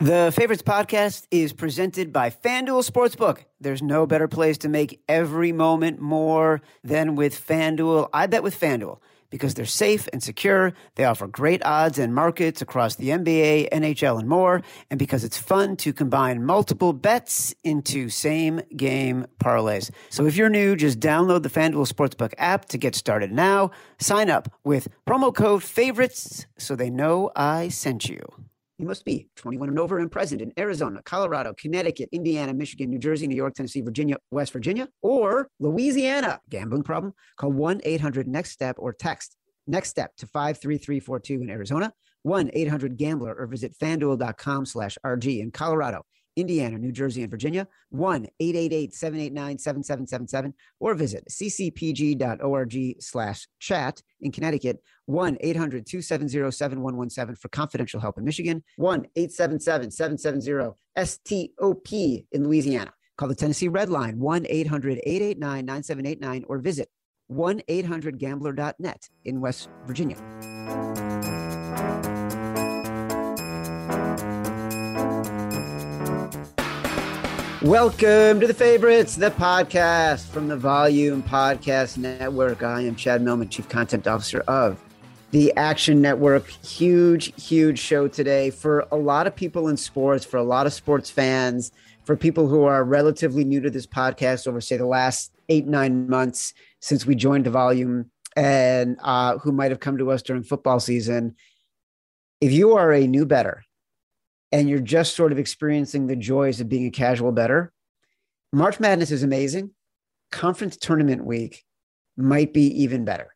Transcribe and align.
The 0.00 0.32
Favorites 0.32 0.62
podcast 0.62 1.26
is 1.32 1.52
presented 1.52 2.12
by 2.12 2.30
FanDuel 2.30 2.88
Sportsbook. 2.88 3.38
There's 3.60 3.82
no 3.82 4.06
better 4.06 4.28
place 4.28 4.56
to 4.58 4.68
make 4.68 5.02
every 5.08 5.50
moment 5.50 6.00
more 6.00 6.60
than 6.84 7.16
with 7.16 7.34
FanDuel. 7.34 8.08
I 8.12 8.28
bet 8.28 8.44
with 8.44 8.58
FanDuel 8.58 9.00
because 9.28 9.54
they're 9.54 9.64
safe 9.64 10.08
and 10.12 10.22
secure. 10.22 10.72
They 10.94 11.04
offer 11.04 11.26
great 11.26 11.64
odds 11.64 11.98
and 11.98 12.14
markets 12.14 12.62
across 12.62 12.94
the 12.94 13.08
NBA, 13.08 13.70
NHL, 13.70 14.20
and 14.20 14.28
more. 14.28 14.62
And 14.88 15.00
because 15.00 15.24
it's 15.24 15.36
fun 15.36 15.74
to 15.78 15.92
combine 15.92 16.44
multiple 16.44 16.92
bets 16.92 17.52
into 17.64 18.08
same 18.08 18.60
game 18.76 19.26
parlays. 19.40 19.90
So 20.10 20.26
if 20.26 20.36
you're 20.36 20.48
new, 20.48 20.76
just 20.76 21.00
download 21.00 21.42
the 21.42 21.50
FanDuel 21.50 21.92
Sportsbook 21.92 22.34
app 22.38 22.66
to 22.66 22.78
get 22.78 22.94
started 22.94 23.32
now. 23.32 23.72
Sign 23.98 24.30
up 24.30 24.48
with 24.62 24.86
promo 25.08 25.34
code 25.34 25.64
favorites 25.64 26.46
so 26.56 26.76
they 26.76 26.88
know 26.88 27.32
I 27.34 27.66
sent 27.66 28.08
you. 28.08 28.20
You 28.78 28.86
must 28.86 29.04
be 29.04 29.26
21 29.34 29.70
and 29.70 29.78
over 29.80 29.98
and 29.98 30.10
present 30.10 30.40
in 30.40 30.52
Arizona, 30.56 31.02
Colorado, 31.04 31.52
Connecticut, 31.52 32.08
Indiana, 32.12 32.54
Michigan, 32.54 32.90
New 32.90 32.98
Jersey, 33.00 33.26
New 33.26 33.34
York, 33.34 33.54
Tennessee, 33.54 33.80
Virginia, 33.80 34.18
West 34.30 34.52
Virginia, 34.52 34.88
or 35.02 35.48
Louisiana. 35.58 36.40
Gambling 36.48 36.84
problem? 36.84 37.12
Call 37.36 37.50
1 37.50 37.80
800 37.82 38.28
NEXT 38.28 38.52
STEP 38.52 38.76
or 38.78 38.92
text 38.92 39.36
NEXT 39.66 39.90
STEP 39.90 40.16
to 40.18 40.26
53342 40.26 41.42
in 41.42 41.50
Arizona, 41.50 41.92
1 42.22 42.50
800 42.52 42.96
Gambler, 42.96 43.34
or 43.34 43.48
visit 43.48 43.74
fanduel.com 43.76 44.64
slash 44.64 44.96
RG 45.04 45.40
in 45.40 45.50
Colorado. 45.50 46.04
Indiana, 46.38 46.78
New 46.78 46.92
Jersey, 46.92 47.22
and 47.22 47.30
Virginia, 47.30 47.66
1 47.90 48.26
888 48.40 48.94
789 48.94 49.58
7777, 49.58 50.54
or 50.80 50.94
visit 50.94 51.24
ccpg.org 51.28 53.02
slash 53.02 53.48
chat 53.58 54.00
in 54.20 54.30
Connecticut, 54.30 54.78
1 55.06 55.36
800 55.40 55.86
270 55.86 56.50
7117 56.50 57.36
for 57.36 57.48
confidential 57.48 58.00
help 58.00 58.18
in 58.18 58.24
Michigan, 58.24 58.62
1 58.76 59.06
877 59.16 59.90
770 59.90 60.74
STOP 60.96 61.92
in 62.32 62.44
Louisiana. 62.44 62.92
Call 63.16 63.28
the 63.28 63.34
Tennessee 63.34 63.68
Red 63.68 63.90
Line, 63.90 64.18
1 64.18 64.46
800 64.48 65.00
889 65.04 65.64
9789, 65.64 66.44
or 66.48 66.58
visit 66.58 66.88
1 67.26 67.62
800 67.68 68.18
gambler.net 68.18 69.08
in 69.24 69.40
West 69.40 69.68
Virginia. 69.86 70.16
Welcome 77.62 78.38
to 78.38 78.46
the 78.46 78.54
favorites, 78.54 79.16
the 79.16 79.32
podcast 79.32 80.28
from 80.28 80.46
the 80.46 80.56
Volume 80.56 81.24
Podcast 81.24 81.96
Network. 81.96 82.62
I 82.62 82.82
am 82.82 82.94
Chad 82.94 83.20
Millman, 83.20 83.48
Chief 83.48 83.68
Content 83.68 84.06
Officer 84.06 84.44
of 84.46 84.80
the 85.32 85.52
Action 85.56 86.00
Network. 86.00 86.46
Huge, 86.48 87.32
huge 87.42 87.80
show 87.80 88.06
today 88.06 88.50
for 88.50 88.86
a 88.92 88.96
lot 88.96 89.26
of 89.26 89.34
people 89.34 89.66
in 89.66 89.76
sports, 89.76 90.24
for 90.24 90.36
a 90.36 90.42
lot 90.44 90.68
of 90.68 90.72
sports 90.72 91.10
fans, 91.10 91.72
for 92.04 92.16
people 92.16 92.46
who 92.46 92.62
are 92.62 92.84
relatively 92.84 93.42
new 93.42 93.60
to 93.60 93.70
this 93.70 93.88
podcast 93.88 94.46
over, 94.46 94.60
say, 94.60 94.76
the 94.76 94.86
last 94.86 95.32
eight, 95.48 95.66
nine 95.66 96.08
months 96.08 96.54
since 96.78 97.06
we 97.06 97.16
joined 97.16 97.44
the 97.44 97.50
Volume 97.50 98.08
and 98.36 98.96
uh, 99.02 99.36
who 99.38 99.50
might 99.50 99.72
have 99.72 99.80
come 99.80 99.98
to 99.98 100.12
us 100.12 100.22
during 100.22 100.44
football 100.44 100.78
season. 100.78 101.34
If 102.40 102.52
you 102.52 102.76
are 102.76 102.92
a 102.92 103.08
new 103.08 103.26
bettor, 103.26 103.64
and 104.52 104.68
you're 104.68 104.80
just 104.80 105.14
sort 105.14 105.32
of 105.32 105.38
experiencing 105.38 106.06
the 106.06 106.16
joys 106.16 106.60
of 106.60 106.68
being 106.68 106.86
a 106.86 106.90
casual 106.90 107.32
bettor, 107.32 107.72
March 108.52 108.80
Madness 108.80 109.10
is 109.10 109.22
amazing. 109.22 109.70
Conference 110.30 110.76
tournament 110.76 111.24
week 111.24 111.64
might 112.16 112.52
be 112.52 112.82
even 112.82 113.04
better. 113.04 113.34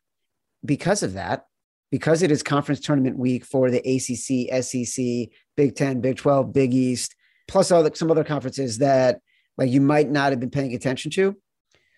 Because 0.65 1.03
of 1.03 1.13
that, 1.13 1.45
because 1.91 2.23
it 2.23 2.31
is 2.31 2.41
conference 2.41 2.79
tournament 2.79 3.17
week 3.17 3.45
for 3.45 3.69
the 3.69 3.77
ACC, 3.79 4.63
SEC, 4.63 5.29
Big 5.55 5.75
10, 5.75 6.01
Big 6.01 6.17
12, 6.17 6.51
Big 6.51 6.73
East, 6.73 7.15
plus 7.47 7.71
all 7.71 7.83
the, 7.83 7.91
some 7.93 8.09
other 8.09 8.23
conferences 8.23 8.79
that 8.79 9.19
like 9.57 9.69
you 9.69 9.81
might 9.81 10.09
not 10.09 10.31
have 10.31 10.39
been 10.39 10.49
paying 10.49 10.73
attention 10.73 11.11
to, 11.11 11.35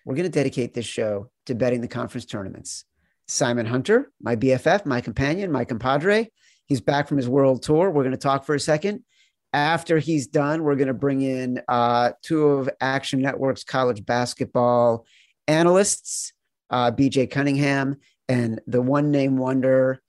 we're 0.04 0.14
going 0.14 0.30
to 0.30 0.30
dedicate 0.30 0.74
this 0.74 0.86
show 0.86 1.30
to 1.46 1.54
betting 1.54 1.80
the 1.80 1.88
conference 1.88 2.26
tournaments. 2.26 2.84
Simon 3.26 3.66
Hunter, 3.66 4.12
my 4.20 4.36
BFF, 4.36 4.86
my 4.86 5.00
companion, 5.00 5.50
my 5.50 5.64
compadre, 5.64 6.30
He's 6.66 6.80
back 6.80 7.08
from 7.08 7.16
his 7.16 7.28
world 7.28 7.62
tour. 7.62 7.90
We're 7.90 8.02
going 8.02 8.12
to 8.12 8.18
talk 8.18 8.44
for 8.44 8.54
a 8.54 8.60
second. 8.60 9.04
After 9.52 9.98
he's 9.98 10.26
done, 10.26 10.64
we're 10.64 10.74
going 10.74 10.88
to 10.88 10.94
bring 10.94 11.22
in 11.22 11.62
uh, 11.68 12.12
two 12.22 12.44
of 12.44 12.68
Action 12.80 13.22
Network's 13.22 13.64
college 13.64 14.04
basketball 14.04 15.06
analysts, 15.48 16.32
uh, 16.70 16.90
BJ 16.90 17.30
Cunningham 17.30 17.96
and 18.28 18.60
the 18.66 18.82
one 18.82 19.10
name 19.10 19.36
wonder, 19.36 20.02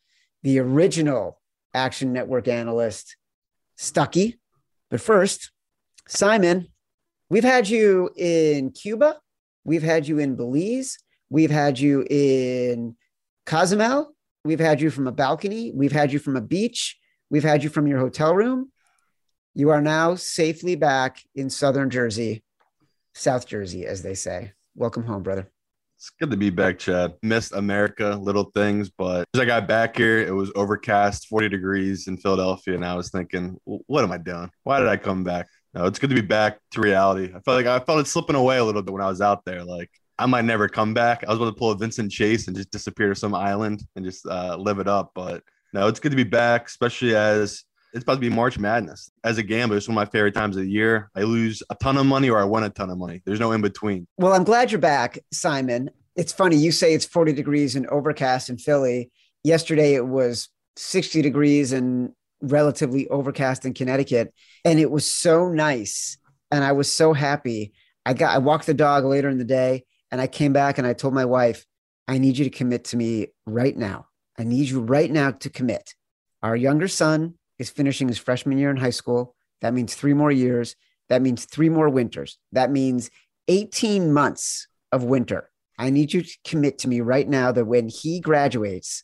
the 0.44 0.60
original 0.60 1.40
Action 1.74 2.14
Network 2.14 2.48
analyst, 2.48 3.16
Stuckey. 3.78 4.38
But 4.90 5.02
first, 5.02 5.52
Simon, 6.08 6.68
we've 7.30 7.44
had 7.44 7.70
you 7.70 8.10
in 8.16 8.72
Cuba, 8.72 9.18
we've 9.64 9.84
had 9.84 10.08
you 10.08 10.20
in 10.20 10.36
Belize, 10.36 10.98
we've 11.30 11.52
had 11.52 11.78
you 11.80 12.06
in 12.10 12.96
Cozumel, 13.46 14.14
We've 14.48 14.62
had 14.62 14.80
you 14.80 14.90
from 14.92 15.08
a 15.08 15.12
balcony. 15.12 15.74
We've 15.76 15.92
had 15.92 16.14
you 16.14 16.20
from 16.20 16.38
a 16.38 16.42
beach. 16.42 16.98
We've 17.30 17.44
had 17.44 17.66
you 17.66 17.70
from 17.70 17.86
your 17.86 18.00
hotel 18.00 18.34
room. 18.34 18.72
You 19.54 19.72
are 19.72 19.82
now 19.82 20.16
safely 20.16 20.78
back 20.78 21.22
in 21.36 21.50
Southern 21.50 21.90
Jersey, 21.90 22.46
South 23.14 23.46
Jersey, 23.46 23.86
as 23.86 24.04
they 24.04 24.14
say. 24.14 24.54
Welcome 24.74 25.04
home, 25.04 25.22
brother. 25.22 25.52
It's 25.98 26.12
good 26.18 26.32
to 26.32 26.38
be 26.38 26.50
back, 26.50 26.80
Chad. 26.80 27.16
Missed 27.22 27.52
America, 27.52 28.18
little 28.22 28.46
things, 28.56 28.90
but 28.90 29.26
as 29.34 29.42
I 29.42 29.44
got 29.44 29.68
back 29.68 29.98
here, 29.98 30.20
it 30.20 30.34
was 30.34 30.50
overcast, 30.56 31.28
40 31.28 31.50
degrees 31.50 32.08
in 32.08 32.16
Philadelphia, 32.16 32.76
and 32.76 32.86
I 32.86 32.96
was 32.96 33.10
thinking, 33.10 33.60
what 33.66 34.06
am 34.06 34.14
I 34.14 34.18
doing? 34.18 34.50
Why 34.64 34.80
did 34.80 34.88
I 34.88 34.96
come 34.96 35.26
back? 35.26 35.48
No, 35.74 35.88
it's 35.88 36.00
good 36.00 36.12
to 36.12 36.16
be 36.16 36.22
back 36.22 36.60
to 36.72 36.80
reality. 36.80 37.34
I 37.36 37.42
felt 37.42 37.58
like 37.58 37.66
I 37.66 37.84
felt 37.84 38.00
it 38.00 38.08
slipping 38.08 38.38
away 38.38 38.60
a 38.60 38.64
little 38.64 38.82
bit 38.82 38.94
when 38.94 39.04
I 39.04 39.10
was 39.10 39.20
out 39.20 39.44
there. 39.44 39.66
Like 39.66 39.92
I 40.20 40.26
might 40.26 40.46
never 40.46 40.68
come 40.68 40.94
back. 40.94 41.24
I 41.24 41.30
was 41.30 41.38
about 41.38 41.52
to 41.52 41.54
pull 41.54 41.72
a 41.72 41.78
Vincent 41.78 42.12
Chase 42.12 42.48
and 42.48 42.56
just 42.56 42.72
disappear 42.72 43.10
to 43.10 43.16
some 43.16 43.36
island 43.36 43.84
and 43.96 44.04
just 44.04 44.26
uh, 44.26 44.56
live 44.58 44.80
it 44.80 44.88
up. 44.88 45.12
But 45.14 45.44
no, 45.74 45.88
it's 45.88 46.00
good 46.00 46.12
to 46.12 46.16
be 46.16 46.24
back, 46.24 46.68
especially 46.68 47.16
as 47.16 47.64
it's 47.94 48.04
about 48.04 48.16
to 48.16 48.20
be 48.20 48.30
March 48.30 48.58
Madness. 48.58 49.12
As 49.24 49.38
a 49.38 49.44
gambler, 49.44 49.78
it's 49.78 49.88
one 49.88 49.98
of 49.98 50.08
my 50.08 50.12
favorite 50.12 50.34
times 50.34 50.56
of 50.56 50.64
the 50.64 50.70
year. 50.70 51.10
I 51.16 51.22
lose 51.22 51.62
a 51.70 51.76
ton 51.76 51.98
of 51.98 52.06
money 52.06 52.30
or 52.30 52.40
I 52.40 52.46
win 52.46 52.64
a 52.64 52.70
ton 52.70 52.90
of 52.90 52.98
money. 52.98 53.22
There's 53.26 53.40
no 53.40 53.52
in 53.52 53.62
between. 53.62 54.08
Well, 54.18 54.34
I'm 54.34 54.44
glad 54.44 54.72
you're 54.72 54.82
back, 54.82 55.20
Simon. 55.32 55.90
It's 56.16 56.34
funny. 56.34 56.58
You 56.58 56.72
say 56.72 56.94
it's 56.94 57.06
40 57.06 57.34
degrees 57.34 57.76
and 57.76 57.88
overcast 57.88 58.50
in 58.50 58.58
Philly. 58.58 59.12
Yesterday 59.44 59.94
it 59.94 60.06
was 60.06 60.50
60 60.76 61.22
degrees 61.22 61.72
and 61.72 62.12
relatively 62.42 63.08
overcast 63.08 63.66
in 63.66 63.74
Connecticut. 63.74 64.34
And 64.66 64.80
it 64.80 64.92
was 64.92 65.12
so 65.12 65.50
nice. 65.50 66.18
And 66.52 66.64
I 66.64 66.72
was 66.72 66.92
so 66.92 67.14
happy. 67.14 67.74
I 68.06 68.14
got 68.14 68.34
I 68.34 68.38
walked 68.38 68.66
the 68.66 68.74
dog 68.74 69.06
later 69.06 69.30
in 69.30 69.38
the 69.38 69.44
day 69.44 69.86
and 70.12 70.22
I 70.22 70.28
came 70.28 70.54
back 70.54 70.78
and 70.78 70.88
I 70.88 70.94
told 70.94 71.14
my 71.14 71.26
wife, 71.26 71.66
I 72.08 72.18
need 72.18 72.38
you 72.38 72.46
to 72.46 72.50
commit 72.50 72.86
to 72.86 72.98
me 72.98 73.28
right 73.46 73.76
now. 73.76 74.08
I 74.40 74.44
need 74.44 74.70
you 74.70 74.82
right 74.82 75.12
now 75.12 75.32
to 75.32 75.50
commit. 75.50 75.96
Our 76.42 76.56
younger 76.56 76.88
son 76.88 77.36
is 77.60 77.70
finishing 77.70 78.08
his 78.08 78.18
freshman 78.18 78.58
year 78.58 78.70
in 78.70 78.78
high 78.78 78.92
school. 78.92 79.36
That 79.62 79.74
means 79.74 79.96
three 79.96 80.14
more 80.14 80.32
years. 80.32 80.76
That 81.10 81.22
means 81.22 81.46
three 81.46 81.70
more 81.70 81.90
winters. 81.90 82.38
That 82.52 82.72
means 82.72 83.10
18 83.48 84.14
months 84.14 84.68
of 84.92 85.04
winter. 85.04 85.50
I 85.80 85.90
need 85.90 86.14
you 86.14 86.22
to 86.22 86.38
commit 86.46 86.80
to 86.80 86.88
me 86.88 87.02
right 87.02 87.28
now 87.28 87.52
that 87.52 87.66
when 87.66 87.88
he 87.88 88.20
graduates, 88.20 89.04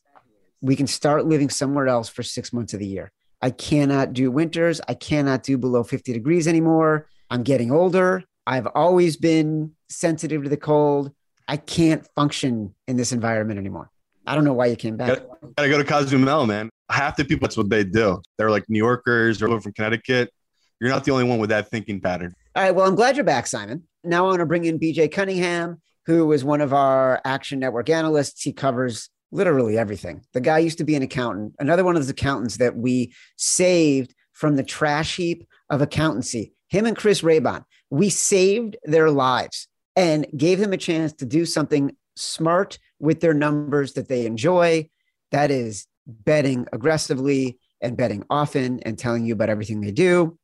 we 0.62 0.76
can 0.76 0.88
start 0.88 1.26
living 1.26 1.50
somewhere 1.50 1.88
else 1.88 2.10
for 2.10 2.24
six 2.24 2.54
months 2.54 2.74
of 2.74 2.80
the 2.80 2.88
year. 2.88 3.12
I 3.42 3.50
cannot 3.50 4.14
do 4.14 4.32
winters. 4.32 4.80
I 4.88 4.94
cannot 4.94 5.44
do 5.44 5.58
below 5.58 5.84
50 5.84 6.14
degrees 6.14 6.48
anymore. 6.48 7.10
I'm 7.30 7.44
getting 7.44 7.72
older. 7.72 8.24
I've 8.46 8.68
always 8.76 9.18
been 9.18 9.72
sensitive 9.90 10.44
to 10.44 10.50
the 10.50 10.58
cold. 10.58 11.12
I 11.48 11.58
can't 11.58 12.06
function 12.16 12.74
in 12.88 12.98
this 12.98 13.12
environment 13.12 13.60
anymore. 13.60 13.90
I 14.26 14.36
don't 14.36 14.46
know 14.46 14.54
why 14.54 14.68
you 14.68 14.76
came 14.76 14.98
back. 14.98 15.08
Gotta, 15.08 15.28
gotta 15.58 15.70
go 15.70 15.78
to 15.78 15.84
Cozumel, 15.84 16.46
man. 16.46 16.70
Half 16.90 17.18
the 17.18 17.26
people, 17.26 17.48
that's 17.48 17.58
what 17.58 17.70
they 17.70 17.84
do. 17.84 18.22
They're 18.38 18.52
like 18.52 18.70
New 18.70 18.78
Yorkers 18.78 19.42
or 19.42 19.60
from 19.60 19.74
Connecticut. 19.74 20.32
You're 20.80 20.90
not 20.90 21.04
the 21.04 21.12
only 21.12 21.26
one 21.26 21.40
with 21.40 21.50
that 21.50 21.70
thinking 21.70 22.00
pattern. 22.02 22.34
All 22.56 22.64
right. 22.64 22.72
Well, 22.72 22.88
I'm 22.88 22.96
glad 22.96 23.16
you're 23.16 23.26
back, 23.26 23.48
Simon. 23.48 23.84
Now 24.04 24.26
I 24.26 24.30
want 24.30 24.40
to 24.40 24.46
bring 24.46 24.66
in 24.66 24.80
BJ 24.80 25.12
Cunningham, 25.12 25.82
who 26.06 26.32
is 26.34 26.44
one 26.44 26.62
of 26.62 26.74
our 26.74 27.22
Action 27.26 27.60
Network 27.60 27.90
analysts. 27.90 28.42
He 28.42 28.54
covers 28.54 29.10
literally 29.32 29.78
everything. 29.78 30.24
The 30.34 30.42
guy 30.42 30.60
used 30.60 30.78
to 30.78 30.84
be 30.84 30.96
an 30.96 31.02
accountant, 31.02 31.56
another 31.60 31.84
one 31.84 31.96
of 31.96 32.02
those 32.02 32.10
accountants 32.10 32.58
that 32.58 32.76
we 32.76 33.14
saved 33.38 34.14
from 34.34 34.56
the 34.56 34.64
trash 34.64 35.16
heap 35.16 35.48
of 35.70 35.82
accountancy. 35.82 36.54
Him 36.68 36.86
and 36.86 36.98
Chris 36.98 37.22
Raybon, 37.22 37.64
we 37.94 38.10
saved 38.10 38.76
their 38.86 39.12
lives 39.12 39.68
and 39.96 40.26
gave 40.36 40.58
them 40.58 40.74
a 40.74 40.78
chance 40.78 41.14
to 41.14 41.28
do 41.28 41.46
something 41.46 41.96
smart 42.16 42.80
with 42.98 43.20
their 43.20 43.36
numbers 43.36 43.94
that 43.94 44.08
they 44.08 44.26
enjoy. 44.26 44.90
That 45.30 45.52
is 45.52 45.86
betting 46.08 46.66
aggressively 46.74 47.60
and 47.82 47.96
betting 47.96 48.24
often 48.32 48.80
and 48.80 48.98
telling 48.98 49.28
you 49.28 49.34
about 49.34 49.52
everything 49.52 49.80
they 49.80 49.92
do. 49.92 50.40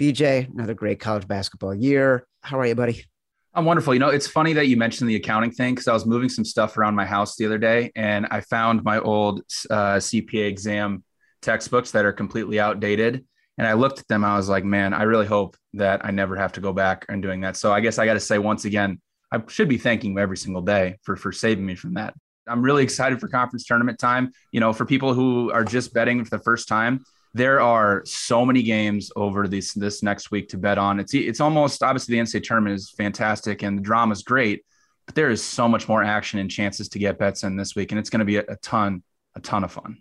BJ, 0.00 0.50
another 0.50 0.72
great 0.72 0.98
college 0.98 1.28
basketball 1.28 1.74
year. 1.74 2.26
How 2.40 2.58
are 2.60 2.66
you, 2.66 2.74
buddy? 2.74 3.04
I'm 3.52 3.66
wonderful. 3.66 3.92
You 3.92 4.00
know, 4.00 4.08
it's 4.08 4.26
funny 4.26 4.54
that 4.54 4.68
you 4.68 4.78
mentioned 4.78 5.10
the 5.10 5.16
accounting 5.16 5.50
thing 5.50 5.74
because 5.74 5.88
I 5.88 5.92
was 5.92 6.06
moving 6.06 6.30
some 6.30 6.46
stuff 6.46 6.78
around 6.78 6.94
my 6.94 7.04
house 7.04 7.36
the 7.36 7.44
other 7.44 7.58
day 7.58 7.92
and 7.94 8.26
I 8.30 8.40
found 8.40 8.84
my 8.84 9.00
old 9.00 9.40
uh, 9.68 9.96
CPA 9.96 10.48
exam 10.48 11.04
textbooks 11.42 11.90
that 11.90 12.06
are 12.06 12.12
completely 12.14 12.58
outdated. 12.58 13.26
And 13.58 13.66
I 13.66 13.72
looked 13.72 14.00
at 14.00 14.08
them, 14.08 14.24
I 14.24 14.36
was 14.36 14.48
like, 14.48 14.64
man, 14.64 14.92
I 14.92 15.04
really 15.04 15.26
hope 15.26 15.56
that 15.74 16.04
I 16.04 16.10
never 16.10 16.36
have 16.36 16.52
to 16.52 16.60
go 16.60 16.72
back 16.72 17.06
and 17.08 17.22
doing 17.22 17.40
that. 17.40 17.56
So 17.56 17.72
I 17.72 17.80
guess 17.80 17.98
I 17.98 18.06
got 18.06 18.14
to 18.14 18.20
say 18.20 18.38
once 18.38 18.64
again, 18.64 19.00
I 19.32 19.42
should 19.48 19.68
be 19.68 19.78
thanking 19.78 20.14
them 20.14 20.22
every 20.22 20.36
single 20.36 20.62
day 20.62 20.98
for 21.02 21.16
for 21.16 21.32
saving 21.32 21.64
me 21.64 21.74
from 21.74 21.94
that. 21.94 22.14
I'm 22.46 22.62
really 22.62 22.84
excited 22.84 23.20
for 23.20 23.28
conference 23.28 23.64
tournament 23.64 23.98
time. 23.98 24.30
You 24.52 24.60
know, 24.60 24.72
for 24.72 24.84
people 24.84 25.14
who 25.14 25.50
are 25.52 25.64
just 25.64 25.92
betting 25.92 26.22
for 26.24 26.36
the 26.36 26.42
first 26.42 26.68
time, 26.68 27.04
there 27.34 27.60
are 27.60 28.02
so 28.06 28.46
many 28.46 28.62
games 28.62 29.10
over 29.16 29.48
this 29.48 29.74
this 29.74 30.02
next 30.02 30.30
week 30.30 30.48
to 30.50 30.58
bet 30.58 30.78
on. 30.78 31.00
It's 31.00 31.12
it's 31.14 31.40
almost 31.40 31.82
obviously 31.82 32.14
the 32.14 32.22
NCAA 32.22 32.44
tournament 32.44 32.76
is 32.76 32.90
fantastic 32.90 33.62
and 33.62 33.78
the 33.78 33.82
drama 33.82 34.12
is 34.12 34.22
great, 34.22 34.64
but 35.06 35.14
there 35.14 35.30
is 35.30 35.42
so 35.42 35.68
much 35.68 35.88
more 35.88 36.02
action 36.02 36.38
and 36.38 36.50
chances 36.50 36.88
to 36.90 36.98
get 36.98 37.18
bets 37.18 37.42
in 37.42 37.56
this 37.56 37.74
week, 37.74 37.92
and 37.92 37.98
it's 37.98 38.10
going 38.10 38.20
to 38.20 38.24
be 38.24 38.36
a, 38.36 38.44
a 38.48 38.56
ton 38.56 39.02
a 39.34 39.40
ton 39.40 39.64
of 39.64 39.72
fun. 39.72 39.98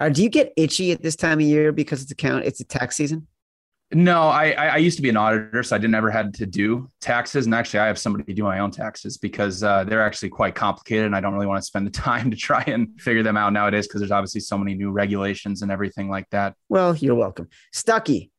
Uh, 0.00 0.08
do 0.08 0.22
you 0.22 0.30
get 0.30 0.52
itchy 0.56 0.90
at 0.92 1.02
this 1.02 1.14
time 1.14 1.38
of 1.38 1.44
year 1.44 1.72
because 1.72 2.02
it's 2.02 2.10
account 2.10 2.44
it's 2.44 2.60
a 2.60 2.64
tax 2.64 2.96
season? 2.96 3.26
No, 3.92 4.22
I, 4.22 4.52
I 4.52 4.76
used 4.76 4.96
to 4.98 5.02
be 5.02 5.08
an 5.08 5.16
auditor, 5.16 5.64
so 5.64 5.74
I 5.74 5.78
didn't 5.80 5.96
ever 5.96 6.10
had 6.10 6.32
to 6.34 6.46
do 6.46 6.88
taxes. 7.00 7.46
And 7.46 7.54
actually, 7.54 7.80
I 7.80 7.86
have 7.88 7.98
somebody 7.98 8.24
to 8.24 8.32
do 8.32 8.44
my 8.44 8.60
own 8.60 8.70
taxes 8.70 9.18
because 9.18 9.64
uh, 9.64 9.82
they're 9.82 10.02
actually 10.02 10.28
quite 10.28 10.54
complicated, 10.54 11.06
and 11.06 11.16
I 11.16 11.20
don't 11.20 11.34
really 11.34 11.48
want 11.48 11.60
to 11.60 11.66
spend 11.66 11.88
the 11.88 11.90
time 12.08 12.30
to 12.30 12.36
try 12.36 12.62
and 12.68 12.88
figure 13.00 13.24
them 13.24 13.36
out 13.36 13.52
nowadays 13.52 13.88
because 13.88 14.00
there's 14.00 14.12
obviously 14.12 14.42
so 14.42 14.56
many 14.56 14.74
new 14.74 14.92
regulations 14.92 15.62
and 15.62 15.72
everything 15.72 16.08
like 16.08 16.30
that. 16.30 16.54
Well, 16.68 16.94
you're 16.94 17.16
welcome, 17.16 17.48
Stuckey. 17.74 18.30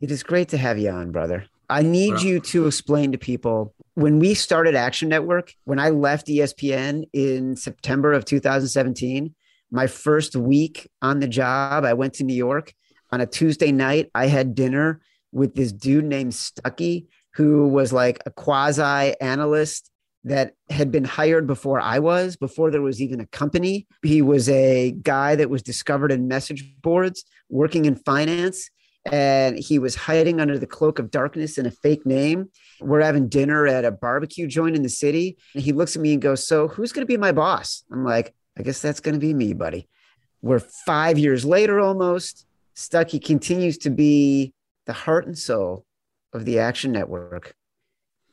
It 0.00 0.12
is 0.12 0.22
great 0.22 0.50
to 0.50 0.58
have 0.58 0.78
you 0.78 0.90
on, 0.90 1.10
brother. 1.10 1.46
I 1.68 1.82
need 1.82 2.20
you 2.20 2.40
to 2.40 2.66
explain 2.66 3.12
to 3.12 3.18
people 3.18 3.74
when 3.94 4.18
we 4.18 4.34
started 4.34 4.76
Action 4.76 5.08
Network, 5.08 5.54
when 5.64 5.80
I 5.80 5.90
left 5.90 6.28
ESPN 6.28 7.08
in 7.12 7.56
September 7.56 8.12
of 8.12 8.24
2017 8.26 9.34
my 9.70 9.86
first 9.86 10.36
week 10.36 10.90
on 11.02 11.20
the 11.20 11.28
job, 11.28 11.84
I 11.84 11.94
went 11.94 12.14
to 12.14 12.24
New 12.24 12.34
York 12.34 12.72
on 13.10 13.20
a 13.20 13.26
Tuesday 13.26 13.72
night. 13.72 14.10
I 14.14 14.26
had 14.26 14.54
dinner 14.54 15.00
with 15.32 15.54
this 15.54 15.72
dude 15.72 16.04
named 16.04 16.32
Stuckey, 16.32 17.06
who 17.34 17.68
was 17.68 17.92
like 17.92 18.20
a 18.26 18.30
quasi 18.30 19.14
analyst 19.20 19.90
that 20.24 20.54
had 20.70 20.90
been 20.90 21.04
hired 21.04 21.46
before 21.46 21.80
I 21.80 21.98
was, 21.98 22.36
before 22.36 22.70
there 22.70 22.82
was 22.82 23.02
even 23.02 23.20
a 23.20 23.26
company. 23.26 23.86
He 24.02 24.22
was 24.22 24.48
a 24.48 24.92
guy 25.02 25.36
that 25.36 25.50
was 25.50 25.62
discovered 25.62 26.10
in 26.10 26.28
message 26.28 26.74
boards 26.80 27.24
working 27.50 27.84
in 27.84 27.96
finance. 27.96 28.70
And 29.12 29.58
he 29.58 29.78
was 29.78 29.94
hiding 29.94 30.40
under 30.40 30.58
the 30.58 30.66
cloak 30.66 30.98
of 30.98 31.10
darkness 31.10 31.58
in 31.58 31.66
a 31.66 31.70
fake 31.70 32.06
name. 32.06 32.48
We're 32.80 33.02
having 33.02 33.28
dinner 33.28 33.66
at 33.66 33.84
a 33.84 33.90
barbecue 33.90 34.46
joint 34.46 34.76
in 34.76 34.82
the 34.82 34.88
city. 34.88 35.36
And 35.52 35.62
he 35.62 35.72
looks 35.72 35.94
at 35.94 36.00
me 36.00 36.14
and 36.14 36.22
goes, 36.22 36.46
So 36.46 36.68
who's 36.68 36.92
going 36.92 37.02
to 37.02 37.12
be 37.12 37.18
my 37.18 37.32
boss? 37.32 37.84
I'm 37.92 38.02
like, 38.02 38.34
I 38.56 38.62
guess 38.62 38.80
that's 38.80 39.00
going 39.00 39.14
to 39.14 39.20
be 39.20 39.34
me, 39.34 39.52
buddy. 39.52 39.88
We're 40.42 40.60
five 40.60 41.18
years 41.18 41.44
later 41.44 41.80
almost. 41.80 42.46
Stuckey 42.76 43.24
continues 43.24 43.78
to 43.78 43.90
be 43.90 44.52
the 44.86 44.92
heart 44.92 45.26
and 45.26 45.36
soul 45.36 45.84
of 46.32 46.44
the 46.44 46.58
Action 46.58 46.92
Network. 46.92 47.54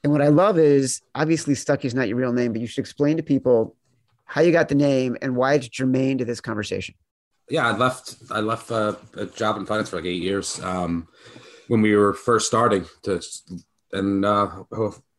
And 0.03 0.11
what 0.11 0.21
I 0.21 0.29
love 0.29 0.57
is 0.57 1.01
obviously 1.13 1.53
Stuckey 1.53 1.85
is 1.85 1.93
not 1.93 2.07
your 2.07 2.17
real 2.17 2.33
name, 2.33 2.51
but 2.51 2.61
you 2.61 2.67
should 2.67 2.81
explain 2.81 3.17
to 3.17 3.23
people 3.23 3.75
how 4.25 4.41
you 4.41 4.51
got 4.51 4.69
the 4.69 4.75
name 4.75 5.17
and 5.21 5.35
why 5.35 5.53
it's 5.53 5.67
germane 5.67 6.17
to 6.17 6.25
this 6.25 6.41
conversation. 6.41 6.95
Yeah, 7.49 7.67
I 7.67 7.75
left. 7.75 8.15
I 8.31 8.39
left 8.39 8.71
a 8.71 8.97
job 9.35 9.57
in 9.57 9.65
finance 9.65 9.89
for 9.89 9.97
like 9.97 10.05
eight 10.05 10.21
years 10.21 10.59
um, 10.63 11.07
when 11.67 11.81
we 11.81 11.95
were 11.95 12.13
first 12.13 12.47
starting 12.47 12.85
to, 13.03 13.21
and 13.91 14.23
uh, 14.23 14.63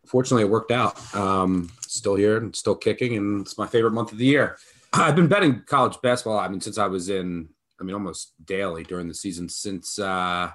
fortunately 0.06 0.44
it 0.44 0.50
worked 0.50 0.70
out. 0.70 1.14
Um, 1.14 1.70
still 1.82 2.14
here 2.14 2.38
and 2.38 2.56
still 2.56 2.74
kicking, 2.74 3.16
and 3.16 3.42
it's 3.42 3.58
my 3.58 3.66
favorite 3.66 3.92
month 3.92 4.12
of 4.12 4.18
the 4.18 4.24
year. 4.24 4.56
I've 4.92 5.16
been 5.16 5.28
betting 5.28 5.62
college 5.66 5.96
basketball. 6.02 6.38
I 6.38 6.48
mean, 6.48 6.60
since 6.60 6.78
I 6.78 6.86
was 6.86 7.08
in, 7.08 7.48
I 7.80 7.84
mean, 7.84 7.94
almost 7.94 8.34
daily 8.44 8.84
during 8.84 9.08
the 9.08 9.14
season 9.14 9.48
since 9.48 9.98
uh, 9.98 10.50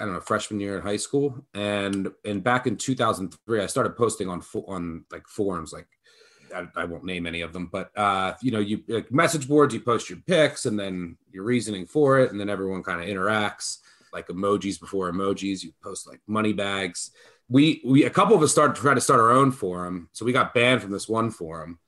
I 0.00 0.04
don't 0.04 0.14
know 0.14 0.20
freshman 0.20 0.60
year 0.60 0.76
in 0.76 0.82
high 0.82 0.96
school, 0.96 1.44
and 1.54 2.10
and 2.24 2.42
back 2.42 2.66
in 2.66 2.76
2003, 2.76 3.62
I 3.62 3.66
started 3.66 3.96
posting 3.96 4.28
on 4.28 4.42
on 4.66 5.04
like 5.10 5.26
forums, 5.26 5.72
like 5.72 5.88
I, 6.54 6.66
I 6.76 6.84
won't 6.84 7.04
name 7.04 7.26
any 7.26 7.42
of 7.42 7.52
them, 7.52 7.68
but 7.70 7.96
uh, 7.98 8.34
you 8.42 8.52
know, 8.52 8.60
you 8.60 8.82
like 8.88 9.12
message 9.12 9.48
boards, 9.48 9.74
you 9.74 9.80
post 9.80 10.08
your 10.08 10.20
picks 10.26 10.66
and 10.66 10.78
then 10.78 11.16
your 11.30 11.44
reasoning 11.44 11.86
for 11.86 12.20
it, 12.20 12.30
and 12.30 12.40
then 12.40 12.48
everyone 12.48 12.82
kind 12.82 13.00
of 13.00 13.08
interacts, 13.08 13.78
like 14.12 14.28
emojis 14.28 14.80
before 14.80 15.10
emojis. 15.12 15.64
You 15.64 15.72
post 15.82 16.06
like 16.08 16.20
money 16.26 16.52
bags. 16.52 17.10
We 17.48 17.82
we 17.84 18.04
a 18.04 18.10
couple 18.10 18.36
of 18.36 18.42
us 18.42 18.52
started 18.52 18.76
to 18.76 18.82
try 18.82 18.94
to 18.94 19.00
start 19.00 19.20
our 19.20 19.32
own 19.32 19.50
forum, 19.50 20.08
so 20.12 20.24
we 20.24 20.32
got 20.32 20.54
banned 20.54 20.80
from 20.80 20.92
this 20.92 21.08
one 21.08 21.30
forum 21.32 21.80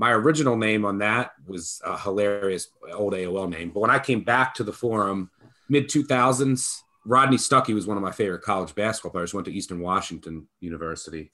my 0.00 0.12
original 0.12 0.56
name 0.56 0.86
on 0.86 0.96
that 0.96 1.32
was 1.46 1.78
a 1.84 1.98
hilarious 1.98 2.68
old 2.94 3.12
AOL 3.12 3.50
name. 3.50 3.68
But 3.68 3.80
when 3.80 3.90
I 3.90 3.98
came 3.98 4.24
back 4.24 4.54
to 4.54 4.64
the 4.64 4.72
forum 4.72 5.30
mid 5.68 5.90
2000s, 5.90 6.78
Rodney 7.04 7.36
Stuckey 7.36 7.74
was 7.74 7.86
one 7.86 7.98
of 7.98 8.02
my 8.02 8.10
favorite 8.10 8.40
college 8.40 8.74
basketball 8.74 9.12
players. 9.12 9.34
Went 9.34 9.44
to 9.44 9.52
Eastern 9.52 9.80
Washington 9.80 10.48
University, 10.60 11.30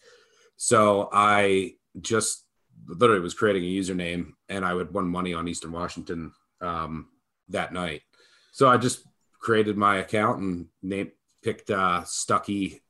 so 0.56 1.08
I 1.12 1.74
just 2.00 2.44
literally 2.88 3.20
was 3.20 3.34
creating 3.34 3.62
a 3.62 3.66
username, 3.66 4.32
and 4.48 4.64
I 4.64 4.74
would 4.74 4.92
won 4.92 5.06
money 5.06 5.32
on 5.32 5.46
Eastern 5.46 5.70
Washington 5.70 6.32
um, 6.60 7.06
that 7.50 7.72
night. 7.72 8.02
So 8.50 8.68
I 8.68 8.78
just 8.78 9.06
created 9.38 9.76
my 9.76 9.98
account 9.98 10.40
and 10.40 10.66
name 10.82 11.12
picked 11.40 11.70
uh, 11.70 12.02
Stuckey, 12.04 12.80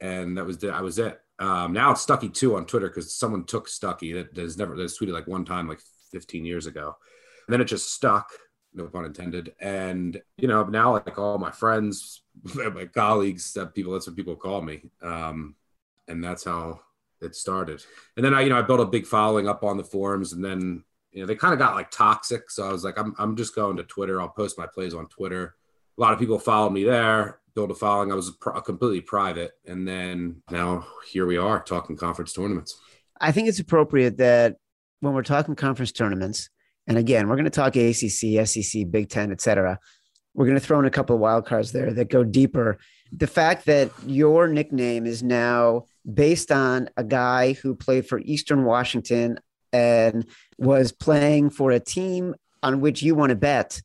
and 0.00 0.36
that 0.36 0.44
was 0.44 0.58
the, 0.58 0.68
I 0.68 0.82
was 0.82 0.98
it. 0.98 1.18
Um, 1.38 1.72
now 1.72 1.90
it's 1.90 2.04
Stuckey 2.04 2.32
two 2.32 2.56
on 2.56 2.66
Twitter 2.66 2.88
because 2.88 3.14
someone 3.14 3.44
took 3.44 3.68
Stuckey 3.68 4.14
that 4.14 4.40
has 4.40 4.56
never 4.56 4.76
that's 4.76 4.98
tweeted 4.98 5.12
like 5.12 5.26
one 5.26 5.44
time 5.44 5.68
like 5.68 5.80
15 6.12 6.44
years 6.44 6.66
ago, 6.66 6.96
and 7.46 7.52
then 7.52 7.60
it 7.60 7.64
just 7.64 7.92
stuck. 7.92 8.30
No 8.72 8.86
pun 8.86 9.04
intended. 9.04 9.52
And 9.60 10.20
you 10.36 10.48
know 10.48 10.64
now 10.64 10.92
like 10.92 11.18
all 11.18 11.38
my 11.38 11.50
friends, 11.50 12.22
my 12.54 12.86
colleagues, 12.86 13.52
that 13.54 13.74
people 13.74 13.92
that's 13.92 14.06
what 14.06 14.16
people 14.16 14.36
call 14.36 14.62
me, 14.62 14.82
um, 15.02 15.56
and 16.08 16.22
that's 16.22 16.44
how 16.44 16.80
it 17.20 17.34
started. 17.34 17.82
And 18.16 18.24
then 18.24 18.34
I 18.34 18.42
you 18.42 18.50
know 18.50 18.58
I 18.58 18.62
built 18.62 18.80
a 18.80 18.86
big 18.86 19.06
following 19.06 19.48
up 19.48 19.64
on 19.64 19.76
the 19.76 19.84
forums, 19.84 20.32
and 20.32 20.44
then 20.44 20.84
you 21.10 21.20
know 21.20 21.26
they 21.26 21.34
kind 21.34 21.52
of 21.52 21.58
got 21.58 21.74
like 21.74 21.90
toxic. 21.90 22.50
So 22.50 22.68
I 22.68 22.72
was 22.72 22.84
like 22.84 22.98
I'm 22.98 23.14
I'm 23.18 23.36
just 23.36 23.56
going 23.56 23.76
to 23.78 23.84
Twitter. 23.84 24.20
I'll 24.20 24.28
post 24.28 24.58
my 24.58 24.66
plays 24.66 24.94
on 24.94 25.08
Twitter. 25.08 25.56
A 25.96 26.00
lot 26.00 26.12
of 26.12 26.18
people 26.18 26.38
follow 26.38 26.70
me 26.70 26.84
there 26.84 27.40
build 27.54 27.70
a 27.70 27.74
following. 27.74 28.10
I 28.10 28.14
was 28.14 28.36
completely 28.64 29.00
private, 29.00 29.52
and 29.66 29.86
then 29.86 30.42
now 30.50 30.86
here 31.08 31.26
we 31.26 31.36
are 31.36 31.62
talking 31.62 31.96
conference 31.96 32.32
tournaments. 32.32 32.78
I 33.20 33.32
think 33.32 33.48
it's 33.48 33.60
appropriate 33.60 34.18
that 34.18 34.56
when 35.00 35.14
we're 35.14 35.22
talking 35.22 35.54
conference 35.54 35.92
tournaments, 35.92 36.50
and 36.86 36.98
again, 36.98 37.28
we're 37.28 37.36
going 37.36 37.44
to 37.44 37.50
talk 37.50 37.76
ACC, 37.76 38.46
SEC, 38.46 38.90
Big 38.90 39.08
Ten, 39.08 39.30
etc. 39.32 39.78
We're 40.34 40.46
going 40.46 40.58
to 40.58 40.64
throw 40.64 40.80
in 40.80 40.84
a 40.84 40.90
couple 40.90 41.14
of 41.14 41.20
wild 41.20 41.46
cards 41.46 41.72
there 41.72 41.92
that 41.92 42.10
go 42.10 42.24
deeper. 42.24 42.78
The 43.12 43.26
fact 43.26 43.66
that 43.66 43.90
your 44.04 44.48
nickname 44.48 45.06
is 45.06 45.22
now 45.22 45.84
based 46.12 46.50
on 46.50 46.88
a 46.96 47.04
guy 47.04 47.52
who 47.52 47.76
played 47.76 48.06
for 48.08 48.18
Eastern 48.18 48.64
Washington 48.64 49.38
and 49.72 50.26
was 50.58 50.90
playing 50.92 51.50
for 51.50 51.70
a 51.70 51.80
team 51.80 52.34
on 52.62 52.80
which 52.80 53.02
you 53.02 53.14
want 53.14 53.30
to 53.30 53.36
bet, 53.36 53.80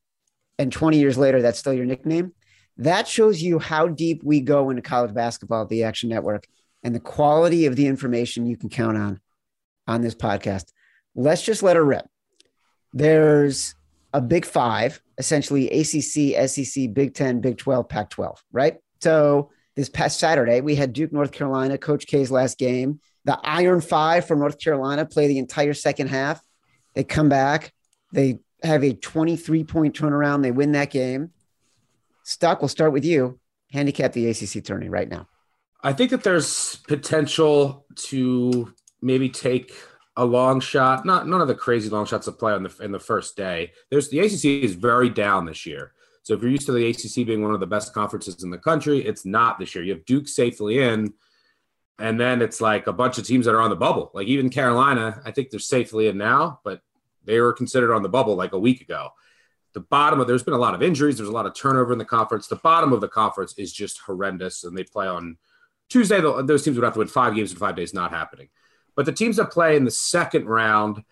and 0.58 0.72
20 0.72 0.98
years 0.98 1.18
later, 1.18 1.42
that's 1.42 1.60
still 1.60 1.74
your 1.74 1.86
nickname 1.86 2.34
that 2.80 3.08
shows 3.08 3.42
you 3.42 3.60
how 3.60 3.88
deep 3.88 4.24
we 4.24 4.40
go 4.40 4.70
into 4.70 4.82
college 4.82 5.14
basketball 5.14 5.64
at 5.64 5.70
the 5.70 5.84
Action 5.84 6.10
Network 6.10 6.48
and 6.82 6.96
the 6.96 7.00
quality 7.00 7.66
of 7.66 7.76
the 7.76 7.88
information 7.88 8.46
you 8.46 8.56
can 8.56 8.70
count 8.70 8.98
on 8.98 9.20
on 9.86 10.02
this 10.02 10.16
podcast. 10.16 10.72
Let's 11.14 11.42
just 11.42 11.62
let 11.62 11.76
her 11.76 11.84
rip. 11.84 12.08
There's 12.94 13.76
a 14.14 14.22
big 14.22 14.46
five, 14.46 15.02
essentially 15.18 15.70
ACC, 15.70 16.50
SEC, 16.50 16.94
Big 16.94 17.14
10, 17.14 17.42
Big 17.42 17.58
12, 17.58 17.90
Pac 17.90 18.10
12, 18.12 18.44
right? 18.52 18.78
So 19.02 19.52
this 19.76 19.90
past 19.90 20.18
Saturday, 20.18 20.62
we 20.62 20.76
had 20.76 20.94
Duke, 20.94 21.12
North 21.12 21.34
Carolina, 21.34 21.78
Coach 21.78 22.08
K's 22.08 22.32
last 22.32 22.58
game. 22.58 23.02
The 23.26 23.38
Iron 23.44 23.82
Five 23.82 24.26
from 24.26 24.40
North 24.40 24.58
Carolina 24.58 25.06
play 25.06 25.28
the 25.28 25.38
entire 25.38 25.74
second 25.74 26.08
half. 26.08 26.42
They 26.96 27.04
come 27.04 27.28
back, 27.28 27.74
they 28.14 28.40
have 28.64 28.84
a 28.84 28.94
23 28.94 29.66
point 29.66 29.96
turnaround, 29.96 30.44
they 30.44 30.52
win 30.52 30.72
that 30.72 30.92
game. 30.92 31.32
Stuck, 32.30 32.62
we'll 32.62 32.70
start 32.70 32.94
with 32.94 33.04
you. 33.04 33.40
Handicap 33.74 34.14
the 34.14 34.30
ACC 34.30 34.64
tourney 34.64 34.88
right 34.88 35.10
now. 35.10 35.28
I 35.82 35.94
think 35.94 36.12
that 36.12 36.24
there's 36.24 36.76
potential 36.88 37.88
to 38.10 38.72
maybe 39.02 39.30
take 39.30 39.74
a 40.16 40.24
long 40.24 40.60
shot. 40.60 41.08
Not 41.08 41.28
none 41.28 41.42
of 41.42 41.48
the 41.48 41.56
crazy 41.56 41.90
long 41.90 42.06
shots 42.06 42.26
to 42.26 42.32
play 42.32 42.54
on 42.54 42.62
the 42.62 42.76
in 42.82 42.92
the 42.92 43.00
first 43.00 43.36
day. 43.36 43.72
There's 43.90 44.10
the 44.10 44.20
ACC 44.20 44.64
is 44.64 44.76
very 44.76 45.10
down 45.10 45.48
this 45.48 45.66
year. 45.66 45.94
So 46.22 46.36
if 46.36 46.44
you're 46.44 46.52
used 46.52 46.68
to 46.68 46.72
the 46.72 46.88
ACC 46.88 47.26
being 47.26 47.42
one 47.42 47.56
of 47.56 47.62
the 47.62 47.66
best 47.66 47.96
conferences 47.96 48.44
in 48.44 48.52
the 48.52 48.60
country, 48.60 49.00
it's 49.00 49.26
not 49.26 49.58
this 49.58 49.74
year. 49.74 49.84
You 49.84 49.94
have 49.94 50.06
Duke 50.06 50.28
safely 50.28 50.84
in, 50.84 51.12
and 51.98 52.20
then 52.20 52.44
it's 52.44 52.62
like 52.62 52.86
a 52.86 52.94
bunch 52.94 53.18
of 53.18 53.26
teams 53.26 53.48
that 53.48 53.56
are 53.56 53.62
on 53.62 53.72
the 53.72 53.76
bubble. 53.76 54.12
Like 54.14 54.28
even 54.28 54.52
Carolina, 54.52 55.20
I 55.26 55.32
think 55.32 55.50
they're 55.50 55.60
safely 55.60 56.08
in 56.08 56.20
now, 56.20 56.60
but 56.64 56.82
they 57.26 57.40
were 57.40 57.54
considered 57.54 57.92
on 57.92 58.04
the 58.04 58.10
bubble 58.10 58.36
like 58.36 58.54
a 58.54 58.60
week 58.60 58.82
ago 58.82 59.14
the 59.80 59.88
bottom 59.90 60.20
of 60.20 60.28
there's 60.28 60.44
been 60.44 60.54
a 60.54 60.58
lot 60.58 60.76
of 60.76 60.84
injuries 60.84 61.18
there's 61.18 61.30
a 61.30 61.34
lot 61.34 61.46
of 61.46 61.54
turnover 61.54 61.94
in 61.94 61.98
the 61.98 62.06
conference. 62.06 62.48
The 62.48 62.58
bottom 62.58 62.94
of 62.94 63.02
the 63.02 63.08
conference 63.08 63.54
is 63.58 63.72
just 63.72 64.00
horrendous 64.00 64.64
and 64.64 64.78
they 64.78 64.84
play 64.84 65.08
on 65.08 65.38
tuesday 65.90 66.22
those 66.22 66.64
teams 66.64 66.78
would 66.78 66.84
have 66.84 66.94
to 66.94 67.00
win 67.00 67.08
five 67.08 67.36
games 67.36 67.52
in 67.52 67.58
five 67.58 67.76
days 67.76 67.94
not 67.94 68.12
happening. 68.12 68.50
But 68.96 69.06
the 69.06 69.14
teams 69.14 69.38
that 69.38 69.52
play 69.52 69.76
in 69.76 69.86
the 69.86 69.92
second 69.92 70.46
round 70.46 71.04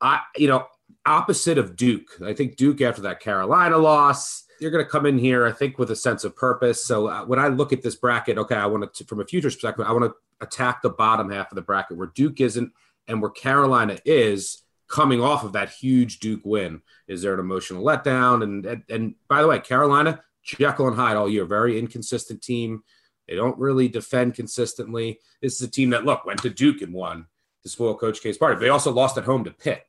i 0.00 0.20
you 0.36 0.48
know 0.48 0.66
opposite 1.06 1.58
of 1.58 1.76
duke. 1.76 2.10
I 2.24 2.34
think 2.34 2.56
duke 2.56 2.80
after 2.80 3.02
that 3.02 3.20
carolina 3.20 3.78
loss 3.78 4.44
you're 4.60 4.72
going 4.72 4.84
to 4.84 4.90
come 4.90 5.06
in 5.06 5.18
here, 5.18 5.46
I 5.46 5.52
think, 5.52 5.78
with 5.78 5.92
a 5.92 5.96
sense 5.96 6.24
of 6.24 6.34
purpose. 6.34 6.84
So 6.84 7.06
uh, 7.06 7.24
when 7.24 7.38
I 7.38 7.46
look 7.46 7.72
at 7.72 7.80
this 7.80 7.94
bracket, 7.94 8.38
okay, 8.38 8.56
I 8.56 8.66
want 8.66 8.92
to, 8.92 9.04
from 9.04 9.20
a 9.20 9.24
futures 9.24 9.54
perspective, 9.54 9.86
I 9.86 9.92
want 9.92 10.06
to 10.06 10.14
attack 10.44 10.82
the 10.82 10.90
bottom 10.90 11.30
half 11.30 11.52
of 11.52 11.54
the 11.56 11.62
bracket 11.62 11.96
where 11.96 12.10
Duke 12.14 12.40
isn't 12.40 12.72
and 13.06 13.22
where 13.22 13.30
Carolina 13.30 13.98
is 14.04 14.62
coming 14.88 15.22
off 15.22 15.44
of 15.44 15.52
that 15.52 15.70
huge 15.70 16.18
Duke 16.18 16.40
win. 16.44 16.82
Is 17.06 17.22
there 17.22 17.34
an 17.34 17.40
emotional 17.40 17.84
letdown? 17.84 18.42
And 18.42 18.66
and, 18.66 18.82
and 18.88 19.14
by 19.28 19.42
the 19.42 19.48
way, 19.48 19.60
Carolina, 19.60 20.22
Jekyll 20.42 20.88
and 20.88 20.96
Hyde 20.96 21.16
all 21.16 21.28
year, 21.28 21.44
very 21.44 21.78
inconsistent 21.78 22.42
team. 22.42 22.82
They 23.28 23.36
don't 23.36 23.58
really 23.58 23.88
defend 23.88 24.34
consistently. 24.34 25.20
This 25.42 25.60
is 25.60 25.68
a 25.68 25.70
team 25.70 25.90
that 25.90 26.06
look 26.06 26.24
went 26.24 26.42
to 26.42 26.50
Duke 26.50 26.80
and 26.80 26.94
won 26.94 27.26
to 27.62 27.68
spoil 27.68 27.96
Coach 27.96 28.22
K's 28.22 28.38
party. 28.38 28.58
They 28.58 28.70
also 28.70 28.90
lost 28.90 29.18
at 29.18 29.24
home 29.24 29.44
to 29.44 29.50
Pitt. 29.50 29.84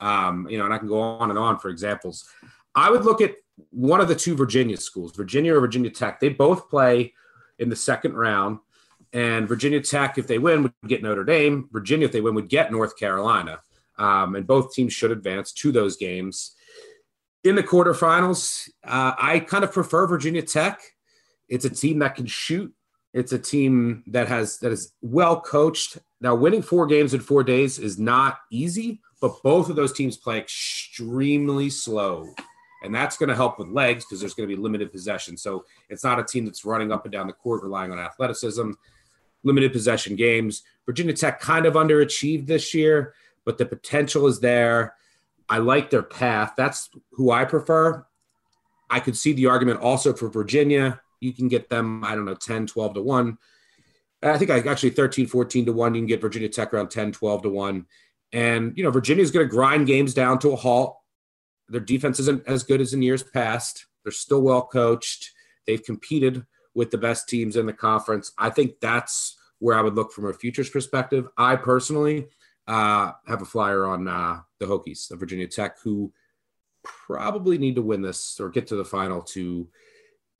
Um, 0.00 0.46
you 0.48 0.58
know, 0.58 0.64
and 0.64 0.74
I 0.74 0.78
can 0.78 0.88
go 0.88 1.00
on 1.00 1.30
and 1.30 1.38
on 1.38 1.58
for 1.58 1.70
examples. 1.70 2.28
I 2.74 2.90
would 2.90 3.04
look 3.04 3.20
at 3.20 3.34
one 3.70 4.00
of 4.00 4.08
the 4.08 4.14
two 4.14 4.36
Virginia 4.36 4.76
schools, 4.76 5.14
Virginia 5.14 5.54
or 5.54 5.60
Virginia 5.60 5.90
Tech. 5.90 6.20
They 6.20 6.28
both 6.28 6.68
play 6.68 7.14
in 7.58 7.68
the 7.68 7.76
second 7.76 8.14
round. 8.14 8.58
And 9.12 9.46
Virginia 9.46 9.80
Tech, 9.80 10.18
if 10.18 10.26
they 10.26 10.38
win, 10.38 10.64
would 10.64 10.72
get 10.86 11.02
Notre 11.02 11.24
Dame. 11.24 11.68
Virginia, 11.72 12.06
if 12.06 12.12
they 12.12 12.20
win, 12.20 12.34
would 12.34 12.48
get 12.48 12.72
North 12.72 12.96
Carolina. 12.98 13.60
Um, 13.98 14.34
and 14.34 14.46
both 14.46 14.72
teams 14.72 14.92
should 14.92 15.10
advance 15.10 15.52
to 15.52 15.72
those 15.72 15.96
games. 15.96 16.54
In 17.44 17.54
the 17.54 17.62
quarterfinals, 17.62 18.68
uh, 18.84 19.12
I 19.18 19.40
kind 19.40 19.64
of 19.64 19.72
prefer 19.72 20.06
Virginia 20.06 20.42
Tech. 20.42 20.80
It's 21.48 21.64
a 21.64 21.70
team 21.70 21.98
that 22.00 22.14
can 22.14 22.26
shoot. 22.26 22.72
It's 23.12 23.32
a 23.32 23.38
team 23.38 24.02
that 24.08 24.26
has 24.28 24.58
that 24.58 24.72
is 24.72 24.92
well 25.02 25.40
coached. 25.40 25.98
Now, 26.20 26.34
winning 26.34 26.62
four 26.62 26.86
games 26.86 27.14
in 27.14 27.20
four 27.20 27.44
days 27.44 27.78
is 27.78 27.98
not 27.98 28.38
easy, 28.50 29.00
but 29.20 29.42
both 29.42 29.70
of 29.70 29.76
those 29.76 29.92
teams 29.92 30.16
play 30.16 30.38
extremely 30.38 31.70
slow. 31.70 32.34
And 32.82 32.94
that's 32.94 33.16
going 33.16 33.28
to 33.28 33.34
help 33.34 33.58
with 33.58 33.68
legs 33.68 34.04
because 34.04 34.20
there's 34.20 34.34
going 34.34 34.48
to 34.48 34.54
be 34.54 34.60
limited 34.60 34.92
possession. 34.92 35.36
So 35.36 35.64
it's 35.88 36.04
not 36.04 36.18
a 36.18 36.24
team 36.24 36.44
that's 36.44 36.64
running 36.64 36.92
up 36.92 37.04
and 37.04 37.12
down 37.12 37.26
the 37.26 37.32
court 37.32 37.62
relying 37.62 37.92
on 37.92 37.98
athleticism, 37.98 38.72
limited 39.42 39.72
possession 39.72 40.16
games. 40.16 40.62
Virginia 40.84 41.14
Tech 41.14 41.40
kind 41.40 41.64
of 41.64 41.74
underachieved 41.74 42.46
this 42.46 42.74
year, 42.74 43.14
but 43.44 43.58
the 43.58 43.66
potential 43.66 44.26
is 44.26 44.40
there. 44.40 44.94
I 45.48 45.58
like 45.58 45.90
their 45.90 46.02
path. 46.02 46.54
That's 46.56 46.88
who 47.12 47.30
I 47.30 47.44
prefer. 47.44 48.06
I 48.90 49.00
could 49.00 49.16
see 49.16 49.32
the 49.32 49.46
argument 49.46 49.80
also 49.80 50.12
for 50.12 50.28
Virginia. 50.28 51.00
You 51.20 51.32
can 51.32 51.48
get 51.48 51.68
them, 51.68 52.04
I 52.04 52.14
don't 52.14 52.24
know, 52.24 52.34
10, 52.34 52.66
12 52.66 52.94
to 52.94 53.02
1. 53.02 53.38
I 54.22 54.38
think 54.38 54.50
I 54.50 54.58
actually 54.60 54.90
13, 54.90 55.26
14 55.26 55.66
to 55.66 55.72
1. 55.72 55.94
You 55.94 56.00
can 56.00 56.06
get 56.06 56.20
Virginia 56.20 56.48
Tech 56.48 56.72
around 56.72 56.90
10, 56.90 57.12
12 57.12 57.42
to 57.42 57.50
1. 57.50 57.86
And, 58.32 58.72
you 58.76 58.82
know, 58.82 58.90
Virginia's 58.90 59.30
going 59.30 59.46
to 59.46 59.50
grind 59.50 59.86
games 59.86 60.14
down 60.14 60.38
to 60.40 60.52
a 60.52 60.56
halt. 60.56 60.96
Their 61.68 61.80
defense 61.80 62.18
isn't 62.20 62.46
as 62.46 62.64
good 62.64 62.80
as 62.80 62.94
in 62.94 63.02
years 63.02 63.22
past. 63.22 63.86
They're 64.02 64.12
still 64.12 64.42
well 64.42 64.62
coached. 64.62 65.30
They've 65.66 65.82
competed 65.82 66.44
with 66.74 66.90
the 66.90 66.98
best 66.98 67.28
teams 67.28 67.56
in 67.56 67.66
the 67.66 67.72
conference. 67.72 68.32
I 68.38 68.50
think 68.50 68.80
that's 68.80 69.36
where 69.58 69.78
I 69.78 69.82
would 69.82 69.94
look 69.94 70.12
from 70.12 70.26
a 70.26 70.32
futures 70.32 70.68
perspective. 70.68 71.28
I 71.38 71.56
personally 71.56 72.28
uh, 72.66 73.12
have 73.26 73.42
a 73.42 73.46
flyer 73.46 73.86
on 73.86 74.08
uh, 74.08 74.40
the 74.58 74.66
Hokies 74.66 75.10
of 75.10 75.20
Virginia 75.20 75.46
Tech, 75.46 75.78
who 75.80 76.12
probably 76.82 77.58
need 77.58 77.76
to 77.76 77.82
win 77.82 78.02
this 78.02 78.38
or 78.40 78.50
get 78.50 78.66
to 78.68 78.76
the 78.76 78.84
final 78.84 79.22
to 79.22 79.68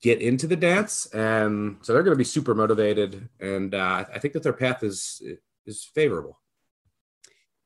get 0.02 0.20
into 0.20 0.46
the 0.46 0.56
dance. 0.56 1.06
And 1.06 1.78
so 1.82 1.92
they're 1.92 2.02
going 2.02 2.14
to 2.14 2.18
be 2.18 2.24
super 2.24 2.54
motivated. 2.54 3.28
And 3.40 3.74
uh, 3.74 4.04
I 4.12 4.18
think 4.18 4.34
that 4.34 4.42
their 4.42 4.52
path 4.52 4.82
is 4.82 5.22
is 5.66 5.84
favorable. 5.94 6.40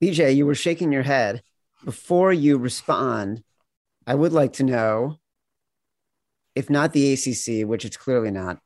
BJ, 0.02 0.36
you 0.36 0.46
were 0.46 0.54
shaking 0.54 0.92
your 0.92 1.02
head. 1.02 1.42
Before 1.84 2.32
you 2.32 2.58
respond, 2.58 3.42
I 4.06 4.14
would 4.14 4.32
like 4.32 4.54
to 4.54 4.64
know 4.64 5.18
if 6.54 6.68
not 6.68 6.92
the 6.92 7.12
ACC, 7.12 7.68
which 7.68 7.84
it's 7.84 7.96
clearly 7.96 8.32
not, 8.32 8.58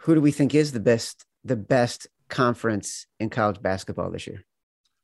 who 0.00 0.14
do 0.14 0.20
we 0.20 0.32
think 0.32 0.54
is 0.54 0.72
the 0.72 0.80
best 0.80 1.24
the 1.44 1.56
best 1.56 2.08
conference 2.28 3.06
in 3.20 3.30
college 3.30 3.62
basketball 3.62 4.10
this 4.10 4.26
year? 4.26 4.44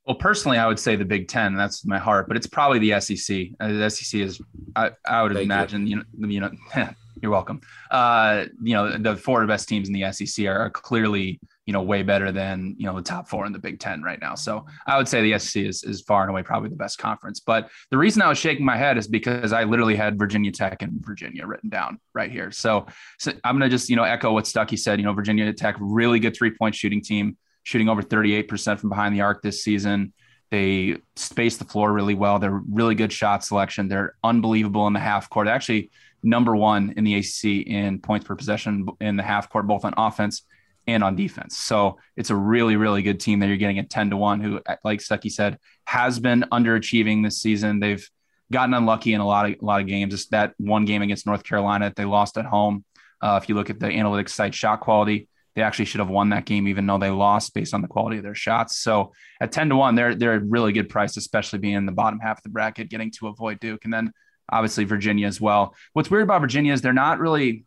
Well, 0.07 0.17
personally, 0.17 0.59
I 0.59 0.67
would 0.67 0.79
say 0.79 0.97
the 0.97 1.05
Big 1.05 1.29
Ten. 1.29 1.55
That's 1.55 1.87
my 1.87 1.99
heart, 1.99 2.29
but 2.29 2.37
it's 2.37 2.47
probably 2.47 2.79
the 2.79 3.01
SEC. 3.01 3.49
Uh, 3.59 3.73
the 3.73 3.89
SEC 3.89 4.21
is, 4.21 4.41
I, 4.77 4.91
I 5.07 5.23
would 5.23 5.33
Thank 5.33 5.45
imagine, 5.45 5.87
you. 5.87 6.03
you 6.19 6.29
know, 6.29 6.29
you 6.29 6.41
know, 6.41 6.91
you're 7.23 7.33
welcome. 7.33 7.61
Uh, 7.91 8.45
you 8.63 8.75
know, 8.75 8.99
the 8.99 9.17
four 9.17 9.47
best 9.47 9.69
teams 9.69 9.89
in 9.89 9.95
the 9.95 10.13
SEC 10.13 10.45
are, 10.47 10.59
are 10.59 10.71
clearly 10.71 11.41
you 11.67 11.73
know, 11.73 11.83
way 11.83 12.03
better 12.03 12.31
than, 12.31 12.75
you 12.79 12.87
know, 12.87 12.95
the 12.97 13.03
top 13.03 13.29
four 13.29 13.47
in 13.47 13.53
the 13.53 13.59
Big 13.59 13.81
Ten 13.81 14.03
right 14.03 14.21
now. 14.21 14.35
So 14.35 14.67
I 14.87 14.99
would 14.99 15.09
say 15.09 15.23
the 15.23 15.39
SEC 15.39 15.65
is, 15.65 15.83
is 15.85 16.03
far 16.03 16.23
and 16.23 16.31
away 16.31 16.43
probably 16.43 16.69
the 16.69 16.77
best 16.77 16.99
conference. 16.99 17.41
But 17.41 17.71
the 17.91 17.97
reason 17.97 18.21
I 18.21 18.29
was 18.29 18.39
shaking 18.39 18.67
my 18.67 18.77
head 18.77 18.99
is 18.99 19.09
because 19.09 19.53
I 19.53 19.65
literally 19.65 19.97
had 19.97 20.19
Virginia 20.19 20.53
Tech 20.53 20.83
and 20.83 21.05
Virginia 21.05 21.47
written 21.47 21.71
down 21.71 21.99
right 22.15 22.31
here. 22.31 22.51
So, 22.51 22.87
so 23.19 23.33
I'm 23.45 23.59
going 23.59 23.69
to 23.69 23.75
just, 23.75 23.89
you 23.89 23.97
know, 23.97 24.05
echo 24.05 24.33
what 24.33 24.45
Stuckey 24.45 24.79
said. 24.79 24.99
You 24.99 25.07
know, 25.07 25.15
Virginia 25.15 25.51
Tech, 25.55 25.77
really 25.81 26.21
good 26.21 26.37
three 26.37 26.51
point 26.51 26.75
shooting 26.75 27.01
team, 27.01 27.39
shooting 27.65 27.89
over 27.89 28.03
38% 28.03 28.79
from 28.79 28.89
behind 28.89 29.15
the 29.15 29.23
arc 29.23 29.43
this 29.43 29.63
season. 29.63 30.13
They 30.51 30.99
space 31.17 31.57
the 31.57 31.65
floor 31.65 31.93
really 31.93 32.15
well. 32.15 32.39
They're 32.39 32.63
really 32.71 32.95
good 32.95 33.13
shot 33.13 33.45
selection. 33.45 33.89
They're 33.89 34.15
unbelievable 34.23 34.87
in 34.87 34.93
the 34.93 35.01
half 35.01 35.29
court. 35.29 35.49
Actually, 35.49 35.91
number 36.23 36.55
one 36.55 36.95
in 36.97 37.05
the 37.05 37.17
ACC 37.17 37.67
in 37.67 37.99
points 37.99 38.27
per 38.27 38.37
possession 38.37 38.87
in 39.01 39.17
the 39.17 39.23
half 39.23 39.51
court, 39.51 39.67
both 39.67 39.85
on 39.85 39.95
offense 39.97 40.43
and 40.87 41.03
on 41.03 41.17
defense. 41.17 41.57
So 41.57 41.99
it's 42.17 42.31
a 42.31 42.37
really, 42.37 42.77
really 42.77 43.03
good 43.03 43.21
team 43.21 43.41
that 43.41 43.49
you're 43.49 43.57
getting 43.57 43.79
at 43.79 43.91
10 43.91 44.11
to 44.11 44.17
1, 44.17 44.41
who, 44.41 44.61
like 44.85 45.01
Stuckey 45.01 45.31
said, 45.31 45.59
has 45.87 46.19
been 46.19 46.45
underachieving 46.53 47.25
this 47.25 47.41
season. 47.41 47.81
They've 47.81 48.07
gotten 48.53 48.75
unlucky 48.75 49.15
in 49.15 49.21
a 49.21 49.27
lot 49.27 49.47
of 49.47 49.57
a 49.61 49.65
lot 49.65 49.81
of 49.81 49.87
games. 49.87 50.13
It's 50.15 50.27
that 50.29 50.55
one 50.59 50.85
game 50.85 51.03
against 51.03 51.27
North 51.27 51.43
Carolina 51.45 51.87
that 51.87 51.97
they 51.97 52.05
lost 52.05 52.37
at 52.37 52.45
home. 52.45 52.85
Uh, 53.21 53.41
if 53.43 53.49
you 53.49 53.55
look 53.55 53.71
at 53.71 53.81
the 53.81 53.87
analytics 53.87 54.31
site 54.31 54.55
shot 54.55 54.81
quality, 54.81 55.29
they 55.55 55.63
actually 55.63 55.85
should 55.85 56.01
have 56.01 56.09
won 56.09 56.31
that 56.31 56.47
game, 56.47 56.67
even 56.67 56.87
though 56.87 56.99
they 56.99 57.11
lost 57.11 57.55
based 57.55 57.75
on 57.75 57.83
the 57.83 57.89
quality 57.89 58.17
of 58.17 58.23
their 58.23 58.35
shots. 58.35 58.79
So 58.79 59.13
at 59.41 59.53
10 59.53 59.69
to 59.71 59.77
1, 59.77 59.95
they're 59.95 60.15
they're 60.15 60.35
a 60.35 60.41
really 60.41 60.73
good 60.73 60.89
price, 60.89 61.17
especially 61.17 61.61
being 61.61 61.75
in 61.75 61.87
the 61.87 61.93
bottom 61.93 62.19
half 62.19 62.39
of 62.39 62.43
the 62.43 62.49
bracket, 62.51 62.91
getting 62.91 63.11
to 63.13 63.29
avoid 63.29 63.61
Duke. 63.61 63.85
And 63.85 63.93
then 63.93 64.13
obviously 64.51 64.85
Virginia 64.85 65.27
as 65.27 65.41
well. 65.41 65.75
What's 65.93 66.11
weird 66.11 66.25
about 66.25 66.41
Virginia 66.41 66.73
is 66.73 66.83
they're 66.83 66.93
not 66.93 67.19
really 67.19 67.65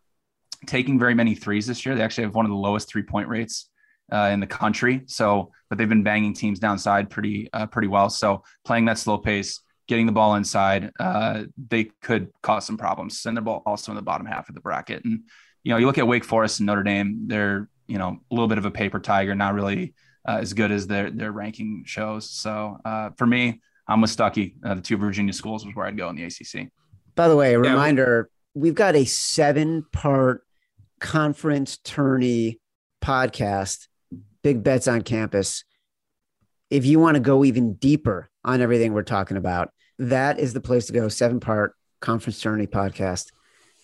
taking 0.65 0.99
very 0.99 1.13
many 1.13 1.35
threes 1.35 1.67
this 1.67 1.85
year. 1.85 1.95
They 1.95 2.01
actually 2.01 2.25
have 2.25 2.35
one 2.35 2.45
of 2.45 2.51
the 2.51 2.57
lowest 2.57 2.89
three 2.89 3.03
point 3.03 3.27
rates 3.27 3.69
uh, 4.11 4.29
in 4.31 4.39
the 4.39 4.47
country. 4.47 5.03
So, 5.05 5.51
but 5.69 5.77
they've 5.77 5.89
been 5.89 6.03
banging 6.03 6.33
teams 6.33 6.59
downside 6.59 7.09
pretty 7.09 7.49
uh, 7.53 7.67
pretty 7.67 7.87
well. 7.87 8.09
So, 8.09 8.43
playing 8.65 8.85
that 8.85 8.97
slow 8.97 9.17
pace, 9.17 9.61
getting 9.87 10.05
the 10.05 10.11
ball 10.11 10.35
inside, 10.35 10.91
uh, 10.99 11.43
they 11.69 11.85
could 12.01 12.31
cause 12.41 12.65
some 12.65 12.77
problems. 12.77 13.25
And 13.25 13.35
they're 13.35 13.45
also 13.45 13.91
in 13.91 13.95
the 13.95 14.01
bottom 14.01 14.25
half 14.25 14.49
of 14.49 14.55
the 14.55 14.61
bracket. 14.61 15.03
And 15.05 15.23
you 15.63 15.71
know, 15.71 15.77
you 15.77 15.85
look 15.85 15.97
at 15.97 16.07
Wake 16.07 16.23
Forest 16.23 16.59
and 16.59 16.67
Notre 16.67 16.83
Dame; 16.83 17.27
they're 17.27 17.69
you 17.87 17.97
know 17.97 18.19
a 18.29 18.33
little 18.33 18.47
bit 18.47 18.57
of 18.57 18.65
a 18.65 18.71
paper 18.71 18.99
tiger, 18.99 19.35
not 19.35 19.53
really 19.53 19.93
uh, 20.27 20.37
as 20.41 20.53
good 20.53 20.71
as 20.71 20.87
their 20.87 21.09
their 21.09 21.31
ranking 21.31 21.83
shows. 21.85 22.29
So, 22.29 22.77
uh, 22.83 23.11
for 23.17 23.25
me, 23.25 23.61
I'm 23.87 24.01
with 24.01 24.15
Stuckey. 24.15 24.55
Uh, 24.63 24.75
the 24.75 24.81
two 24.81 24.97
Virginia 24.97 25.33
schools 25.33 25.65
was 25.65 25.75
where 25.75 25.85
I'd 25.85 25.97
go 25.97 26.09
in 26.09 26.15
the 26.15 26.23
ACC. 26.23 26.69
By 27.15 27.27
the 27.27 27.35
way, 27.35 27.53
a 27.53 27.59
reminder: 27.59 28.29
we've 28.53 28.75
got 28.75 28.95
a 28.95 29.05
seven 29.05 29.85
part 29.91 30.43
conference 30.99 31.77
tourney 31.77 32.59
podcast, 33.01 33.87
Big 34.43 34.63
Bets 34.63 34.87
on 34.87 35.01
Campus. 35.01 35.63
If 36.69 36.85
you 36.85 36.99
want 36.99 37.15
to 37.15 37.21
go 37.21 37.45
even 37.45 37.75
deeper 37.75 38.29
on 38.43 38.61
everything 38.61 38.93
we're 38.93 39.03
talking 39.03 39.37
about, 39.37 39.71
that 39.99 40.39
is 40.39 40.53
the 40.53 40.59
place 40.59 40.87
to 40.87 40.93
go. 40.93 41.07
Seven 41.07 41.39
part 41.39 41.73
conference 42.01 42.41
tourney 42.41 42.67
podcast, 42.67 43.31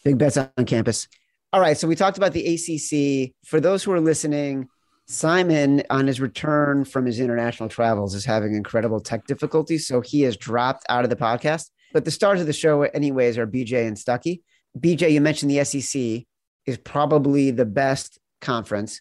Big 0.04 0.18
Bets 0.18 0.38
on 0.38 0.66
Campus. 0.66 1.08
All 1.54 1.62
right. 1.62 1.78
So 1.78 1.88
we 1.88 1.96
talked 1.96 2.18
about 2.18 2.34
the 2.34 2.56
ACC. 2.56 3.32
For 3.46 3.60
those 3.60 3.84
who 3.84 3.92
are 3.92 4.00
listening, 4.00 4.70
Simon, 5.06 5.84
on 5.92 6.08
his 6.08 6.20
return 6.20 6.84
from 6.84 7.06
his 7.06 7.20
international 7.20 7.70
travels, 7.70 8.16
is 8.16 8.26
having 8.26 8.56
incredible 8.56 9.00
tech 9.00 9.28
difficulties. 9.28 9.86
So 9.86 10.02
he 10.02 10.24
has 10.24 10.36
dropped 10.36 10.84
out 10.90 11.04
of 11.04 11.12
the 11.12 11.16
podcast. 11.16 11.70
But 11.94 12.06
the 12.06 12.12
stars 12.12 12.42
of 12.42 12.48
the 12.48 12.54
show, 12.54 12.82
anyways, 12.82 13.38
are 13.38 13.46
BJ 13.46 13.88
and 13.88 13.96
Stuckey. 13.96 14.42
BJ, 14.80 15.12
you 15.12 15.22
mentioned 15.22 15.52
the 15.52 15.64
SEC 15.64 16.26
is 16.66 16.78
probably 16.84 17.52
the 17.52 17.66
best 17.66 18.18
conference. 18.42 19.00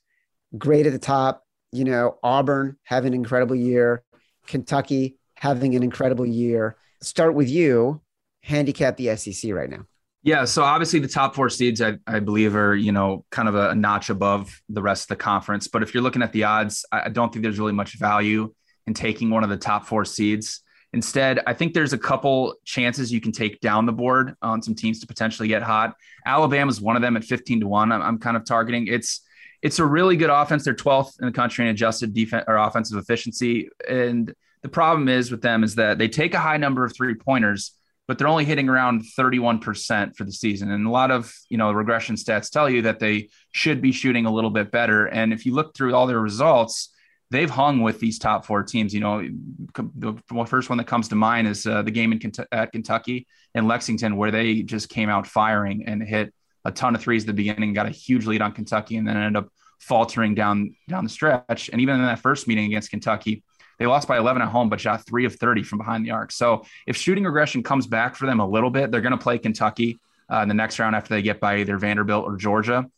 Great 0.59 0.85
at 0.85 0.93
the 0.93 0.99
top. 0.99 1.45
You 1.73 1.85
know, 1.85 2.19
Auburn 2.23 2.77
having 2.85 3.15
an 3.15 3.21
incredible 3.21 3.57
year, 3.57 4.03
Kentucky 4.47 5.17
having 5.37 5.75
an 5.75 5.83
incredible 5.83 6.27
year. 6.27 6.77
Start 7.01 7.33
with 7.33 7.49
you. 7.49 8.03
Handicap 8.43 8.99
the 8.99 9.17
SEC 9.17 9.55
right 9.55 9.71
now. 9.71 9.87
Yeah, 10.25 10.45
so 10.45 10.63
obviously 10.63 11.01
the 11.01 11.09
top 11.09 11.35
four 11.35 11.51
seeds, 11.51 11.83
I, 11.83 11.99
I 12.07 12.21
believe, 12.21 12.55
are 12.55 12.77
you 12.77 12.93
know 12.93 13.25
kind 13.31 13.49
of 13.49 13.57
a, 13.57 13.75
notch 13.75 14.09
above 14.09 14.63
the 14.69 14.83
rest 14.83 15.05
of 15.05 15.09
the 15.09 15.17
conference. 15.17 15.67
But 15.69 15.83
if 15.83 15.95
you're 15.95 16.03
looking 16.03 16.23
at 16.23 16.33
the 16.33 16.45
odds, 16.45 16.85
I 16.93 17.09
don't 17.09 17.33
think 17.33 17.43
there's 17.43 17.59
really 17.59 17.73
much 17.73 17.99
value 17.99 18.55
in 18.87 18.95
taking 18.95 19.31
one 19.31 19.43
of 19.43 19.51
the 19.51 19.57
top 19.57 19.87
four 19.87 20.05
seeds. 20.05 20.63
Instead, 20.93 21.41
I 21.47 21.55
think 21.55 21.73
there's 21.73 21.95
a 21.95 21.99
couple 21.99 22.55
chances 22.65 23.11
you 23.11 23.21
can 23.21 23.33
take 23.33 23.61
down 23.61 23.87
the 23.87 23.93
board 23.93 24.35
on 24.43 24.63
some 24.63 24.75
teams 24.75 25.01
to 25.01 25.07
potentially 25.07 25.49
get 25.49 25.63
hot. 25.63 25.95
Alabama's 26.27 26.81
one 26.81 26.97
of 26.97 27.03
them 27.03 27.17
at 27.17 27.25
15 27.25 27.61
to 27.61 27.67
1. 27.67 27.93
I'm, 27.93 28.03
I'm 28.03 28.19
kind 28.19 28.37
of 28.37 28.45
targeting. 28.45 28.87
It's 28.89 29.23
it's 29.63 29.79
a 29.79 29.87
really 29.87 30.17
good 30.17 30.31
offense. 30.31 30.65
They're 30.65 30.75
12th 30.75 31.21
in 31.21 31.27
the 31.27 31.33
country 31.33 31.65
in 31.65 31.71
adjusted 31.71 32.13
defense 32.13 32.45
or 32.49 32.57
offensive 32.57 32.99
efficiency. 32.99 33.71
And 33.89 34.35
the 34.63 34.69
problem 34.69 35.09
is 35.09 35.31
with 35.31 35.41
them 35.41 35.65
is 35.65 35.77
that 35.77 35.99
they 35.99 36.09
take 36.09 36.35
a 36.35 36.41
high 36.41 36.57
number 36.57 36.85
of 36.85 36.95
three 36.95 37.15
pointers, 37.15 37.73
but 38.09 38.19
they're 38.19 38.29
only 38.29 38.45
hitting 38.45 38.69
around 38.69 39.03
31% 39.19 40.17
for 40.17 40.25
the 40.25 40.33
season. 40.33 40.71
And 40.71 40.87
a 40.87 40.91
lot 40.91 41.11
of, 41.11 41.33
you 41.49 41.57
know, 41.57 41.71
regression 41.73 42.17
stats 42.17 42.51
tell 42.51 42.69
you 42.69 42.83
that 42.83 42.99
they 42.99 43.29
should 43.53 43.81
be 43.81 43.93
shooting 43.93 44.27
a 44.27 44.33
little 44.33 44.51
bit 44.51 44.71
better. 44.71 45.07
And 45.07 45.33
if 45.33 45.47
you 45.47 45.55
look 45.55 45.75
through 45.75 45.95
all 45.95 46.07
their 46.07 46.21
results, 46.21 46.93
they've 47.31 47.51
hung 47.51 47.81
with 47.81 48.01
these 48.01 48.19
top 48.19 48.45
four 48.45 48.63
teams. 48.65 48.93
You 48.93 49.01
know, 49.01 49.27
the 49.75 50.15
first 50.47 50.69
one 50.69 50.79
that 50.79 50.87
comes 50.87 51.09
to 51.09 51.15
mind 51.15 51.49
is 51.49 51.67
uh, 51.67 51.83
the 51.83 51.91
game 51.91 52.13
in 52.13 52.21
at 52.51 52.73
Kentucky 52.73 53.27
and 53.55 53.69
Lexington, 53.69 54.17
where 54.17 54.31
they 54.31 54.63
just 54.63 54.89
came 54.89 55.09
out 55.09 55.27
firing 55.27 55.85
and 55.87 56.03
hit 56.03 56.35
a 56.65 56.71
ton 56.71 56.95
of 56.95 57.01
threes 57.01 57.23
at 57.23 57.29
the 57.29 57.33
beginning, 57.33 57.73
got 57.73 57.87
a 57.87 57.91
huge 57.91 58.27
lead 58.27 58.43
on 58.43 58.53
Kentucky, 58.53 58.97
and 58.97 59.09
then 59.09 59.17
ended 59.17 59.43
up 59.43 59.49
faltering 59.81 60.35
down 60.35 60.77
down 60.89 61.05
the 61.05 61.11
stretch. 61.11 61.71
And 61.71 61.81
even 61.81 61.97
in 61.97 62.03
that 62.03 62.21
first 62.21 62.47
meeting 62.47 62.67
against 62.67 62.91
Kentucky, 62.91 63.43
they 63.83 63.89
lost 63.89 64.07
by 64.07 64.17
11 64.17 64.41
at 64.43 64.49
home, 64.49 64.69
but 64.69 64.81
shot 64.81 65.05
three 65.05 65.25
of 65.25 65.35
30 65.35 65.65
from 65.65 65.79
behind 65.79 66.07
the 66.07 66.13
arc. 66.13 66.31
So 66.31 66.65
if 66.87 66.97
shooting 66.97 67.25
regression 67.25 67.65
comes 67.65 67.89
back 67.89 68.15
for 68.15 68.27
them 68.27 68.39
a 68.39 68.47
little 68.47 68.71
bit, 68.71 68.93
they're 68.93 69.01
going 69.01 69.11
to 69.11 69.19
play 69.19 69.39
Kentucky 69.39 69.99
uh, 70.33 70.37
in 70.37 70.47
the 70.47 70.55
next 70.55 70.79
round 70.79 70.95
after 70.95 71.13
they 71.13 71.21
get 71.21 71.41
by 71.41 71.57
either 71.57 71.77
Vanderbilt 71.79 72.25
or 72.25 72.37
Georgia. 72.37 72.89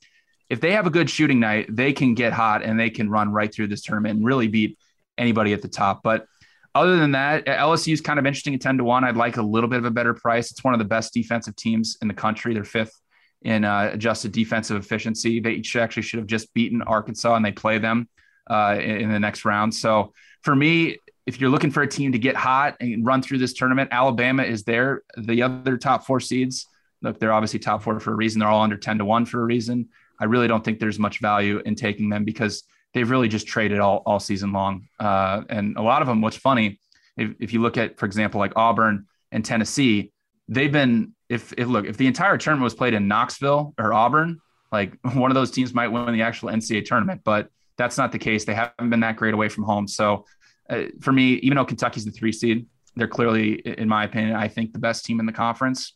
If 0.50 0.60
they 0.60 0.72
have 0.72 0.86
a 0.86 0.90
good 0.90 1.08
shooting 1.08 1.40
night, 1.40 1.74
they 1.74 1.94
can 1.94 2.12
get 2.12 2.34
hot 2.34 2.62
and 2.62 2.78
they 2.78 2.90
can 2.90 3.08
run 3.08 3.32
right 3.32 3.50
through 3.50 3.68
this 3.68 3.80
tournament 3.80 4.18
and 4.18 4.26
really 4.26 4.46
beat 4.46 4.78
anybody 5.16 5.54
at 5.54 5.62
the 5.62 5.68
top. 5.68 6.02
But 6.02 6.26
other 6.74 6.98
than 6.98 7.12
that, 7.12 7.46
LSU 7.46 7.94
is 7.94 8.02
kind 8.02 8.18
of 8.18 8.26
interesting 8.26 8.54
at 8.54 8.60
10 8.60 8.76
to 8.76 8.84
1. 8.84 9.04
I'd 9.04 9.16
like 9.16 9.38
a 9.38 9.42
little 9.42 9.70
bit 9.70 9.78
of 9.78 9.86
a 9.86 9.90
better 9.90 10.12
price. 10.12 10.50
It's 10.50 10.62
one 10.62 10.74
of 10.74 10.78
the 10.78 10.84
best 10.84 11.14
defensive 11.14 11.56
teams 11.56 11.96
in 12.02 12.08
the 12.08 12.14
country. 12.14 12.52
They're 12.52 12.62
fifth 12.62 13.00
in 13.40 13.64
uh, 13.64 13.88
adjusted 13.94 14.32
defensive 14.32 14.76
efficiency. 14.76 15.40
They 15.40 15.62
actually 15.76 16.02
should 16.02 16.18
have 16.18 16.26
just 16.26 16.52
beaten 16.52 16.82
Arkansas 16.82 17.36
and 17.36 17.42
they 17.42 17.52
play 17.52 17.78
them 17.78 18.06
uh, 18.48 18.76
in, 18.78 19.02
in, 19.02 19.12
the 19.12 19.20
next 19.20 19.44
round. 19.44 19.74
So 19.74 20.12
for 20.42 20.54
me, 20.54 20.98
if 21.26 21.40
you're 21.40 21.50
looking 21.50 21.70
for 21.70 21.82
a 21.82 21.88
team 21.88 22.12
to 22.12 22.18
get 22.18 22.36
hot 22.36 22.76
and 22.80 23.04
run 23.04 23.22
through 23.22 23.38
this 23.38 23.54
tournament, 23.54 23.88
Alabama 23.92 24.42
is 24.42 24.64
there. 24.64 25.02
The 25.16 25.42
other 25.42 25.78
top 25.78 26.04
four 26.04 26.20
seeds, 26.20 26.66
look, 27.00 27.18
they're 27.18 27.32
obviously 27.32 27.58
top 27.58 27.82
four 27.82 27.98
for 28.00 28.12
a 28.12 28.16
reason. 28.16 28.40
They're 28.40 28.48
all 28.48 28.62
under 28.62 28.76
10 28.76 28.98
to 28.98 29.04
1 29.04 29.26
for 29.26 29.40
a 29.40 29.44
reason. 29.44 29.88
I 30.20 30.26
really 30.26 30.48
don't 30.48 30.62
think 30.62 30.78
there's 30.78 30.98
much 30.98 31.20
value 31.20 31.62
in 31.64 31.74
taking 31.74 32.10
them 32.10 32.24
because 32.24 32.64
they've 32.92 33.08
really 33.08 33.28
just 33.28 33.46
traded 33.46 33.80
all, 33.80 34.02
all 34.06 34.20
season 34.20 34.52
long. 34.52 34.88
Uh, 35.00 35.42
and 35.48 35.76
a 35.76 35.82
lot 35.82 36.02
of 36.02 36.08
them, 36.08 36.20
what's 36.20 36.36
funny, 36.36 36.78
if, 37.16 37.34
if 37.40 37.52
you 37.52 37.60
look 37.60 37.76
at, 37.78 37.98
for 37.98 38.06
example, 38.06 38.38
like 38.38 38.52
Auburn 38.56 39.06
and 39.32 39.44
Tennessee, 39.44 40.12
they've 40.48 40.72
been 40.72 41.14
if, 41.28 41.52
if 41.56 41.66
look 41.68 41.86
if 41.86 41.96
the 41.96 42.06
entire 42.06 42.36
tournament 42.36 42.64
was 42.64 42.74
played 42.74 42.94
in 42.94 43.08
Knoxville 43.08 43.74
or 43.78 43.92
Auburn, 43.92 44.40
like 44.70 44.96
one 45.14 45.30
of 45.30 45.34
those 45.34 45.50
teams 45.50 45.74
might 45.74 45.88
win 45.88 46.12
the 46.12 46.22
actual 46.22 46.50
NCAA 46.50 46.84
tournament, 46.84 47.22
but 47.24 47.48
that's 47.76 47.98
not 47.98 48.12
the 48.12 48.18
case. 48.18 48.44
They 48.44 48.54
haven't 48.54 48.90
been 48.90 49.00
that 49.00 49.16
great 49.16 49.34
away 49.34 49.48
from 49.48 49.64
home. 49.64 49.88
So 49.88 50.24
uh, 50.70 50.84
for 51.00 51.12
me, 51.12 51.34
even 51.34 51.56
though 51.56 51.64
Kentucky's 51.64 52.04
the 52.04 52.10
three 52.10 52.32
seed, 52.32 52.66
they're 52.96 53.08
clearly, 53.08 53.54
in 53.54 53.88
my 53.88 54.04
opinion, 54.04 54.36
I 54.36 54.48
think 54.48 54.72
the 54.72 54.78
best 54.78 55.04
team 55.04 55.20
in 55.20 55.26
the 55.26 55.32
conference. 55.32 55.94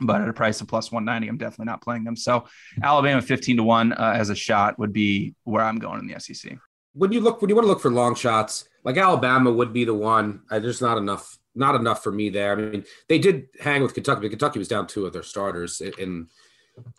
But 0.00 0.22
at 0.22 0.28
a 0.28 0.32
price 0.32 0.60
of 0.60 0.66
plus 0.66 0.90
190, 0.90 1.28
I'm 1.28 1.38
definitely 1.38 1.66
not 1.66 1.80
playing 1.80 2.02
them. 2.02 2.16
So 2.16 2.46
Alabama 2.82 3.22
15 3.22 3.58
to 3.58 3.62
1 3.62 3.92
uh, 3.92 4.12
as 4.16 4.28
a 4.28 4.34
shot 4.34 4.76
would 4.78 4.92
be 4.92 5.34
where 5.44 5.62
I'm 5.62 5.78
going 5.78 6.00
in 6.00 6.06
the 6.08 6.18
SEC. 6.18 6.58
When 6.94 7.12
you 7.12 7.20
look, 7.20 7.40
when 7.40 7.48
you 7.48 7.54
want 7.54 7.64
to 7.64 7.68
look 7.68 7.80
for 7.80 7.92
long 7.92 8.16
shots, 8.16 8.68
like 8.82 8.96
Alabama 8.96 9.52
would 9.52 9.72
be 9.72 9.84
the 9.84 9.94
one. 9.94 10.42
Uh, 10.50 10.58
there's 10.58 10.80
not 10.80 10.98
enough 10.98 11.38
not 11.54 11.76
enough 11.76 12.02
for 12.02 12.10
me 12.10 12.30
there. 12.30 12.52
I 12.52 12.56
mean, 12.56 12.84
they 13.08 13.18
did 13.18 13.46
hang 13.60 13.82
with 13.82 13.94
Kentucky, 13.94 14.22
but 14.22 14.30
Kentucky 14.30 14.58
was 14.58 14.68
down 14.68 14.86
two 14.86 15.06
of 15.06 15.12
their 15.12 15.22
starters 15.22 15.80
in 15.80 16.28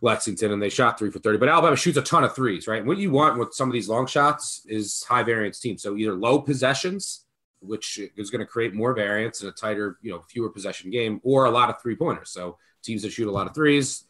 Lexington, 0.02 0.52
and 0.52 0.62
they 0.62 0.70
shot 0.70 0.98
three 0.98 1.12
for 1.12 1.20
30. 1.20 1.38
But 1.38 1.50
Alabama 1.50 1.76
shoots 1.76 1.98
a 1.98 2.02
ton 2.02 2.24
of 2.24 2.36
threes, 2.36 2.68
right? 2.68 2.86
What 2.86 2.98
you 2.98 3.12
want 3.12 3.38
with 3.38 3.54
some 3.54 3.70
of 3.70 3.74
these 3.74 3.90
long 3.90 4.08
shots 4.08 4.62
is 4.68 5.04
high 5.04 5.24
variance 5.24 5.60
teams. 5.60 5.82
So 5.82 5.98
either 5.98 6.14
low 6.14 6.40
possessions, 6.40 7.26
which 7.60 8.00
is 8.16 8.30
going 8.30 8.40
to 8.40 8.46
create 8.46 8.74
more 8.74 8.94
variance 8.94 9.42
and 9.42 9.50
a 9.50 9.54
tighter, 9.54 9.98
you 10.02 10.12
know, 10.12 10.22
fewer 10.30 10.50
possession 10.50 10.92
game, 10.92 11.20
or 11.24 11.46
a 11.46 11.52
lot 11.52 11.70
of 11.70 11.82
three 11.82 11.96
pointers. 11.96 12.30
So 12.30 12.58
teams 12.84 13.02
that 13.02 13.12
shoot 13.12 13.28
a 13.28 13.32
lot 13.32 13.48
of 13.48 13.56
threes, 13.56 14.04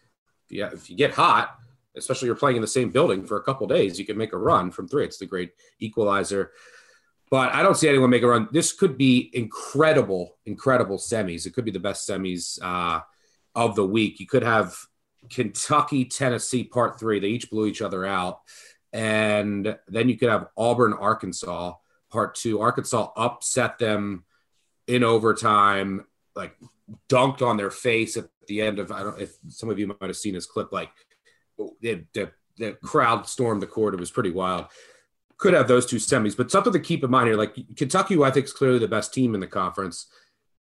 yeah, 0.50 0.70
if 0.74 0.90
you 0.90 0.96
get 0.96 1.14
hot, 1.14 1.58
especially 1.96 2.28
you're 2.28 2.36
playing 2.36 2.58
in 2.58 2.62
the 2.62 2.68
same 2.68 2.90
building 2.90 3.26
for 3.26 3.38
a 3.38 3.44
couple 3.44 3.66
days, 3.68 3.98
you 3.98 4.06
can 4.06 4.18
make 4.18 4.34
a 4.34 4.38
run 4.38 4.70
from 4.70 4.88
three. 4.88 5.06
It's 5.06 5.18
the 5.18 5.26
great 5.26 5.52
equalizer 5.80 6.52
but 7.32 7.54
I 7.54 7.64
don't 7.64 7.76
see 7.76 7.90
anyone 7.90 8.10
make 8.10 8.24
a 8.24 8.28
run. 8.28 8.48
This 8.52 8.72
could 8.72 8.98
be 8.98 9.30
incredible, 9.34 10.38
incredible 10.46 10.98
semis. 10.98 11.46
It 11.46 11.54
could 11.54 11.66
be 11.66 11.72
the 11.72 11.80
best 11.80 12.08
semis 12.08 12.60
uh, 12.62 13.02
of 13.56 13.76
the 13.76 13.86
week. 13.86 14.20
You 14.20 14.28
could 14.28 14.44
have 14.44 14.78
Kentucky, 15.30 16.06
Tennessee, 16.06 16.64
part 16.64 17.00
three. 17.00 17.20
They 17.20 17.28
each 17.28 17.50
blew 17.50 17.66
each 17.66 17.82
other 17.82 18.06
out. 18.06 18.40
And 18.94 19.78
then 19.88 20.10
you 20.10 20.18
could 20.18 20.30
have 20.30 20.48
Auburn, 20.58 20.94
Arkansas, 20.94 21.74
part 22.12 22.36
two. 22.36 22.62
Arkansas 22.62 23.12
upset 23.16 23.78
them 23.78 24.24
in 24.88 25.04
overtime, 25.04 26.06
like 26.36 26.56
dunked 27.10 27.42
on 27.42 27.58
their 27.58 27.72
face 27.72 28.16
at 28.16 28.30
the 28.48 28.62
end 28.62 28.80
of, 28.80 28.92
I 28.92 29.04
don't 29.04 29.20
if 29.20 29.36
some 29.50 29.70
of 29.70 29.80
you 29.80 29.88
might 29.88 29.98
have 30.02 30.16
seen 30.16 30.34
this 30.34 30.46
clip, 30.46 30.72
like 30.72 30.92
the, 31.82 32.06
the, 32.14 32.32
the 32.58 32.74
crowd 32.84 33.28
stormed 33.28 33.62
the 33.62 33.68
court. 33.68 33.94
It 33.94 34.00
was 34.00 34.12
pretty 34.12 34.32
wild 34.32 34.68
could 35.38 35.54
have 35.54 35.68
those 35.68 35.86
two 35.86 35.98
semis. 35.98 36.38
But 36.38 36.52
something 36.52 36.74
to 36.74 36.80
keep 36.80 37.04
in 37.04 37.12
mind 37.12 37.28
here, 37.28 37.38
like 37.38 37.56
Kentucky, 37.76 38.22
I 38.22 38.32
think 38.32 38.46
is 38.46 38.54
clearly 38.54 38.80
the 38.80 38.88
best 38.88 39.14
team 39.14 39.36
in 39.36 39.42
the 39.42 39.48
conference, 39.48 40.08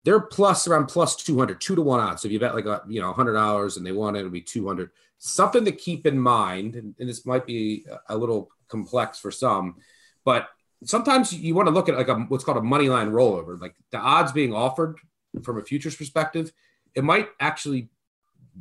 they're 0.06 0.22
plus 0.22 0.68
around 0.68 0.86
plus 0.86 1.15
200, 1.18 1.60
two 1.60 1.76
to 1.76 1.82
one 1.82 2.00
odds. 2.00 2.22
So 2.22 2.28
if 2.28 2.32
you 2.32 2.39
bet 2.39 2.56
like, 2.56 2.65
a, 2.65 2.84
you 2.88 3.02
know, 3.02 3.12
$100 3.12 3.78
and 3.78 3.86
they 3.86 3.91
won 3.91 4.15
it, 4.15 4.20
it'll 4.20 4.32
be 4.32 4.39
200. 4.39 4.91
Something 5.18 5.65
to 5.65 5.72
keep 5.72 6.06
in 6.06 6.18
mind, 6.18 6.76
and, 6.76 6.96
and 7.00 7.10
this 7.10 7.26
might 7.26 7.46
be 7.46 7.86
a 8.08 8.15
little 8.15 8.52
complex 8.68 9.20
for 9.20 9.32
some, 9.32 9.78
but 10.24 10.50
sometimes 10.84 11.34
you 11.34 11.56
want 11.56 11.68
to 11.68 11.74
look 11.74 11.89
at 11.89 11.98
like 11.98 12.08
a, 12.08 12.15
what's 12.15 12.44
called 12.44 12.58
a 12.58 12.62
money 12.62 12.88
line 12.88 13.10
rollover, 13.12 13.60
like 13.60 13.76
the 13.91 13.98
odds 13.98 14.32
being 14.32 14.54
offered 14.54 14.98
from 15.44 15.58
a 15.58 15.63
futures 15.63 15.96
perspective. 15.96 16.54
It 16.94 17.04
might 17.04 17.30
actually 17.39 17.89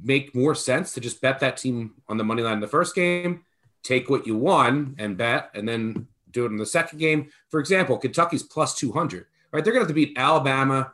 make 0.03 0.35
more 0.35 0.55
sense 0.55 0.95
to 0.95 1.01
just 1.01 1.21
bet 1.21 1.41
that 1.41 1.59
team 1.59 1.95
on 2.09 2.17
the 2.17 2.25
money 2.25 2.43
line 2.43 2.55
in 2.55 2.61
the 2.61 2.67
first 2.67 2.95
game 2.95 3.45
take 3.85 4.09
what 4.09 4.27
you 4.27 4.35
won 4.37 4.97
and 4.99 5.17
bet, 5.17 5.51
and 5.55 5.69
then 5.69 6.09
do 6.31 6.45
it 6.47 6.49
in 6.49 6.57
the 6.57 6.67
second 6.67 6.99
game. 6.99 7.29
For 7.51 7.61
example, 7.61 7.99
Kentucky's 7.99 8.43
plus 8.43 8.77
200, 8.77 9.27
right? 9.53 9.63
They're 9.63 9.73
going 9.73 9.85
to 9.85 9.89
have 9.89 9.89
to 9.89 9.95
beat 9.95 10.19
Alabama, 10.19 10.93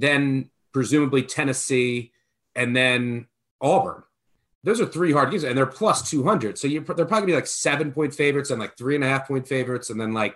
then 0.00 0.50
presumably 0.72 1.22
Tennessee, 1.22 2.12
and 2.54 2.74
then 2.74 3.26
Auburn. 3.60 4.02
Those 4.64 4.80
are 4.80 4.86
three 4.86 5.12
hard 5.12 5.30
games, 5.30 5.44
and 5.44 5.56
they're 5.56 5.66
plus 5.66 6.08
200. 6.10 6.58
So 6.58 6.66
you're, 6.66 6.82
they're 6.82 7.06
probably 7.06 7.22
to 7.22 7.26
be 7.26 7.34
like 7.34 7.46
seven 7.46 7.92
point 7.92 8.14
favorites 8.14 8.50
and 8.50 8.60
like 8.60 8.76
three 8.76 8.94
and 8.94 9.04
a 9.04 9.08
half 9.08 9.28
point 9.28 9.46
favorites, 9.46 9.90
and 9.90 10.00
then 10.00 10.12
like, 10.12 10.34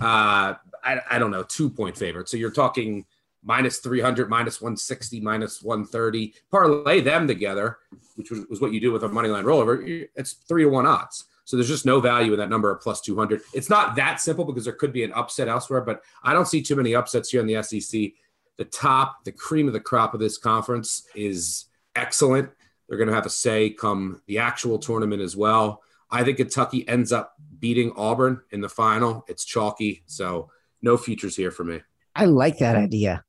uh, 0.00 0.54
I, 0.82 1.00
I 1.10 1.18
don't 1.18 1.30
know, 1.30 1.42
two 1.42 1.70
point 1.70 1.96
favorites. 1.96 2.30
So 2.30 2.36
you're 2.36 2.50
talking 2.50 3.04
minus 3.42 3.78
300, 3.78 4.28
minus 4.30 4.60
160, 4.60 5.20
minus 5.20 5.62
130. 5.62 6.34
Parlay 6.50 7.00
them 7.00 7.26
together, 7.26 7.78
which 8.16 8.30
was, 8.30 8.46
was 8.46 8.60
what 8.60 8.72
you 8.72 8.80
do 8.80 8.90
with 8.90 9.04
a 9.04 9.08
money 9.08 9.28
line 9.28 9.44
rollover. 9.44 10.06
It's 10.16 10.32
three 10.32 10.64
to 10.64 10.70
one 10.70 10.86
odds. 10.86 11.24
So 11.44 11.56
there's 11.56 11.68
just 11.68 11.84
no 11.84 12.00
value 12.00 12.32
in 12.32 12.38
that 12.38 12.48
number 12.48 12.70
of 12.70 12.80
plus 12.80 13.02
200. 13.02 13.42
It's 13.52 13.68
not 13.68 13.96
that 13.96 14.18
simple 14.18 14.46
because 14.46 14.64
there 14.64 14.72
could 14.72 14.94
be 14.94 15.04
an 15.04 15.12
upset 15.12 15.46
elsewhere, 15.46 15.82
but 15.82 16.02
I 16.22 16.32
don't 16.32 16.46
see 16.46 16.62
too 16.62 16.74
many 16.74 16.94
upsets 16.94 17.28
here 17.28 17.40
in 17.40 17.46
the 17.46 17.62
SEC. 17.62 18.12
The 18.56 18.64
top, 18.64 19.24
the 19.24 19.32
cream 19.32 19.66
of 19.66 19.72
the 19.72 19.80
crop 19.80 20.14
of 20.14 20.20
this 20.20 20.38
conference 20.38 21.06
is 21.14 21.66
excellent. 21.96 22.50
They're 22.88 22.98
going 22.98 23.08
to 23.08 23.14
have 23.14 23.26
a 23.26 23.30
say 23.30 23.70
come 23.70 24.22
the 24.26 24.38
actual 24.38 24.78
tournament 24.78 25.22
as 25.22 25.36
well. 25.36 25.82
I 26.10 26.22
think 26.22 26.36
Kentucky 26.36 26.86
ends 26.88 27.12
up 27.12 27.34
beating 27.58 27.92
Auburn 27.96 28.40
in 28.50 28.60
the 28.60 28.68
final. 28.68 29.24
It's 29.26 29.44
chalky. 29.44 30.04
So 30.06 30.50
no 30.82 30.96
futures 30.96 31.34
here 31.34 31.50
for 31.50 31.64
me. 31.64 31.80
I 32.14 32.26
like 32.26 32.58
that 32.58 32.76
idea 32.76 33.24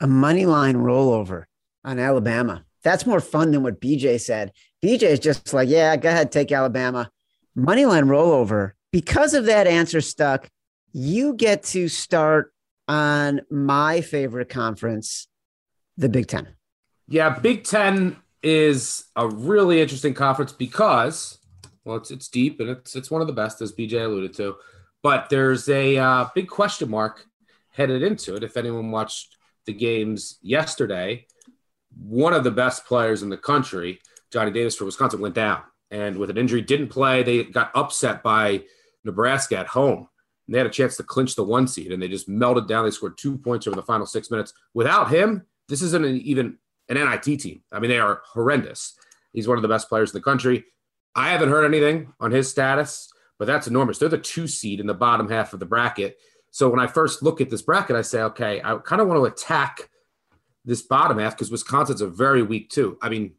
a 0.00 0.06
money 0.06 0.46
line 0.46 0.76
rollover 0.76 1.44
on 1.84 1.98
Alabama. 1.98 2.64
That's 2.82 3.06
more 3.06 3.20
fun 3.20 3.50
than 3.50 3.62
what 3.62 3.80
BJ 3.80 4.20
said. 4.20 4.52
BJ 4.82 5.02
is 5.02 5.18
just 5.20 5.52
like, 5.52 5.68
yeah, 5.68 5.96
go 5.96 6.08
ahead, 6.08 6.32
take 6.32 6.52
Alabama. 6.52 7.10
Money 7.54 7.86
line 7.86 8.04
rollover. 8.04 8.72
Because 8.92 9.34
of 9.34 9.46
that 9.46 9.66
answer 9.66 10.00
stuck, 10.00 10.48
you 10.92 11.34
get 11.34 11.62
to 11.64 11.88
start 11.88 12.53
on 12.88 13.40
my 13.50 14.00
favorite 14.00 14.48
conference, 14.48 15.28
the 15.96 16.08
Big 16.08 16.26
Ten. 16.26 16.48
Yeah, 17.08 17.38
Big 17.38 17.64
Ten 17.64 18.16
is 18.42 19.04
a 19.16 19.26
really 19.28 19.80
interesting 19.80 20.14
conference 20.14 20.52
because, 20.52 21.38
well, 21.84 21.96
it's 21.96 22.10
it's 22.10 22.28
deep 22.28 22.60
and 22.60 22.70
it's 22.70 22.94
it's 22.96 23.10
one 23.10 23.20
of 23.20 23.26
the 23.26 23.32
best, 23.32 23.60
as 23.62 23.72
BJ 23.72 24.04
alluded 24.04 24.34
to. 24.34 24.56
But 25.02 25.28
there's 25.28 25.68
a 25.68 25.98
uh, 25.98 26.28
big 26.34 26.48
question 26.48 26.90
mark 26.90 27.26
headed 27.70 28.02
into 28.02 28.36
it. 28.36 28.42
If 28.42 28.56
anyone 28.56 28.90
watched 28.90 29.36
the 29.66 29.72
games 29.72 30.38
yesterday, 30.40 31.26
one 31.96 32.32
of 32.32 32.44
the 32.44 32.50
best 32.50 32.86
players 32.86 33.22
in 33.22 33.28
the 33.28 33.36
country, 33.36 34.00
Johnny 34.32 34.50
Davis 34.50 34.76
for 34.76 34.84
Wisconsin, 34.84 35.20
went 35.20 35.34
down. 35.34 35.62
And 35.90 36.16
with 36.16 36.30
an 36.30 36.38
injury, 36.38 36.62
didn't 36.62 36.88
play. 36.88 37.22
They 37.22 37.44
got 37.44 37.70
upset 37.74 38.22
by 38.22 38.64
Nebraska 39.04 39.58
at 39.58 39.66
home. 39.66 40.08
And 40.46 40.54
they 40.54 40.58
had 40.58 40.66
a 40.66 40.70
chance 40.70 40.96
to 40.96 41.02
clinch 41.02 41.34
the 41.34 41.44
one 41.44 41.66
seed, 41.66 41.92
and 41.92 42.02
they 42.02 42.08
just 42.08 42.28
melted 42.28 42.68
down. 42.68 42.84
They 42.84 42.90
scored 42.90 43.16
two 43.16 43.38
points 43.38 43.66
over 43.66 43.76
the 43.76 43.82
final 43.82 44.06
six 44.06 44.30
minutes. 44.30 44.52
Without 44.74 45.10
him, 45.10 45.46
this 45.68 45.82
isn't 45.82 46.04
an, 46.04 46.16
even 46.18 46.58
an 46.88 46.96
NIT 46.96 47.40
team. 47.40 47.62
I 47.72 47.80
mean, 47.80 47.90
they 47.90 47.98
are 47.98 48.22
horrendous. 48.26 48.96
He's 49.32 49.48
one 49.48 49.56
of 49.56 49.62
the 49.62 49.68
best 49.68 49.88
players 49.88 50.10
in 50.10 50.18
the 50.18 50.24
country. 50.24 50.64
I 51.14 51.30
haven't 51.30 51.48
heard 51.48 51.64
anything 51.64 52.12
on 52.20 52.30
his 52.30 52.50
status, 52.50 53.10
but 53.38 53.46
that's 53.46 53.66
enormous. 53.66 53.98
They're 53.98 54.08
the 54.08 54.18
two 54.18 54.46
seed 54.46 54.80
in 54.80 54.86
the 54.86 54.94
bottom 54.94 55.28
half 55.28 55.52
of 55.52 55.60
the 55.60 55.66
bracket. 55.66 56.18
So 56.50 56.68
when 56.68 56.80
I 56.80 56.86
first 56.86 57.22
look 57.22 57.40
at 57.40 57.50
this 57.50 57.62
bracket, 57.62 57.96
I 57.96 58.02
say, 58.02 58.20
okay, 58.22 58.60
I 58.62 58.76
kind 58.78 59.00
of 59.00 59.08
want 59.08 59.20
to 59.20 59.24
attack 59.24 59.88
this 60.64 60.82
bottom 60.82 61.18
half 61.18 61.36
because 61.36 61.50
Wisconsin's 61.50 62.00
a 62.00 62.06
very 62.06 62.42
weak 62.42 62.70
too. 62.70 62.98
I 63.02 63.08
mean, 63.08 63.34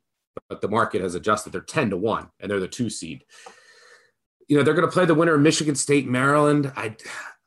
but 0.49 0.61
the 0.61 0.67
market 0.67 1.01
has 1.01 1.15
adjusted. 1.15 1.53
They're 1.53 1.61
10 1.61 1.91
to 1.91 1.97
1 1.97 2.29
and 2.39 2.51
they're 2.51 2.59
the 2.59 2.67
two 2.67 2.89
seed. 2.89 3.23
You 4.47 4.57
know, 4.57 4.63
they're 4.63 4.73
going 4.73 4.87
to 4.87 4.93
play 4.93 5.05
the 5.05 5.15
winner 5.15 5.35
of 5.35 5.41
Michigan 5.41 5.75
State, 5.75 6.07
Maryland. 6.07 6.71
I 6.75 6.95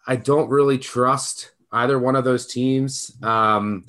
I 0.07 0.17
don't 0.17 0.51
really 0.51 0.79
trust 0.79 1.53
either 1.71 1.99
one 1.99 2.17
of 2.17 2.25
those 2.25 2.47
teams. 2.47 3.17
Um, 3.23 3.87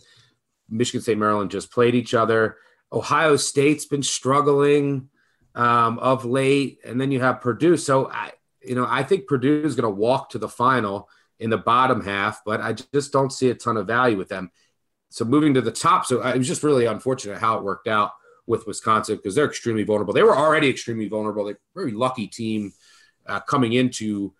Michigan 0.69 1.01
State, 1.01 1.17
Maryland 1.17 1.51
just 1.51 1.71
played 1.71 1.95
each 1.95 2.13
other. 2.13 2.57
Ohio 2.91 3.35
State's 3.35 3.85
been 3.85 4.03
struggling 4.03 5.09
um, 5.55 5.99
of 5.99 6.25
late, 6.25 6.79
and 6.85 6.99
then 6.99 7.11
you 7.11 7.19
have 7.21 7.41
Purdue. 7.41 7.77
So 7.77 8.09
I, 8.11 8.31
you 8.61 8.75
know, 8.75 8.85
I 8.87 9.03
think 9.03 9.27
Purdue 9.27 9.63
is 9.63 9.75
going 9.75 9.91
to 9.91 9.99
walk 9.99 10.31
to 10.31 10.37
the 10.37 10.49
final 10.49 11.09
in 11.39 11.49
the 11.49 11.57
bottom 11.57 12.03
half, 12.03 12.41
but 12.45 12.61
I 12.61 12.73
just 12.73 13.13
don't 13.13 13.31
see 13.31 13.49
a 13.49 13.55
ton 13.55 13.77
of 13.77 13.87
value 13.87 14.17
with 14.17 14.29
them. 14.29 14.51
So 15.09 15.25
moving 15.25 15.53
to 15.55 15.61
the 15.61 15.71
top, 15.71 16.05
so 16.05 16.21
it 16.21 16.37
was 16.37 16.47
just 16.47 16.63
really 16.63 16.85
unfortunate 16.85 17.39
how 17.39 17.57
it 17.57 17.63
worked 17.63 17.87
out 17.87 18.11
with 18.45 18.67
Wisconsin 18.67 19.15
because 19.15 19.35
they're 19.35 19.45
extremely 19.45 19.83
vulnerable. 19.83 20.13
They 20.13 20.23
were 20.23 20.35
already 20.35 20.69
extremely 20.69 21.07
vulnerable. 21.07 21.45
They're 21.45 21.53
a 21.55 21.79
very 21.79 21.91
lucky 21.91 22.27
team 22.27 22.73
uh, 23.29 23.39
coming 23.41 23.73
into 23.73 24.33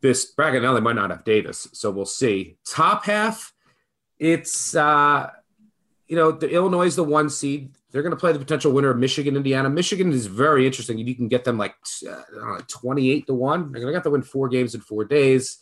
this 0.00 0.24
bracket. 0.26 0.62
Now 0.62 0.74
they 0.74 0.80
might 0.80 0.96
not 0.96 1.10
have 1.10 1.24
Davis, 1.24 1.68
so 1.72 1.90
we'll 1.90 2.06
see. 2.06 2.56
Top 2.66 3.04
half, 3.04 3.52
it's 4.18 4.74
uh, 4.74 5.30
you 6.08 6.16
know 6.16 6.32
the 6.32 6.50
Illinois 6.50 6.86
is 6.86 6.96
the 6.96 7.04
one 7.04 7.30
seed. 7.30 7.70
They're 7.92 8.02
going 8.02 8.10
to 8.10 8.16
play 8.16 8.32
the 8.32 8.38
potential 8.38 8.72
winner 8.72 8.90
of 8.90 8.96
Michigan, 8.96 9.36
Indiana. 9.36 9.68
Michigan 9.68 10.12
is 10.12 10.26
very 10.26 10.66
interesting. 10.66 10.96
You 10.96 11.14
can 11.14 11.28
get 11.28 11.44
them 11.44 11.58
like 11.58 11.74
uh, 12.08 12.60
28 12.66 13.26
to 13.26 13.34
1. 13.34 13.70
They're 13.70 13.82
going 13.82 13.92
to 13.92 13.96
have 13.96 14.02
to 14.04 14.10
win 14.10 14.22
four 14.22 14.48
games 14.48 14.74
in 14.74 14.80
four 14.80 15.04
days. 15.04 15.58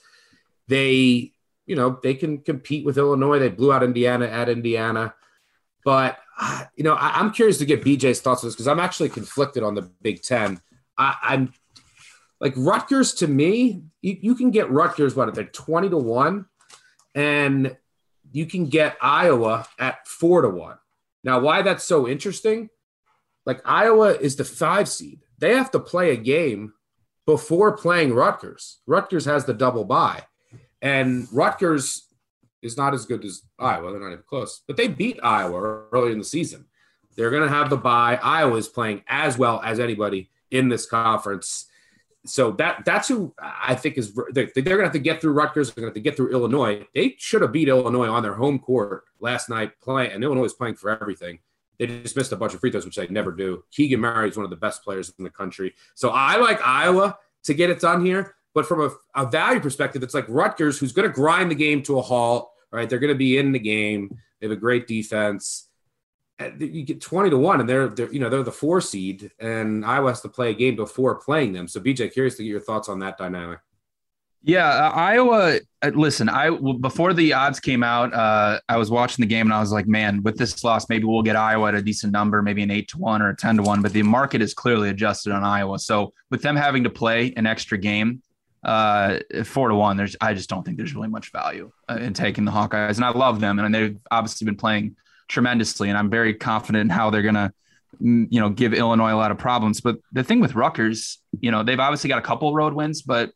They, 0.69 1.33
you 1.67 1.75
know, 1.75 1.99
they 2.01 2.15
can 2.15 2.39
compete 2.39 2.87
with 2.87 2.99
Illinois. 2.99 3.41
They 3.41 3.49
blew 3.49 3.73
out 3.73 3.83
Indiana 3.83 4.27
at 4.27 4.49
Indiana. 4.49 5.13
But, 5.85 6.19
uh, 6.41 6.67
you 6.77 6.85
know, 6.85 6.95
I, 6.95 7.19
am 7.19 7.33
curious 7.33 7.59
to 7.59 7.65
get 7.65 7.83
BJ's 7.83 8.21
thoughts 8.21 8.45
on 8.45 8.49
this 8.49 8.55
because 8.55 8.69
I'm 8.69 8.79
actually 8.79 9.09
conflicted 9.09 9.65
on 9.65 9.75
the 9.75 9.91
Big 10.01 10.23
Ten. 10.23 10.61
I, 10.97 11.17
I'm 11.23 11.53
like 12.41 12.55
Rutgers 12.57 13.15
to 13.15 13.27
me, 13.27 13.83
you, 14.01 14.17
you 14.21 14.35
can 14.35 14.51
get 14.51 14.71
Rutgers, 14.71 15.15
what, 15.15 15.35
they're 15.35 15.45
20 15.45 15.91
to 15.91 15.97
1, 15.97 16.47
and 17.15 17.77
you 18.33 18.47
can 18.47 18.67
get 18.67 18.97
Iowa 19.01 19.67
at 19.79 20.07
4 20.09 20.43
to 20.43 20.49
1. 20.49 20.77
Now, 21.23 21.41
why 21.41 21.63
that's 21.63 21.85
so 21.85 22.09
interesting? 22.09 22.71
Like 23.47 23.61
Iowa 23.65 24.13
is 24.13 24.37
the 24.37 24.45
five 24.45 24.89
seed. 24.89 25.21
They 25.39 25.55
have 25.55 25.71
to 25.73 25.81
play 25.81 26.13
a 26.13 26.17
game 26.17 26.75
before 27.27 27.77
playing 27.77 28.15
Rutgers. 28.15 28.81
Rutgers 28.87 29.25
has 29.25 29.45
the 29.45 29.55
double 29.55 29.85
bye. 29.85 30.25
And 30.83 31.29
Rutgers 31.33 32.07
is 32.63 32.77
not 32.77 32.95
as 32.95 33.07
good 33.07 33.25
as 33.25 33.43
Iowa. 33.59 33.91
They're 33.91 34.01
not 34.01 34.13
even 34.13 34.25
close. 34.27 34.63
But 34.67 34.77
they 34.77 34.89
beat 34.89 35.19
Iowa 35.23 35.87
early 35.93 36.13
in 36.13 36.19
the 36.19 36.25
season. 36.25 36.67
They're 37.17 37.31
going 37.31 37.43
to 37.43 37.55
have 37.55 37.71
the 37.71 37.77
bye. 37.77 38.19
Iowa 38.23 38.57
is 38.57 38.69
playing 38.69 39.03
as 39.09 39.37
well 39.37 39.61
as 39.65 39.81
anybody 39.81 40.31
in 40.51 40.69
this 40.69 40.87
conference. 40.87 41.67
So 42.27 42.51
that 42.53 42.85
that's 42.85 43.09
who 43.09 43.35
I 43.41 43.75
think 43.75 43.97
is 43.97 44.15
they're, 44.33 44.51
they're 44.55 44.63
going 44.63 44.79
to 44.79 44.85
have 44.85 44.93
to 44.93 44.99
get 44.99 45.21
through 45.21 45.33
Rutgers. 45.33 45.69
They're 45.69 45.83
going 45.83 45.93
to 45.93 45.99
have 45.99 46.05
to 46.05 46.09
get 46.09 46.17
through 46.17 46.33
Illinois. 46.33 46.87
They 46.95 47.15
should 47.19 47.43
have 47.43 47.53
beat 47.53 47.69
Illinois 47.69 48.09
on 48.09 48.23
their 48.23 48.35
home 48.35 48.59
court 48.59 49.05
last 49.21 49.49
night 49.49 49.73
playing, 49.81 50.13
and 50.13 50.23
Illinois 50.23 50.45
is 50.45 50.53
playing 50.53 50.77
for 50.77 50.91
everything. 50.91 51.39
They 51.79 51.87
just 51.87 52.17
missed 52.17 52.33
a 52.33 52.37
bunch 52.37 52.53
of 52.53 52.61
free 52.61 52.71
throws, 52.71 52.85
which 52.85 52.97
they 52.97 53.07
never 53.09 53.33
do. 53.33 53.65
Keegan 53.71 54.01
Murray 54.01 54.29
is 54.29 54.37
one 54.37 54.45
of 54.45 54.51
the 54.51 54.57
best 54.57 54.85
players 54.85 55.13
in 55.19 55.25
the 55.25 55.31
country. 55.31 55.75
So 55.95 56.11
I 56.11 56.37
like 56.37 56.61
Iowa 56.63 57.19
to 57.45 57.55
get 57.55 57.71
it 57.71 57.81
done 57.81 58.05
here. 58.05 58.37
But 58.53 58.67
from 58.67 58.83
a, 58.83 58.91
a 59.15 59.31
value 59.31 59.61
perspective, 59.61 60.03
it's 60.03 60.13
like 60.13 60.27
Rutgers, 60.29 60.79
who's 60.79 60.93
going 60.93 61.09
to 61.09 61.15
grind 61.15 61.51
the 61.51 61.55
game 61.55 61.83
to 61.85 61.99
a 61.99 62.03
halt. 62.03 62.51
Right, 62.73 62.89
they're 62.89 63.01
going 63.01 63.13
to 63.13 63.19
be 63.19 63.37
in 63.37 63.51
the 63.51 63.59
game. 63.59 64.17
They 64.41 64.47
have 64.47 64.57
a 64.57 64.61
great 64.61 64.87
defense. 64.87 65.70
You 66.59 66.83
get 66.83 67.01
twenty 67.01 67.31
to 67.31 67.39
one, 67.39 67.61
and 67.61 67.69
they're, 67.69 67.89
they're 67.89 68.13
you 68.13 68.21
know 68.21 68.29
they're 68.29 68.43
the 68.43 68.53
four 68.53 68.81
seed, 68.81 69.31
and 69.39 69.85
Iowa 69.85 70.11
has 70.11 70.21
to 70.23 70.29
play 70.29 70.51
a 70.51 70.55
game 70.55 70.77
before 70.77 71.17
playing 71.17 71.53
them. 71.53 71.69
So, 71.69 71.81
BJ, 71.81 72.13
curious 72.13 72.37
to 72.37 72.43
get 72.43 72.49
your 72.49 72.61
thoughts 72.61 72.89
on 72.89 72.99
that 73.01 73.19
dynamic. 73.19 73.59
Yeah, 74.43 74.69
uh, 74.69 74.91
Iowa. 74.91 75.61
Uh, 75.83 75.91
listen, 75.95 76.29
I 76.29 76.51
before 76.51 77.13
the 77.13 77.35
odds 77.35 77.61
came 77.61 77.83
out, 77.83 78.15
uh, 78.15 78.61
I 78.69 78.79
was 78.79 78.91
watching 78.91 79.23
the 79.23 79.27
game 79.27 79.47
and 79.47 79.53
I 79.53 79.61
was 79.61 79.71
like, 79.71 79.87
man, 79.87 80.23
with 80.23 80.39
this 80.39 80.65
loss, 80.65 80.89
maybe 80.89 81.05
we'll 81.05 81.23
get 81.23 81.37
Iowa 81.37 81.69
at 81.69 81.75
a 81.75 81.83
decent 81.83 82.13
number, 82.13 82.41
maybe 82.41 82.63
an 82.63 82.71
eight 82.71 82.89
to 82.89 82.99
one 82.99 83.21
or 83.21 83.31
a 83.31 83.37
ten 83.37 83.57
to 83.57 83.63
one. 83.63 83.83
But 83.83 83.93
the 83.93 84.03
market 84.03 84.41
is 84.41 84.55
clearly 84.55 84.89
adjusted 84.89 85.33
on 85.33 85.45
Iowa. 85.45 85.79
So 85.79 86.15
with 86.31 86.41
them 86.41 86.57
having 86.57 86.85
to 86.85 86.91
play 86.91 87.35
an 87.37 87.47
extra 87.47 87.77
game, 87.77 88.23
uh, 88.65 89.19
four 89.45 89.69
to 89.69 89.75
one, 89.75 89.99
there's 89.99 90.17
I 90.23 90.33
just 90.33 90.49
don't 90.49 90.65
think 90.65 90.79
there's 90.79 90.95
really 90.95 91.09
much 91.09 91.33
value 91.33 91.71
uh, 91.91 91.97
in 91.97 92.15
taking 92.15 92.47
the 92.47 92.53
Hawkeyes, 92.53 92.97
and 92.97 93.05
I 93.05 93.11
love 93.11 93.41
them, 93.41 93.59
and 93.59 93.75
they've 93.75 93.99
obviously 94.11 94.47
been 94.47 94.57
playing 94.57 94.97
tremendously, 95.31 95.89
and 95.89 95.97
I'm 95.97 96.11
very 96.11 96.35
confident 96.35 96.83
in 96.83 96.91
how 96.91 97.09
they're 97.09 97.23
gonna 97.23 97.53
mm, 98.03 98.27
you 98.31 98.41
know 98.41 98.51
give 98.51 98.75
Illinois 98.75 99.13
a 99.13 99.17
lot 99.17 99.31
of 99.31 99.39
problems. 99.39 99.81
But 99.81 99.99
the 100.13 100.25
thing 100.25 100.41
with 100.41 100.55
Rutgers, 100.55 101.19
you 101.41 101.51
know, 101.51 101.63
they've 101.63 101.81
obviously 101.81 102.09
got 102.09 102.19
a 102.19 102.23
couple 102.23 102.53
road 102.53 102.75
wins, 102.75 103.03
but 103.03 103.31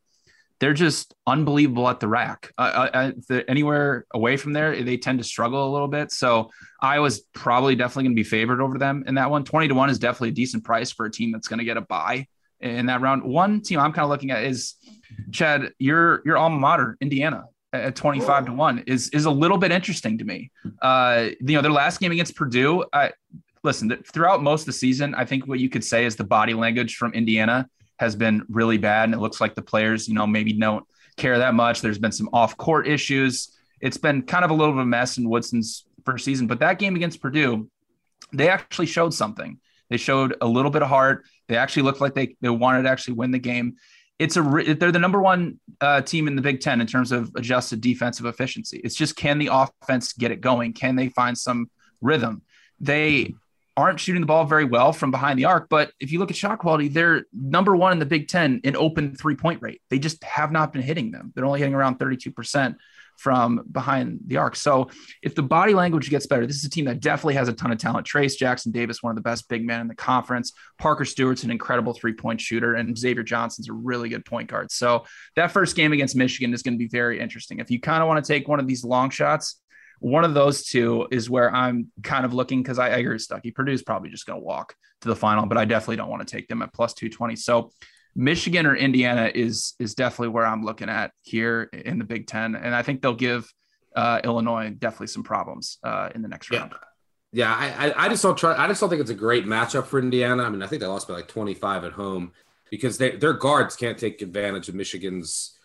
they're 0.61 0.75
just 0.75 1.15
unbelievable 1.27 1.89
at 1.89 2.01
the 2.01 2.09
RAC. 2.09 2.53
Uh, 2.59 2.89
uh, 2.95 3.13
uh 3.31 3.41
anywhere 3.49 4.07
away 4.13 4.37
from 4.37 4.53
there, 4.53 4.83
they 4.83 4.97
tend 4.97 5.19
to 5.19 5.25
struggle 5.25 5.69
a 5.69 5.73
little 5.73 5.89
bit. 5.89 6.13
So 6.13 6.51
Iowa's 6.81 7.21
probably 7.33 7.75
definitely 7.75 8.05
going 8.05 8.17
to 8.17 8.21
be 8.21 8.29
favored 8.29 8.61
over 8.61 8.79
them 8.79 9.05
in 9.07 9.17
that 9.17 9.31
one. 9.31 9.45
20 9.45 9.69
to 9.69 9.75
1 9.75 9.91
is 9.91 9.99
definitely 9.99 10.29
a 10.29 10.33
decent 10.33 10.65
price 10.65 10.93
for 10.93 11.07
a 11.07 11.11
team 11.11 11.33
that's 11.33 11.49
going 11.49 11.59
to 11.59 11.65
get 11.65 11.77
a 11.77 11.81
bye 11.81 12.29
in 12.61 12.87
that 12.87 13.01
round. 13.01 13.25
One 13.25 13.63
team 13.63 13.81
I'm 13.81 13.93
kind 13.93 14.05
of 14.05 14.11
looking 14.11 14.31
at 14.31 14.45
is 14.45 14.75
Chad, 15.33 15.73
your 15.79 16.23
your 16.25 16.37
alma 16.37 16.59
mater, 16.59 16.97
Indiana 17.01 17.45
at 17.75 17.97
25 17.97 18.47
to 18.47 18.53
1 18.53 18.85
is 18.87 19.09
is 19.11 19.25
a 19.25 19.31
little 19.31 19.59
bit 19.59 19.73
interesting 19.73 20.19
to 20.19 20.25
me. 20.25 20.51
Uh, 20.81 21.31
you 21.41 21.55
know, 21.55 21.63
their 21.63 21.73
last 21.73 22.01
game 22.01 22.13
against 22.13 22.37
Purdue, 22.37 22.85
I 22.93 23.13
listen, 23.65 23.97
throughout 24.13 24.43
most 24.43 24.63
of 24.63 24.67
the 24.67 24.73
season, 24.73 25.15
I 25.15 25.25
think 25.25 25.49
what 25.49 25.59
you 25.59 25.69
could 25.69 25.83
say 25.83 26.05
is 26.05 26.15
the 26.15 26.25
body 26.25 26.55
language 26.55 26.97
from 26.97 27.13
Indiana 27.15 27.69
has 27.99 28.15
been 28.15 28.45
really 28.49 28.79
bad. 28.79 29.05
And 29.05 29.15
it 29.15 29.19
looks 29.19 29.41
like 29.41 29.55
the 29.55 29.63
players, 29.63 30.07
you 30.07 30.15
know, 30.15 30.27
maybe 30.27 30.53
don't 30.53 30.87
care 31.17 31.39
that 31.39 31.55
much. 31.55 31.81
There's 31.81 31.99
been 31.99 32.13
some 32.13 32.29
off 32.33 32.57
court 32.57 32.87
issues. 32.87 33.57
It's 33.81 33.97
been 33.97 34.23
kind 34.23 34.45
of 34.45 34.51
a 34.51 34.55
little 34.55 34.75
bit 34.75 34.81
of 34.81 34.87
a 34.87 34.87
mess 34.87 35.17
in 35.19 35.29
Woodson's 35.29 35.87
first 36.05 36.25
season. 36.25 36.47
But 36.47 36.61
that 36.61 36.79
game 36.79 36.95
against 36.95 37.21
Purdue, 37.21 37.69
they 38.33 38.49
actually 38.49 38.87
showed 38.87 39.15
something. 39.15 39.59
They 39.91 39.97
showed 39.97 40.37
a 40.41 40.47
little 40.47 40.71
bit 40.71 40.83
of 40.83 40.89
heart. 40.89 41.25
They 41.49 41.57
actually 41.57 41.83
looked 41.83 42.01
like 42.01 42.15
they, 42.15 42.37
they 42.41 42.49
wanted 42.49 42.83
to 42.83 42.91
actually 42.91 43.15
win 43.15 43.31
the 43.31 43.39
game. 43.39 43.77
It's 44.19 44.37
a 44.37 44.43
they're 44.43 44.93
the 44.93 44.99
number 44.99 45.21
one 45.21 45.59
uh, 45.81 46.01
team 46.01 46.29
in 46.29 46.37
the 46.37 46.43
Big 46.43 46.61
Ten 46.61 46.81
in 46.81 46.87
terms 46.87 47.11
of 47.13 47.31
adjusted 47.37 47.81
defensive 47.81 48.27
efficiency. 48.27 48.81
It's 48.85 48.95
just 48.95 49.17
can 49.17 49.39
the 49.39 49.49
offense 49.51 50.13
get 50.13 50.31
it 50.31 50.41
going? 50.41 50.73
Can 50.73 50.97
they 50.97 51.09
find 51.09 51.37
some 51.37 51.69
rhythm? 52.01 52.43
They 52.81 53.35
aren't 53.77 53.99
shooting 53.99 54.21
the 54.21 54.27
ball 54.27 54.45
very 54.45 54.65
well 54.65 54.93
from 54.93 55.11
behind 55.11 55.39
the 55.39 55.47
arc. 55.47 55.69
But 55.69 55.91
if 55.99 56.13
you 56.13 56.19
look 56.21 56.31
at 56.31 56.37
shot 56.37 56.61
quality, 56.61 56.89
they're 56.89 57.25
number 57.33 57.75
one 57.75 57.93
in 57.93 57.99
the 57.99 58.07
Big 58.07 58.29
Ten 58.29 58.61
in 58.63 58.77
open 58.77 59.17
three 59.17 59.35
point 59.35 59.63
rate. 59.63 59.81
They 59.91 59.99
just 59.99 60.23
have 60.23 60.53
not 60.53 60.73
been 60.73 60.83
hitting 60.83 61.11
them. 61.11 61.33
They're 61.35 61.45
only 61.45 61.59
hitting 61.59 61.75
around 61.75 61.99
32% 61.99 62.77
from 63.17 63.65
behind 63.71 64.21
the 64.27 64.37
arc. 64.37 64.57
So 64.57 64.91
if 65.23 65.35
the 65.35 65.43
body 65.43 65.75
language 65.75 66.11
gets 66.11 66.27
better, 66.27 66.47
this 66.47 66.57
is 66.57 66.65
a 66.65 66.71
team 66.71 66.85
that 66.87 67.01
definitely 67.01 67.35
has 67.35 67.49
a 67.49 67.53
ton 67.53 67.73
of 67.73 67.79
talent. 67.79 68.07
Trayce 68.07 68.37
Jackson 68.37 68.73
Davis, 68.73 69.03
one 69.03 69.11
of 69.11 69.17
the 69.17 69.23
best 69.23 69.49
big 69.49 69.67
men 69.67 69.81
in 69.81 69.89
the 69.89 69.95
conference. 69.95 70.53
Parker 70.79 71.05
Stewart's 71.05 71.45
an 71.45 71.51
incredible 71.51 71.95
three 71.95 72.13
point 72.13 72.41
shooter, 72.41 72.75
and 72.75 72.97
Xavier 72.97 73.23
Johnson's 73.23 73.69
a 73.69 73.73
really 73.73 74.09
good 74.09 74.25
point 74.25 74.49
guard. 74.49 74.71
So 74.71 75.05
that 75.37 75.51
first 75.51 75.77
game 75.77 75.93
against 75.93 76.17
Michigan 76.17 76.53
is 76.53 76.63
going 76.63 76.75
to 76.75 76.79
be 76.79 76.89
very 76.89 77.21
interesting. 77.21 77.61
If 77.61 77.71
you 77.71 77.81
kind 77.81 78.03
of 78.03 78.09
want 78.09 78.25
to 78.25 78.33
take 78.33 78.49
one 78.49 78.61
of 78.61 78.67
these 78.67 78.85
long 78.85 79.11
shots, 79.11 79.61
one 80.01 80.25
of 80.25 80.35
those 80.35 80.65
two 80.65 81.09
is 81.11 81.31
where 81.31 81.51
I'm 81.55 81.91
kind 82.03 82.25
of 82.25 82.35
looking 82.35 82.63
because 82.63 82.79
I, 82.79 82.89
agree 82.89 83.15
with 83.15 83.27
Stuckey. 83.27 83.55
Purdue's 83.55 83.83
probably 83.83 84.11
just 84.11 84.27
going 84.27 84.39
to 84.39 84.45
walk 84.45 84.75
to 85.01 85.09
the 85.09 85.17
final, 85.17 85.47
but 85.47 85.57
I 85.57 85.65
definitely 85.65 85.97
don't 85.97 86.11
want 86.11 86.27
to 86.27 86.37
take 86.37 86.49
them 86.49 86.63
at 86.63 86.75
plus 86.75 86.95
220. 86.95 87.37
So 87.37 87.71
Michigan 88.15 88.67
or 88.67 88.77
Indiana 88.77 89.31
is 89.35 89.75
is 89.79 89.95
definitely 89.95 90.29
where 90.29 90.47
I'm 90.47 90.65
looking 90.65 90.89
at 90.89 91.13
here 91.23 91.65
in 91.73 91.99
the 91.99 92.05
Big 92.05 92.27
Ten, 92.27 92.55
and 92.55 92.75
I 92.75 92.83
think 92.83 93.03
they'll 93.03 93.15
give 93.15 93.53
uh, 93.95 94.21
Illinois 94.25 94.71
definitely 94.71 95.09
some 95.09 95.23
problems 95.23 95.79
uh, 95.83 96.11
in 96.15 96.23
the 96.23 96.29
next 96.29 96.51
round. 96.51 96.75
Yeah, 97.33 97.53
I, 97.53 97.93
I 98.05 98.09
just 98.09 98.23
don't 98.23 98.39
try. 98.39 98.57
I 98.57 98.69
just 98.69 98.81
don't 98.81 98.91
think 98.91 99.01
it's 99.01 99.11
a 99.11 99.15
great 99.15 99.45
matchup 99.45 99.87
for 99.87 99.99
Indiana. 99.99 100.45
I 100.45 100.51
mean, 100.51 100.63
I 100.63 100.69
think 100.69 100.81
they 100.81 100.87
lost 100.87 101.09
by 101.09 101.15
like 101.15 101.27
25 101.27 101.85
at 101.85 101.93
home 101.93 102.33
because 102.71 102.97
they, 102.97 103.17
their 103.17 103.33
guards 103.33 103.75
can't 103.75 103.99
take 103.99 104.23
advantage 104.23 104.69
of 104.69 104.77
Michigan's 104.77 105.59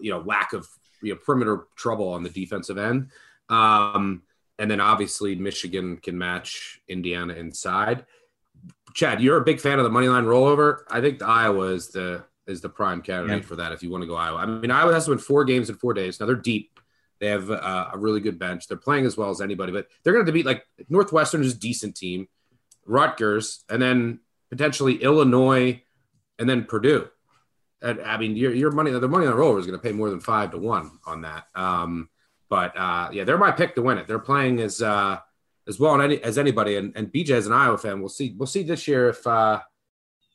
you 0.00 0.10
know 0.10 0.20
lack 0.20 0.54
of 0.54 0.66
you 1.02 1.12
know 1.12 1.20
perimeter 1.22 1.66
trouble 1.76 2.08
on 2.08 2.22
the 2.22 2.30
defensive 2.30 2.78
end. 2.78 3.08
Um, 3.50 4.22
and 4.58 4.70
then 4.70 4.80
obviously 4.80 5.34
Michigan 5.34 5.96
can 5.96 6.16
match 6.16 6.80
Indiana 6.88 7.34
inside. 7.34 8.04
Chad, 8.94 9.20
you're 9.20 9.36
a 9.36 9.44
big 9.44 9.60
fan 9.60 9.78
of 9.78 9.84
the 9.84 9.90
money 9.90 10.08
line 10.08 10.24
rollover. 10.24 10.78
I 10.90 11.00
think 11.00 11.18
the 11.18 11.26
Iowa 11.26 11.66
is 11.66 11.88
the 11.88 12.24
is 12.46 12.60
the 12.60 12.68
prime 12.68 13.02
candidate 13.02 13.42
yeah. 13.42 13.46
for 13.46 13.56
that 13.56 13.72
if 13.72 13.82
you 13.82 13.90
want 13.90 14.02
to 14.02 14.08
go 14.08 14.16
Iowa. 14.16 14.38
I 14.38 14.46
mean, 14.46 14.70
Iowa 14.70 14.92
has 14.92 15.04
to 15.04 15.10
win 15.10 15.18
four 15.18 15.44
games 15.44 15.70
in 15.70 15.76
four 15.76 15.94
days. 15.94 16.18
Now 16.18 16.26
they're 16.26 16.34
deep. 16.34 16.80
They 17.20 17.28
have 17.28 17.50
uh, 17.50 17.90
a 17.92 17.98
really 17.98 18.20
good 18.20 18.38
bench. 18.38 18.66
They're 18.66 18.78
playing 18.78 19.04
as 19.04 19.16
well 19.16 19.30
as 19.30 19.40
anybody, 19.40 19.72
but 19.72 19.88
they're 20.02 20.14
going 20.14 20.26
to 20.26 20.32
beat 20.32 20.46
like 20.46 20.64
Northwestern 20.88 21.42
is 21.42 21.54
a 21.54 21.58
decent 21.58 21.94
team, 21.94 22.28
Rutgers, 22.86 23.62
and 23.68 23.80
then 23.80 24.20
potentially 24.48 25.02
Illinois, 25.02 25.82
and 26.38 26.48
then 26.48 26.64
Purdue. 26.64 27.08
And, 27.82 28.00
I 28.00 28.16
mean, 28.16 28.36
your, 28.36 28.54
your 28.54 28.70
money, 28.72 28.90
the 28.90 29.06
money 29.06 29.26
on 29.26 29.32
the 29.32 29.38
roller 29.38 29.58
is 29.58 29.66
going 29.66 29.78
to 29.78 29.82
pay 29.82 29.92
more 29.92 30.10
than 30.10 30.20
five 30.20 30.50
to 30.52 30.58
one 30.58 30.98
on 31.06 31.22
that. 31.22 31.44
Um, 31.54 32.08
but 32.48 32.76
uh, 32.76 33.10
yeah, 33.12 33.24
they're 33.24 33.38
my 33.38 33.52
pick 33.52 33.74
to 33.74 33.82
win 33.82 33.98
it. 33.98 34.08
They're 34.08 34.18
playing 34.18 34.60
as 34.60 34.82
uh, 34.82 35.18
as 35.70 35.80
well 35.80 35.98
any, 36.02 36.22
as 36.22 36.36
anybody. 36.36 36.76
And, 36.76 36.92
and 36.96 37.10
BJ 37.10 37.30
as 37.30 37.46
an 37.46 37.54
Iowa 37.54 37.78
fan, 37.78 38.00
we'll 38.00 38.10
see. 38.10 38.34
We'll 38.36 38.46
see 38.46 38.62
this 38.62 38.86
year 38.86 39.08
if 39.08 39.26
uh, 39.26 39.60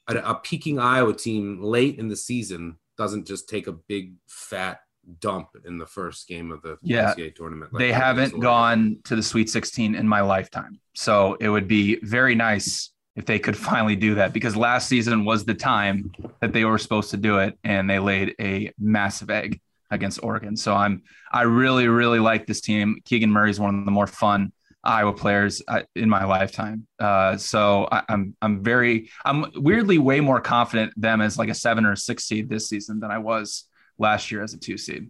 a, 0.07 0.15
a 0.15 0.35
peaking 0.35 0.79
Iowa 0.79 1.13
team 1.13 1.61
late 1.61 1.99
in 1.99 2.07
the 2.07 2.15
season 2.15 2.77
doesn't 2.97 3.27
just 3.27 3.47
take 3.47 3.67
a 3.67 3.73
big 3.73 4.13
fat 4.27 4.79
dump 5.19 5.49
in 5.65 5.77
the 5.77 5.85
first 5.85 6.27
game 6.27 6.51
of 6.51 6.61
the 6.61 6.77
yeah, 6.81 7.13
NCAA 7.13 7.35
tournament. 7.35 7.73
Like 7.73 7.79
they 7.79 7.91
haven't 7.91 8.39
gone 8.39 8.97
to 9.03 9.15
the 9.15 9.21
Sweet 9.21 9.49
16 9.49 9.93
in 9.93 10.07
my 10.07 10.21
lifetime, 10.21 10.79
so 10.95 11.37
it 11.39 11.49
would 11.49 11.67
be 11.67 11.99
very 12.01 12.33
nice 12.33 12.91
if 13.15 13.25
they 13.25 13.37
could 13.37 13.55
finally 13.57 13.95
do 13.95 14.15
that 14.15 14.33
because 14.33 14.55
last 14.55 14.89
season 14.89 15.25
was 15.25 15.45
the 15.45 15.53
time 15.53 16.11
that 16.41 16.53
they 16.53 16.65
were 16.65 16.77
supposed 16.77 17.11
to 17.11 17.17
do 17.17 17.39
it, 17.39 17.59
and 17.63 17.89
they 17.89 17.99
laid 17.99 18.35
a 18.39 18.71
massive 18.79 19.29
egg 19.29 19.59
against 19.91 20.23
Oregon. 20.23 20.55
So 20.55 20.73
I'm 20.73 21.03
I 21.31 21.43
really 21.43 21.87
really 21.87 22.19
like 22.19 22.47
this 22.47 22.61
team. 22.61 23.01
Keegan 23.05 23.29
Murray 23.29 23.51
is 23.51 23.59
one 23.59 23.77
of 23.77 23.85
the 23.85 23.91
more 23.91 24.07
fun 24.07 24.53
Iowa 24.85 25.13
players 25.13 25.61
uh, 25.67 25.81
in 25.95 26.09
my 26.09 26.25
lifetime. 26.25 26.87
Uh, 26.99 27.37
so 27.37 27.87
I, 27.91 27.99
am 27.99 28.05
I'm, 28.09 28.35
I'm 28.41 28.63
very 28.63 29.09
I'm 29.23 29.45
weirdly 29.55 29.97
way 29.97 30.19
more 30.19 30.39
confident 30.39 30.93
them 30.95 31.21
as 31.21 31.37
like 31.37 31.49
a 31.49 31.55
seven 31.55 31.85
or 31.85 31.93
a 31.93 31.97
six 31.97 32.25
seed 32.25 32.49
this 32.49 32.69
season 32.69 32.99
than 32.99 33.11
I 33.11 33.17
was 33.17 33.65
last 33.97 34.31
year 34.31 34.43
as 34.43 34.53
a 34.53 34.57
two 34.57 34.77
seed. 34.77 35.09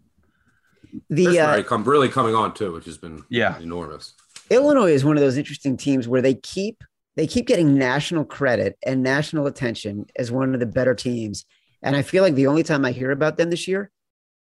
The 1.10 1.40
uh, 1.40 1.64
come 1.64 1.84
really 1.84 2.10
coming 2.10 2.36
on 2.36 2.54
too, 2.54 2.72
which 2.72 2.86
has 2.86 2.98
been 2.98 3.24
yeah 3.30 3.60
enormous. 3.60 4.14
Illinois 4.50 4.92
is 4.92 5.04
one 5.04 5.18
of 5.18 5.22
those 5.22 5.38
interesting 5.38 5.76
teams 5.76 6.08
where 6.08 6.22
they 6.22 6.36
keep 6.36 6.84
they 7.16 7.28
keep 7.28 7.48
getting 7.48 7.78
national 7.78 8.26
credit 8.26 8.78
and 8.86 9.02
national 9.02 9.48
attention 9.48 10.06
as 10.16 10.32
one 10.32 10.54
of 10.54 10.60
the 10.60 10.66
better 10.66 10.96
teams. 10.96 11.46
And 11.82 11.96
I 11.96 12.02
feel 12.02 12.24
like 12.24 12.36
the 12.36 12.48
only 12.48 12.64
time 12.64 12.86
I 12.86 12.92
hear 12.92 13.12
about 13.12 13.38
them 13.38 13.50
this 13.50 13.68
year 13.68 13.92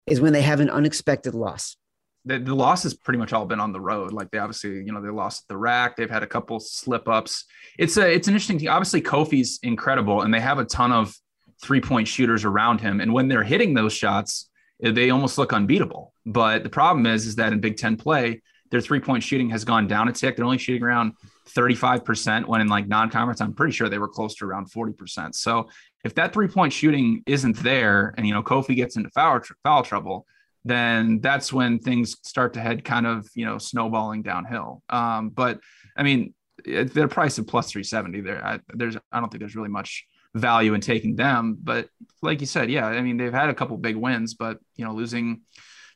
is 0.08 0.22
when 0.22 0.34
they 0.34 0.42
have 0.42 0.60
an 0.60 0.70
unexpected 0.70 1.34
loss 1.34 1.78
the, 2.26 2.40
the 2.40 2.56
loss 2.56 2.84
has 2.84 2.94
pretty 2.94 3.18
much 3.18 3.34
all 3.34 3.46
been 3.46 3.60
on 3.60 3.72
the 3.72 3.80
road. 3.80 4.12
Like 4.12 4.30
they 4.32 4.38
obviously, 4.38 4.72
you 4.84 4.92
know, 4.92 5.02
they 5.02 5.10
lost 5.10 5.48
the 5.48 5.58
RAC. 5.58 5.96
They've 5.96 6.10
had 6.10 6.24
a 6.24 6.28
couple 6.28 6.60
slip 6.60 7.08
ups. 7.08 7.46
It's 7.78 7.98
a 7.98 8.12
it's 8.12 8.28
an 8.28 8.34
interesting 8.34 8.60
team. 8.60 8.70
Obviously, 8.70 9.02
Kofi's 9.02 9.60
incredible, 9.64 10.22
and 10.22 10.34
they 10.34 10.40
have 10.40 10.60
a 10.60 10.66
ton 10.66 10.92
of 10.92 11.16
three 11.62 11.82
point 11.82 12.08
shooters 12.08 12.46
around 12.46 12.82
him. 12.82 13.02
And 13.02 13.14
when 13.14 13.28
they're 13.28 13.44
hitting 13.44 13.74
those 13.74 13.94
shots, 13.94 14.50
eh, 14.84 14.92
they 14.92 15.10
almost 15.10 15.38
look 15.38 15.54
unbeatable. 15.54 16.14
But 16.26 16.64
the 16.64 16.70
problem 16.70 17.06
is, 17.06 17.26
is 17.26 17.36
that 17.36 17.54
in 17.54 17.60
Big 17.60 17.78
Ten 17.78 17.96
play, 17.96 18.42
their 18.72 18.82
three 18.82 19.00
point 19.00 19.24
shooting 19.24 19.50
has 19.50 19.64
gone 19.64 19.88
down 19.88 20.08
a 20.08 20.12
tick. 20.12 20.36
They're 20.36 20.46
only 20.46 20.58
shooting 20.58 20.84
around 20.84 21.14
35% 21.50 22.46
when 22.46 22.62
in 22.62 22.68
like 22.68 22.88
non 22.88 23.10
conference, 23.10 23.42
I'm 23.42 23.54
pretty 23.54 23.74
sure 23.74 23.90
they 23.90 23.98
were 23.98 24.08
close 24.08 24.36
to 24.36 24.46
around 24.46 24.72
40%. 24.72 25.34
So 25.36 25.70
if 26.04 26.16
that 26.16 26.34
three 26.34 26.48
point 26.48 26.74
shooting 26.74 27.24
isn't 27.26 27.58
there 27.58 28.14
and, 28.18 28.28
you 28.28 28.34
know, 28.34 28.44
Kofi 28.44 28.76
gets 28.76 28.96
into 28.96 29.10
foul, 29.10 29.42
foul 29.64 29.84
trouble, 29.84 30.26
then 30.66 31.20
that's 31.22 31.54
when 31.54 31.80
things 31.80 32.18
start 32.24 32.54
to 32.54 32.62
head 32.62 32.84
kind 32.84 33.08
of 33.08 33.28
you 33.34 33.46
know 33.46 33.58
snowballing 33.58 34.22
downhill. 34.22 34.84
Um, 34.90 35.30
but 35.30 35.60
I 35.98 36.04
mean, 36.04 36.34
their 36.66 37.08
price 37.08 37.38
of 37.38 37.48
plus 37.48 37.72
370 37.72 38.22
there, 38.22 38.46
I, 38.46 38.60
there's 38.74 38.98
I 39.12 39.20
don't 39.20 39.30
think 39.30 39.40
there's 39.40 39.56
really 39.56 39.70
much 39.70 40.06
value 40.36 40.74
in 40.74 40.82
taking 40.82 41.16
them. 41.16 41.58
But 41.62 41.90
like 42.22 42.42
you 42.42 42.48
said, 42.48 42.70
yeah, 42.70 42.86
I 42.86 43.02
mean 43.02 43.18
they've 43.18 43.34
had 43.34 43.50
a 43.50 43.54
couple 43.54 43.78
big 43.78 43.96
wins, 43.96 44.34
but 44.34 44.60
you 44.76 44.86
know 44.86 44.94
losing 44.94 45.42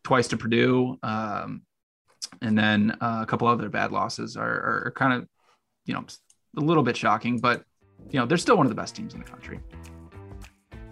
twice 0.03 0.27
to 0.29 0.37
Purdue, 0.37 0.97
um, 1.03 1.63
and 2.41 2.57
then 2.57 2.97
uh, 3.01 3.19
a 3.21 3.25
couple 3.25 3.47
other 3.47 3.69
bad 3.69 3.91
losses 3.91 4.37
are, 4.37 4.87
are 4.87 4.93
kind 4.95 5.13
of 5.13 5.27
you 5.85 5.93
know 5.93 6.05
a 6.57 6.61
little 6.61 6.83
bit 6.83 6.97
shocking, 6.97 7.39
but 7.39 7.63
you 8.09 8.19
know 8.19 8.25
they're 8.25 8.37
still 8.37 8.57
one 8.57 8.65
of 8.65 8.71
the 8.71 8.75
best 8.75 8.95
teams 8.95 9.13
in 9.13 9.19
the 9.19 9.25
country. 9.25 9.59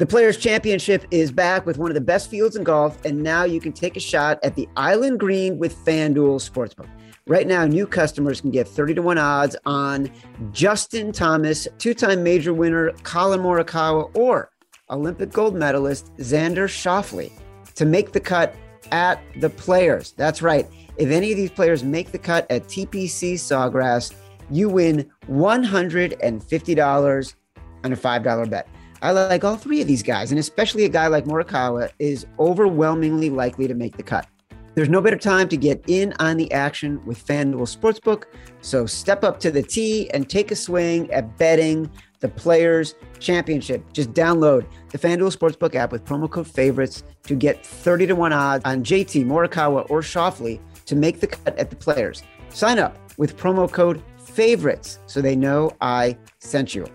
The 0.01 0.07
Players 0.07 0.37
Championship 0.37 1.05
is 1.11 1.31
back 1.31 1.67
with 1.67 1.77
one 1.77 1.91
of 1.91 1.93
the 1.93 2.01
best 2.01 2.27
fields 2.27 2.55
in 2.55 2.63
golf, 2.63 3.05
and 3.05 3.21
now 3.21 3.43
you 3.43 3.61
can 3.61 3.71
take 3.71 3.95
a 3.95 3.99
shot 3.99 4.39
at 4.41 4.55
the 4.55 4.67
Island 4.75 5.19
Green 5.19 5.59
with 5.59 5.77
FanDuel 5.85 6.41
Sportsbook. 6.41 6.87
Right 7.27 7.45
now, 7.45 7.67
new 7.67 7.85
customers 7.85 8.41
can 8.41 8.49
get 8.49 8.67
30 8.67 8.95
to 8.95 9.03
1 9.03 9.19
odds 9.19 9.55
on 9.67 10.09
Justin 10.51 11.11
Thomas, 11.11 11.67
two 11.77 11.93
time 11.93 12.23
major 12.23 12.51
winner 12.51 12.93
Collin 13.03 13.41
Morikawa, 13.41 14.09
or 14.17 14.49
Olympic 14.89 15.31
gold 15.31 15.53
medalist 15.53 16.11
Xander 16.17 16.67
Schauffele 16.67 17.31
to 17.75 17.85
make 17.85 18.11
the 18.11 18.19
cut 18.19 18.55
at 18.91 19.21
the 19.39 19.51
Players. 19.51 20.15
That's 20.17 20.41
right. 20.41 20.65
If 20.97 21.11
any 21.11 21.29
of 21.29 21.37
these 21.37 21.51
players 21.51 21.83
make 21.83 22.11
the 22.11 22.17
cut 22.17 22.49
at 22.49 22.63
TPC 22.63 23.35
Sawgrass, 23.35 24.15
you 24.49 24.67
win 24.67 25.11
$150 25.29 27.35
on 27.83 27.93
a 27.93 27.95
$5 27.95 28.49
bet. 28.49 28.67
I 29.01 29.11
like 29.11 29.43
all 29.43 29.55
three 29.55 29.81
of 29.81 29.87
these 29.87 30.03
guys, 30.03 30.31
and 30.31 30.39
especially 30.39 30.85
a 30.85 30.89
guy 30.89 31.07
like 31.07 31.25
Morikawa 31.25 31.91
is 31.97 32.27
overwhelmingly 32.39 33.31
likely 33.31 33.67
to 33.67 33.73
make 33.73 33.97
the 33.97 34.03
cut. 34.03 34.27
There's 34.75 34.89
no 34.89 35.01
better 35.01 35.17
time 35.17 35.49
to 35.49 35.57
get 35.57 35.83
in 35.87 36.13
on 36.19 36.37
the 36.37 36.51
action 36.51 37.03
with 37.05 37.25
FanDuel 37.25 37.67
Sportsbook. 37.75 38.25
So 38.61 38.85
step 38.85 39.23
up 39.23 39.39
to 39.41 39.51
the 39.51 39.63
tee 39.63 40.09
and 40.11 40.29
take 40.29 40.51
a 40.51 40.55
swing 40.55 41.11
at 41.11 41.37
betting 41.37 41.89
the 42.19 42.29
Players 42.29 42.95
Championship. 43.19 43.91
Just 43.91 44.13
download 44.13 44.65
the 44.91 44.97
FanDuel 44.97 45.35
Sportsbook 45.35 45.75
app 45.75 45.91
with 45.91 46.05
promo 46.05 46.29
code 46.29 46.47
favorites 46.47 47.03
to 47.23 47.35
get 47.35 47.65
30 47.65 48.07
to 48.07 48.15
1 48.15 48.31
odds 48.31 48.63
on 48.65 48.83
JT, 48.83 49.25
Morikawa, 49.25 49.89
or 49.89 50.01
Schauffele 50.01 50.59
to 50.85 50.95
make 50.95 51.19
the 51.19 51.27
cut 51.27 51.57
at 51.57 51.69
the 51.69 51.75
Players. 51.75 52.23
Sign 52.49 52.79
up 52.79 52.97
with 53.17 53.35
promo 53.35 53.69
code 53.69 54.01
favorites 54.19 54.99
so 55.07 55.21
they 55.21 55.35
know 55.35 55.71
I 55.81 56.17
sent 56.39 56.75
you. 56.75 56.85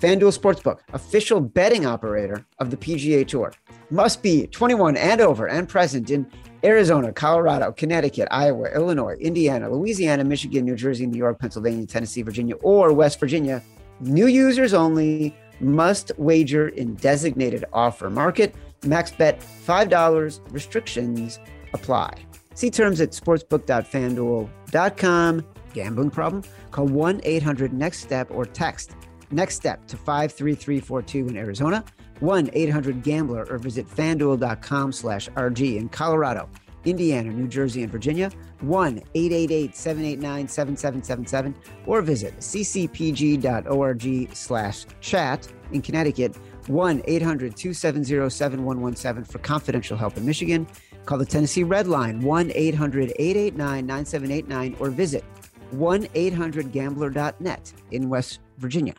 FanDuel 0.00 0.38
Sportsbook, 0.38 0.78
official 0.92 1.40
betting 1.40 1.84
operator 1.84 2.46
of 2.60 2.70
the 2.70 2.76
PGA 2.76 3.26
Tour. 3.26 3.52
Must 3.90 4.22
be 4.22 4.46
21 4.46 4.96
and 4.96 5.20
over 5.20 5.48
and 5.48 5.68
present 5.68 6.10
in 6.10 6.30
Arizona, 6.62 7.12
Colorado, 7.12 7.72
Connecticut, 7.72 8.28
Iowa, 8.30 8.68
Illinois, 8.74 9.16
Indiana, 9.20 9.68
Louisiana, 9.68 10.22
Michigan, 10.24 10.64
New 10.64 10.76
Jersey, 10.76 11.04
New 11.06 11.18
York, 11.18 11.40
Pennsylvania, 11.40 11.84
Tennessee, 11.86 12.22
Virginia, 12.22 12.54
or 12.56 12.92
West 12.92 13.18
Virginia. 13.18 13.60
New 14.00 14.28
users 14.28 14.72
only 14.72 15.34
must 15.60 16.12
wager 16.16 16.68
in 16.68 16.94
designated 16.94 17.64
offer 17.72 18.08
market. 18.08 18.54
Max 18.84 19.10
bet 19.10 19.42
$5. 19.66 20.40
Restrictions 20.52 21.40
apply. 21.74 22.12
See 22.54 22.70
terms 22.70 23.00
at 23.00 23.10
sportsbook.fanduel.com. 23.10 25.46
Gambling 25.74 26.10
problem? 26.10 26.44
Call 26.70 26.86
1 26.86 27.20
800 27.24 27.72
NEXT 27.72 28.02
STEP 28.02 28.30
or 28.30 28.46
text 28.46 28.94
Next 29.30 29.56
step 29.56 29.86
to 29.88 29.96
53342 29.96 31.28
in 31.28 31.36
Arizona, 31.36 31.84
1 32.20 32.50
800 32.52 33.02
Gambler, 33.02 33.46
or 33.50 33.58
visit 33.58 33.88
fanduel.com 33.88 34.92
slash 34.92 35.28
RG 35.30 35.76
in 35.76 35.88
Colorado, 35.88 36.48
Indiana, 36.84 37.30
New 37.30 37.46
Jersey, 37.46 37.82
and 37.82 37.92
Virginia, 37.92 38.30
1 38.60 39.02
888 39.14 39.76
789 39.76 40.48
7777, 40.48 41.54
or 41.86 42.00
visit 42.00 42.36
ccpg.org 42.38 44.34
slash 44.34 44.86
chat 45.00 45.48
in 45.72 45.82
Connecticut, 45.82 46.34
1 46.68 47.02
800 47.04 47.56
270 47.56 48.30
7117 48.30 49.24
for 49.24 49.38
confidential 49.40 49.96
help 49.96 50.16
in 50.16 50.24
Michigan. 50.24 50.66
Call 51.04 51.18
the 51.18 51.26
Tennessee 51.26 51.64
Red 51.64 51.86
Line, 51.86 52.20
1 52.20 52.52
800 52.54 53.12
889 53.18 53.86
9789, 53.86 54.76
or 54.80 54.90
visit 54.90 55.24
1 55.70 56.08
800 56.14 56.72
gambler.net 56.72 57.72
in 57.90 58.08
West 58.08 58.40
Virginia. 58.58 58.94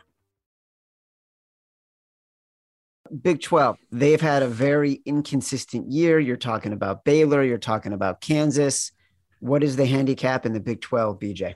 Big 3.22 3.40
12, 3.42 3.76
they've 3.90 4.20
had 4.20 4.42
a 4.42 4.48
very 4.48 5.02
inconsistent 5.04 5.90
year. 5.90 6.18
You're 6.18 6.36
talking 6.36 6.72
about 6.72 7.04
Baylor, 7.04 7.42
you're 7.42 7.58
talking 7.58 7.92
about 7.92 8.20
Kansas. 8.20 8.92
What 9.40 9.64
is 9.64 9.76
the 9.76 9.86
handicap 9.86 10.46
in 10.46 10.52
the 10.52 10.60
Big 10.60 10.80
12, 10.80 11.18
BJ? 11.18 11.54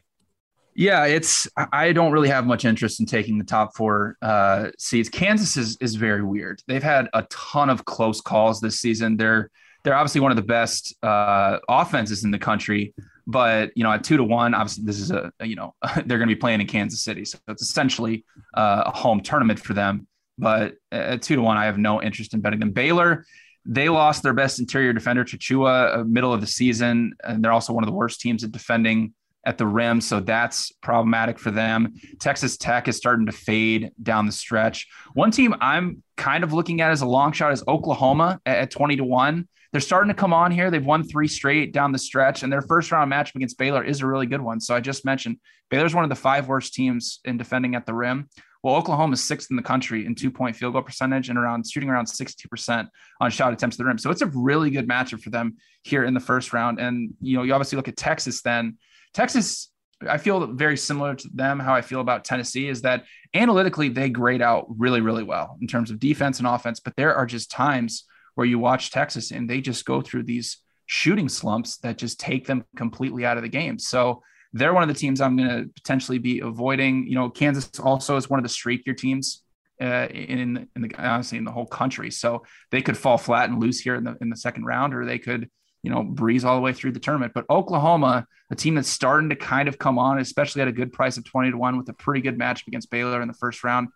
Yeah, 0.77 1.05
it's 1.07 1.47
I 1.73 1.93
don't 1.93 2.11
really 2.11 2.29
have 2.29 2.47
much 2.47 2.65
interest 2.65 2.99
in 2.99 3.07
taking 3.07 3.39
the 3.39 3.45
top 3.45 3.77
four 3.77 4.17
uh, 4.21 4.71
seeds. 4.77 5.09
Kansas 5.09 5.57
is 5.57 5.77
is 5.81 5.95
very 5.95 6.23
weird. 6.23 6.61
They've 6.67 6.83
had 6.83 7.09
a 7.13 7.23
ton 7.31 7.71
of 7.71 7.85
close 7.85 8.21
calls 8.21 8.61
this 8.61 8.81
season. 8.81 9.17
They're 9.17 9.51
they're 9.85 9.95
obviously 9.95 10.21
one 10.21 10.33
of 10.33 10.37
the 10.37 10.43
best 10.43 10.97
uh, 11.05 11.59
offenses 11.69 12.25
in 12.25 12.33
the 12.33 12.41
country, 12.41 12.93
but 13.25 13.71
you 13.77 13.85
know 13.85 13.93
at 13.93 14.03
two 14.03 14.17
to 14.17 14.25
one, 14.25 14.53
obviously 14.53 14.85
this 14.85 14.99
is 14.99 15.13
a 15.13 15.31
you 15.45 15.55
know 15.55 15.75
they're 16.07 16.19
going 16.19 16.29
to 16.29 16.35
be 16.35 16.41
playing 16.41 16.61
in 16.61 16.67
Kansas 16.67 17.05
City, 17.05 17.25
so 17.25 17.39
it's 17.47 17.63
essentially 17.63 18.25
uh, 18.55 18.83
a 18.87 18.91
home 18.91 19.21
tournament 19.21 19.61
for 19.61 19.75
them 19.75 20.09
but 20.39 20.75
at 20.91 21.23
two 21.23 21.37
to 21.37 21.43
one, 21.43 21.57
I 21.57 21.67
have 21.67 21.79
no 21.79 22.03
interest 22.03 22.35
in 22.35 22.41
betting 22.41 22.61
them. 22.61 22.73
Baylor, 22.73 23.25
they 23.65 23.89
lost 23.89 24.23
their 24.23 24.35
best 24.35 24.59
interior 24.59 24.93
defender, 24.93 25.25
Tchatchoua, 25.25 25.99
uh, 25.99 26.05
middle 26.05 26.33
of 26.33 26.41
the 26.41 26.47
season, 26.47 27.15
and 27.25 27.43
they're 27.43 27.53
also 27.53 27.73
one 27.73 27.85
of 27.85 27.89
the 27.89 27.95
worst 27.95 28.21
teams 28.21 28.45
at 28.45 28.53
defending 28.53 29.15
at 29.47 29.59
the 29.59 29.67
rim, 29.67 30.01
so 30.01 30.21
that's 30.21 30.73
problematic 30.83 31.39
for 31.39 31.51
them. 31.51 31.95
Texas 32.19 32.57
Tech 32.57 32.89
is 32.89 32.97
starting 32.97 33.27
to 33.27 33.33
fade 33.33 33.91
down 34.03 34.27
the 34.27 34.33
stretch. 34.33 34.87
One 35.13 35.31
team 35.31 35.55
I'm 35.61 36.03
kind 36.17 36.45
of 36.45 36.53
looking 36.53 36.81
at 36.81 36.91
as 36.91 37.03
a 37.03 37.07
long 37.07 37.33
shot 37.33 37.53
is 37.53 37.63
Oklahoma 37.69 38.41
at 38.47 38.71
20 38.71 38.97
to 38.97 39.05
1. 39.05 39.49
They're 39.73 39.81
starting 39.81 40.09
to 40.09 40.15
come 40.15 40.33
on 40.33 40.53
here. 40.53 40.71
They've 40.71 40.85
won 40.85 41.03
three 41.03 41.27
straight 41.27 41.73
down 41.73 41.93
the 41.93 41.99
stretch, 41.99 42.43
and 42.43 42.53
their 42.53 42.63
first 42.63 42.93
round 42.93 43.13
matchup 43.13 43.35
against 43.35 43.59
Baylor 43.59 43.85
is 43.85 44.01
a 44.01 44.07
really 44.07 44.27
good 44.27 44.41
one. 44.41 44.61
So 44.61 44.75
I 44.75 44.81
just 44.81 45.05
mentioned 45.05 45.39
Baylor's 45.69 45.95
one 45.95 46.05
of 46.05 46.11
the 46.11 46.17
five 46.17 46.49
worst 46.49 46.75
teams 46.75 47.21
in 47.25 47.37
defending 47.37 47.75
at 47.75 47.85
the 47.85 47.95
rim. 47.95 48.29
Well, 48.65 48.77
Oklahoma 48.77 49.13
is 49.13 49.23
sixth 49.23 49.51
in 49.51 49.57
the 49.57 49.63
country 49.63 50.07
in 50.07 50.15
two 50.15 50.31
point 50.31 50.57
field 50.57 50.73
goal 50.73 50.81
percentage 50.81 51.29
and 51.29 51.39
around 51.39 51.71
shooting 51.71 51.91
around 51.91 52.07
60% 52.07 52.89
on 53.21 53.31
shot 53.31 53.53
attempts 53.53 53.77
to 53.77 53.83
the 53.83 53.87
rim. 53.87 53.99
So 53.99 54.11
it's 54.11 54.23
a 54.23 54.27
really 54.29 54.71
good 54.71 54.89
matchup 54.89 55.21
for 55.21 55.29
them 55.29 55.57
here 55.83 56.05
in 56.05 56.15
the 56.15 56.21
first 56.21 56.55
round. 56.55 56.81
And, 56.81 57.13
you 57.21 57.37
know, 57.37 57.43
you 57.43 57.53
obviously 57.53 57.77
look 57.77 57.89
at 57.89 57.99
Texas 57.99 58.41
then. 58.41 58.79
Texas, 59.13 59.71
I 60.09 60.17
feel 60.17 60.47
very 60.47 60.79
similar 60.79 61.15
to 61.15 61.29
them. 61.35 61.61
How 61.61 61.75
I 61.75 61.83
feel 61.83 62.01
about 62.01 62.25
Tennessee 62.25 62.67
is 62.67 62.81
that 62.83 63.05
analytically 63.35 63.91
they 63.91 64.09
grade 64.09 64.41
out 64.41 64.65
really, 64.71 65.03
really 65.03 65.25
well 65.25 65.59
in 65.61 65.67
terms 65.67 65.91
of 65.91 66.01
defense 66.01 66.39
and 66.39 66.49
offense. 66.49 66.81
But 66.81 66.97
there 66.97 67.15
are 67.15 67.27
just 67.27 67.51
times 67.51 68.05
where 68.35 68.47
you 68.47 68.59
watch 68.59 68.91
Texas 68.91 69.31
and 69.31 69.49
they 69.49 69.61
just 69.61 69.85
go 69.85 70.01
through 70.01 70.23
these 70.23 70.57
shooting 70.87 71.29
slumps 71.29 71.77
that 71.79 71.99
just 71.99 72.19
take 72.19 72.47
them 72.47 72.65
completely 72.77 73.27
out 73.27 73.37
of 73.37 73.43
the 73.43 73.49
game. 73.51 73.79
So 73.79 74.23
they're 74.55 74.73
one 74.73 74.85
of 74.85 74.89
the 74.89 74.95
teams 74.95 75.21
I'm 75.21 75.37
going 75.37 75.49
to 75.49 75.69
potentially 75.75 76.19
be 76.19 76.39
avoiding. 76.39 77.09
You 77.09 77.17
know, 77.17 77.29
Kansas 77.29 77.69
also 77.81 78.17
is 78.17 78.31
one 78.31 78.39
of 78.39 78.45
the 78.45 78.49
streakier 78.49 78.97
teams 78.97 79.43
uh, 79.83 80.07
in 80.11 80.69
in 80.77 80.83
the 80.83 80.95
honestly 80.97 81.37
in 81.37 81.45
the 81.45 81.51
whole 81.51 81.67
country. 81.67 82.11
So 82.11 82.45
they 82.71 82.81
could 82.81 82.97
fall 82.97 83.19
flat 83.19 83.51
and 83.51 83.61
lose 83.61 83.81
here 83.81 83.97
in 83.97 84.05
the 84.05 84.17
in 84.21 84.31
the 84.31 84.37
second 84.37 84.65
round, 84.65 84.95
or 84.95 85.05
they 85.05 85.19
could 85.19 85.51
you 85.83 85.91
know 85.91 86.05
breeze 86.05 86.45
all 86.45 86.55
the 86.55 86.63
way 86.63 86.73
through 86.73 86.93
the 86.93 87.01
tournament. 87.01 87.33
But 87.35 87.47
Oklahoma, 87.51 88.27
a 88.51 88.55
team 88.55 88.77
that's 88.77 88.89
starting 88.89 89.29
to 89.31 89.37
kind 89.37 89.69
of 89.69 89.77
come 89.77 89.99
on, 89.99 90.19
especially 90.21 90.63
at 90.63 90.69
a 90.69 90.73
good 90.73 90.93
price 90.93 91.17
of 91.17 91.25
twenty 91.25 91.51
to 91.51 91.59
one, 91.59 91.77
with 91.77 91.89
a 91.89 91.95
pretty 91.95 92.21
good 92.21 92.39
matchup 92.39 92.69
against 92.69 92.91
Baylor 92.91 93.21
in 93.23 93.29
the 93.29 93.35
first 93.35 93.65
round. 93.65 93.89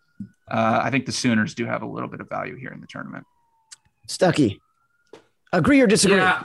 Uh, 0.51 0.81
I 0.83 0.91
think 0.91 1.07
the 1.07 1.13
Sooners 1.13 1.55
do 1.55 1.67
have 1.67 1.83
a 1.83 1.87
little 1.87 2.09
bit 2.09 2.21
of 2.21 2.29
value 2.29 2.57
here 2.57 2.73
in 2.73 2.81
the 2.81 2.89
tournament. 2.89 3.25
Stuckey, 4.09 4.59
agree 5.53 5.81
or 5.81 5.87
disagree? 5.87 6.17
Yeah. 6.17 6.45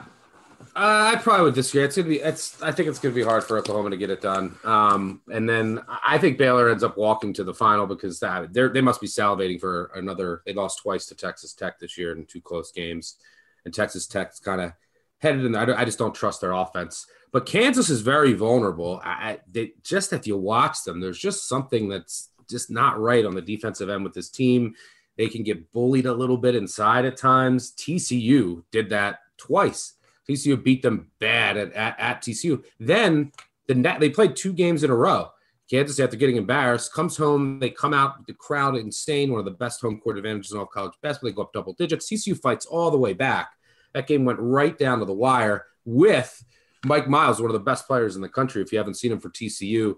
Uh, 0.75 1.13
I 1.13 1.21
probably 1.21 1.45
would 1.45 1.53
disagree. 1.53 1.83
It's 1.83 1.95
gonna 1.95 2.09
be. 2.09 2.19
It's. 2.19 2.59
I 2.61 2.71
think 2.71 2.89
it's 2.89 2.97
gonna 2.97 3.13
be 3.13 3.21
hard 3.21 3.43
for 3.43 3.59
Oklahoma 3.59 3.91
to 3.91 3.97
get 3.97 4.09
it 4.09 4.21
done. 4.21 4.55
Um, 4.63 5.21
and 5.31 5.47
then 5.47 5.81
I 6.03 6.17
think 6.17 6.39
Baylor 6.39 6.69
ends 6.69 6.83
up 6.83 6.97
walking 6.97 7.31
to 7.33 7.43
the 7.43 7.53
final 7.53 7.85
because 7.85 8.19
that 8.21 8.51
they 8.53 8.67
they 8.69 8.81
must 8.81 8.99
be 8.99 9.05
salivating 9.05 9.59
for 9.59 9.91
another. 9.93 10.41
They 10.47 10.53
lost 10.53 10.79
twice 10.81 11.05
to 11.07 11.15
Texas 11.15 11.53
Tech 11.53 11.79
this 11.79 11.95
year 11.95 12.11
in 12.11 12.25
two 12.25 12.41
close 12.41 12.71
games, 12.71 13.17
and 13.65 13.73
Texas 13.73 14.07
Tech's 14.07 14.39
kind 14.39 14.61
of 14.61 14.73
headed 15.19 15.45
in. 15.45 15.55
I, 15.55 15.81
I 15.81 15.85
just 15.85 15.99
don't 15.99 16.15
trust 16.15 16.41
their 16.41 16.53
offense. 16.53 17.05
But 17.31 17.45
Kansas 17.45 17.89
is 17.91 18.01
very 18.01 18.33
vulnerable. 18.33 18.99
I, 19.03 19.39
they, 19.51 19.73
just 19.83 20.11
if 20.11 20.25
you 20.25 20.37
watch 20.37 20.83
them, 20.83 20.99
there's 20.99 21.19
just 21.19 21.47
something 21.47 21.87
that's 21.87 22.29
just 22.49 22.71
not 22.71 22.99
right 22.99 23.25
on 23.25 23.35
the 23.35 23.41
defensive 23.41 23.89
end 23.89 24.03
with 24.03 24.13
this 24.13 24.29
team. 24.29 24.73
They 25.17 25.27
can 25.27 25.43
get 25.43 25.71
bullied 25.71 26.07
a 26.07 26.13
little 26.13 26.37
bit 26.37 26.55
inside 26.55 27.05
at 27.05 27.17
times. 27.17 27.73
TCU 27.73 28.63
did 28.71 28.89
that 28.89 29.19
twice 29.37 29.93
TCU 30.29 30.61
beat 30.61 30.81
them 30.81 31.11
bad 31.19 31.57
at, 31.57 31.73
at, 31.73 31.99
at 31.99 32.21
TCU. 32.21 32.63
Then 32.79 33.31
the 33.67 33.75
net, 33.75 33.99
they 33.99 34.09
played 34.09 34.35
two 34.35 34.53
games 34.53 34.83
in 34.83 34.89
a 34.89 34.95
row. 34.95 35.29
Kansas, 35.69 35.99
after 35.99 36.17
getting 36.17 36.35
embarrassed, 36.35 36.93
comes 36.93 37.17
home. 37.17 37.59
They 37.59 37.69
come 37.69 37.93
out, 37.93 38.27
the 38.27 38.33
crowd 38.33 38.75
insane, 38.75 39.31
one 39.31 39.39
of 39.39 39.45
the 39.45 39.51
best 39.51 39.81
home 39.81 39.99
court 39.99 40.17
advantages 40.17 40.51
in 40.51 40.59
all 40.59 40.65
college 40.65 40.93
basketball. 41.01 41.31
They 41.31 41.35
go 41.35 41.41
up 41.43 41.53
double 41.53 41.73
digits. 41.73 42.11
TCU 42.11 42.39
fights 42.39 42.65
all 42.65 42.91
the 42.91 42.97
way 42.97 43.13
back. 43.13 43.53
That 43.93 44.07
game 44.07 44.25
went 44.25 44.39
right 44.39 44.77
down 44.77 44.99
to 44.99 45.05
the 45.05 45.13
wire 45.13 45.65
with 45.85 46.43
Mike 46.85 47.07
Miles, 47.07 47.39
one 47.39 47.49
of 47.49 47.53
the 47.53 47.59
best 47.59 47.87
players 47.87 48.15
in 48.15 48.21
the 48.21 48.29
country. 48.29 48.61
If 48.61 48.71
you 48.71 48.77
haven't 48.77 48.95
seen 48.95 49.11
him 49.11 49.19
for 49.19 49.29
TCU, 49.29 49.95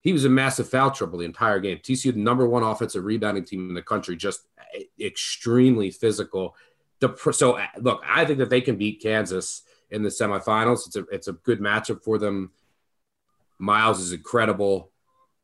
he 0.00 0.12
was 0.12 0.24
in 0.24 0.34
massive 0.34 0.68
foul 0.68 0.90
trouble 0.90 1.18
the 1.18 1.24
entire 1.24 1.60
game. 1.60 1.78
TCU, 1.78 2.12
the 2.12 2.20
number 2.20 2.46
one 2.46 2.62
offensive 2.62 3.04
rebounding 3.04 3.44
team 3.44 3.68
in 3.68 3.74
the 3.74 3.82
country, 3.82 4.16
just 4.16 4.40
extremely 5.00 5.90
physical. 5.90 6.56
The 7.00 7.16
so 7.32 7.58
uh, 7.58 7.66
look, 7.80 8.02
I 8.06 8.24
think 8.24 8.38
that 8.38 8.50
they 8.50 8.60
can 8.60 8.76
beat 8.76 9.02
Kansas 9.02 9.62
in 9.90 10.02
the 10.02 10.08
semifinals. 10.08 10.86
It's 10.86 10.96
a 10.96 11.04
it's 11.12 11.28
a 11.28 11.32
good 11.32 11.60
matchup 11.60 12.02
for 12.02 12.18
them. 12.18 12.52
Miles 13.58 14.00
is 14.00 14.12
incredible. 14.12 14.90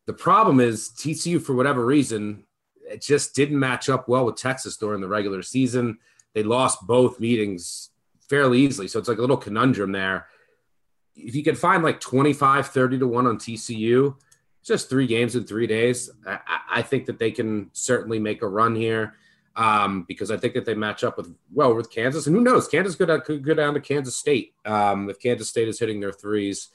The 0.07 0.13
problem 0.13 0.61
is 0.61 0.91
TCU 0.91 1.41
for 1.41 1.55
whatever 1.55 1.85
reason 1.85 2.45
it 2.91 3.01
just 3.01 3.35
didn't 3.35 3.59
match 3.59 3.89
up 3.89 4.09
well 4.09 4.27
with 4.27 4.37
Texas 4.37 4.77
during 4.77 5.01
the 5.01 5.09
regular 5.09 5.43
season. 5.43 5.99
They 6.35 6.43
lost 6.43 6.87
both 6.87 7.21
meetings 7.21 7.91
fairly 8.29 8.61
easily, 8.61 8.89
so 8.89 8.99
it's 8.99 9.09
like 9.09 9.19
a 9.19 9.23
little 9.23 9.37
conundrum 9.37 9.93
there. 9.93 10.27
If 11.15 11.35
you 11.35 11.45
can 11.45 11.55
find 11.55 11.83
like 11.83 12.01
25, 12.01 12.69
30 12.69 12.99
to 12.99 13.07
1 13.07 13.27
on 13.27 13.39
TCU, 13.39 14.17
just 14.63 14.91
three 14.91 15.07
games 15.07 15.37
in 15.37 15.45
three 15.45 15.67
days. 15.67 16.11
I, 16.27 16.39
I 16.71 16.83
think 16.83 17.07
that 17.07 17.19
they 17.19 17.31
can 17.31 17.71
certainly 17.73 18.19
make 18.19 18.43
a 18.43 18.49
run 18.49 18.75
here 18.75 19.15
um, 19.57 20.05
because 20.07 20.31
I 20.31 20.37
think 20.37 20.55
that 20.55 20.65
they 20.65 20.75
match 20.75 21.05
up 21.05 21.17
with 21.17 21.35
well 21.53 21.75
with 21.75 21.91
Kansas, 21.91 22.27
and 22.27 22.37
who 22.37 22.43
knows, 22.43 22.69
Kansas 22.69 22.95
could, 22.95 23.25
could 23.25 23.45
go 23.45 23.55
down 23.55 23.75
to 23.75 23.81
Kansas 23.81 24.17
State 24.17 24.55
um, 24.65 25.11
if 25.11 25.21
Kansas 25.21 25.49
State 25.49 25.69
is 25.69 25.79
hitting 25.79 26.01
their 26.01 26.13
threes. 26.13 26.69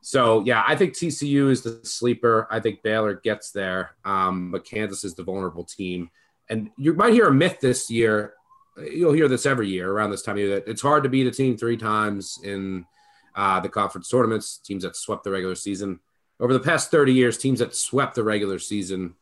So 0.00 0.44
yeah, 0.44 0.62
I 0.66 0.76
think 0.76 0.94
TCU 0.94 1.50
is 1.50 1.62
the 1.62 1.80
sleeper. 1.84 2.46
I 2.50 2.60
think 2.60 2.82
Baylor 2.82 3.14
gets 3.14 3.50
there, 3.50 3.96
um, 4.04 4.52
but 4.52 4.64
Kansas 4.64 5.04
is 5.04 5.14
the 5.14 5.24
vulnerable 5.24 5.64
team. 5.64 6.10
And 6.48 6.70
you 6.78 6.94
might 6.94 7.12
hear 7.12 7.26
a 7.26 7.34
myth 7.34 7.58
this 7.60 7.90
year. 7.90 8.34
You'll 8.76 9.14
hear 9.14 9.26
this 9.26 9.46
every 9.46 9.68
year 9.68 9.90
around 9.90 10.10
this 10.10 10.22
time 10.22 10.36
of 10.36 10.38
year 10.38 10.60
that 10.60 10.68
it's 10.68 10.82
hard 10.82 11.02
to 11.02 11.08
beat 11.08 11.26
a 11.26 11.30
team 11.32 11.56
three 11.56 11.76
times 11.76 12.38
in 12.44 12.86
uh, 13.34 13.58
the 13.58 13.68
conference 13.68 14.08
tournaments. 14.08 14.58
Teams 14.58 14.84
that 14.84 14.94
swept 14.94 15.24
the 15.24 15.30
regular 15.32 15.56
season 15.56 15.98
over 16.38 16.52
the 16.52 16.60
past 16.60 16.90
30 16.90 17.12
years, 17.12 17.36
teams 17.36 17.58
that 17.58 17.74
swept 17.74 18.14
the 18.14 18.22
regular 18.22 18.58
season 18.58 19.14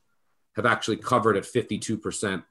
have 0.57 0.66
actually 0.66 0.97
covered 0.97 1.37
at 1.37 1.47
52 1.47 1.97
percent 1.97 2.44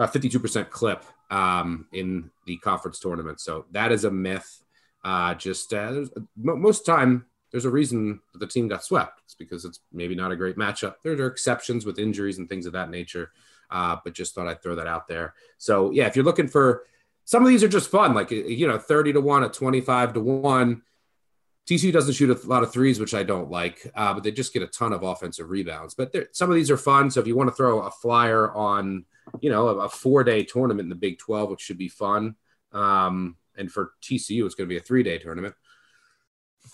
a 0.00 0.08
52% 0.08 0.70
clip 0.70 1.04
um, 1.30 1.86
in 1.92 2.30
the 2.46 2.56
conference 2.58 2.98
tournament. 2.98 3.40
So 3.40 3.66
that 3.72 3.92
is 3.92 4.04
a 4.04 4.10
myth. 4.10 4.64
Uh, 5.04 5.34
just 5.34 5.72
uh, 5.72 6.04
most 6.36 6.86
time, 6.86 7.26
there's 7.50 7.64
a 7.64 7.70
reason 7.70 8.20
that 8.32 8.38
the 8.38 8.46
team 8.46 8.68
got 8.68 8.84
swept. 8.84 9.20
It's 9.24 9.34
because 9.34 9.64
it's 9.64 9.80
maybe 9.92 10.14
not 10.14 10.32
a 10.32 10.36
great 10.36 10.56
matchup. 10.56 10.96
There 11.02 11.12
are 11.12 11.26
exceptions 11.26 11.84
with 11.84 11.98
injuries 11.98 12.38
and 12.38 12.48
things 12.48 12.66
of 12.66 12.72
that 12.72 12.90
nature, 12.90 13.32
uh, 13.70 13.96
but 14.02 14.14
just 14.14 14.34
thought 14.34 14.48
I'd 14.48 14.62
throw 14.62 14.74
that 14.76 14.86
out 14.86 15.06
there. 15.06 15.34
So 15.58 15.90
yeah, 15.90 16.06
if 16.06 16.16
you're 16.16 16.24
looking 16.24 16.48
for 16.48 16.84
some 17.24 17.42
of 17.42 17.48
these 17.48 17.62
are 17.62 17.68
just 17.68 17.90
fun, 17.90 18.14
like 18.14 18.30
you 18.30 18.66
know, 18.66 18.78
30 18.78 19.14
to 19.14 19.20
one, 19.20 19.44
a 19.44 19.48
25 19.48 20.14
to 20.14 20.20
one. 20.20 20.82
TCU 21.68 21.92
doesn't 21.92 22.14
shoot 22.14 22.30
a 22.30 22.46
lot 22.48 22.64
of 22.64 22.72
threes, 22.72 22.98
which 22.98 23.14
I 23.14 23.22
don't 23.22 23.50
like, 23.50 23.88
uh, 23.94 24.12
but 24.14 24.24
they 24.24 24.32
just 24.32 24.52
get 24.52 24.62
a 24.62 24.66
ton 24.66 24.92
of 24.92 25.04
offensive 25.04 25.50
rebounds. 25.50 25.94
But 25.94 26.12
some 26.32 26.50
of 26.50 26.56
these 26.56 26.70
are 26.70 26.76
fun. 26.76 27.10
So 27.10 27.20
if 27.20 27.28
you 27.28 27.36
want 27.36 27.48
to 27.48 27.54
throw 27.54 27.82
a 27.82 27.90
flyer 27.90 28.50
on 28.52 29.04
you 29.40 29.50
know, 29.50 29.68
a, 29.68 29.76
a 29.84 29.88
four 29.88 30.24
day 30.24 30.44
tournament 30.44 30.86
in 30.86 30.90
the 30.90 30.94
Big 30.94 31.18
12, 31.18 31.50
which 31.50 31.60
should 31.60 31.78
be 31.78 31.88
fun. 31.88 32.36
Um, 32.72 33.36
and 33.56 33.70
for 33.70 33.92
TCU, 34.02 34.46
it's 34.46 34.54
going 34.54 34.68
to 34.68 34.72
be 34.72 34.78
a 34.78 34.82
three 34.82 35.02
day 35.02 35.18
tournament. 35.18 35.54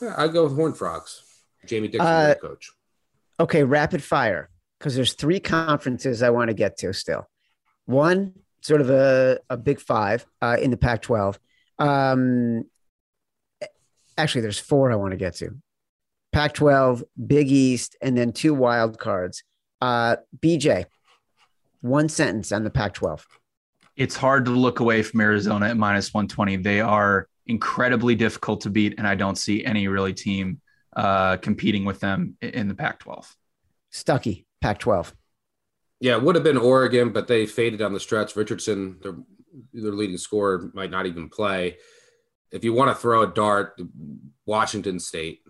Yeah, 0.01 0.15
I'd 0.17 0.33
go 0.33 0.45
with 0.45 0.55
Horned 0.55 0.77
Frogs. 0.77 1.23
Jamie 1.67 1.89
Dixon, 1.89 2.07
uh, 2.07 2.35
coach. 2.41 2.71
Okay, 3.41 3.65
rapid 3.65 4.03
fire, 4.03 4.51
because 4.79 4.95
there's 4.95 5.15
three 5.15 5.41
conferences 5.41 6.23
I 6.23 6.31
want 6.31 6.49
to 6.49 6.55
get 6.55 6.79
to 6.79 6.93
still. 6.93 7.29
One, 7.87 8.35
sort 8.63 8.81
of 8.81 8.91
a, 8.91 9.39
a 9.51 9.57
big 9.57 9.81
five 9.81 10.27
uh, 10.41 10.57
in 10.61 10.71
the 10.71 10.77
Pac 10.77 11.03
12. 11.03 11.39
Um, 11.79 12.65
actually, 14.17 14.41
there's 14.43 14.59
four 14.59 14.91
I 14.91 14.97
want 14.97 15.13
to 15.13 15.17
get 15.17 15.35
to 15.37 15.57
Pac 16.33 16.55
12, 16.55 17.05
Big 17.27 17.51
East, 17.51 17.97
and 18.01 18.17
then 18.17 18.33
two 18.33 18.55
wild 18.55 18.99
cards. 18.99 19.43
Uh, 19.81 20.17
BJ, 20.39 20.87
one 21.81 22.09
sentence 22.09 22.53
on 22.53 22.65
the 22.65 22.71
Pac 22.71 22.95
12. 22.95 23.27
It's 23.97 24.17
hard 24.17 24.45
to 24.45 24.51
look 24.51 24.81
away 24.81 25.03
from 25.03 25.21
Arizona 25.21 25.69
at 25.69 25.77
minus 25.77 26.13
120. 26.13 26.57
They 26.57 26.81
are 26.81 27.29
incredibly 27.47 28.15
difficult 28.15 28.61
to 28.63 28.71
beat, 28.71 28.95
and 28.99 29.07
I 29.07 29.15
don't 29.15 29.37
see 29.37 29.65
any 29.65 29.89
really 29.89 30.13
team 30.13 30.61
uh, 30.95 31.37
competing 31.39 31.85
with 31.85 32.01
them 32.01 32.37
in 32.43 32.69
the 32.69 32.75
Pac 32.75 33.01
12. 33.01 33.35
Stuckey, 33.93 34.45
Pac 34.61 34.79
12. 34.79 35.15
Yeah, 36.01 36.17
it 36.17 36.23
would 36.23 36.35
have 36.35 36.45
been 36.45 36.59
Oregon, 36.59 37.11
but 37.11 37.27
they 37.27 37.47
faded 37.47 37.81
on 37.81 37.93
the 37.93 38.01
stretch. 38.01 38.37
Richardson, 38.37 38.99
their, 39.03 39.15
their 39.73 39.93
leading 39.93 40.19
scorer, 40.19 40.71
might 40.75 40.91
not 40.91 41.07
even 41.07 41.31
play. 41.31 41.79
If 42.53 42.65
you 42.65 42.73
want 42.73 42.91
to 42.91 42.95
throw 42.95 43.23
a 43.23 43.27
dart, 43.27 43.81
Washington 44.45 45.01
State. 45.01 45.41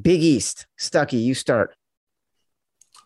Big 0.00 0.22
East, 0.22 0.66
Stuckey, 0.78 1.22
you 1.22 1.34
start. 1.34 1.74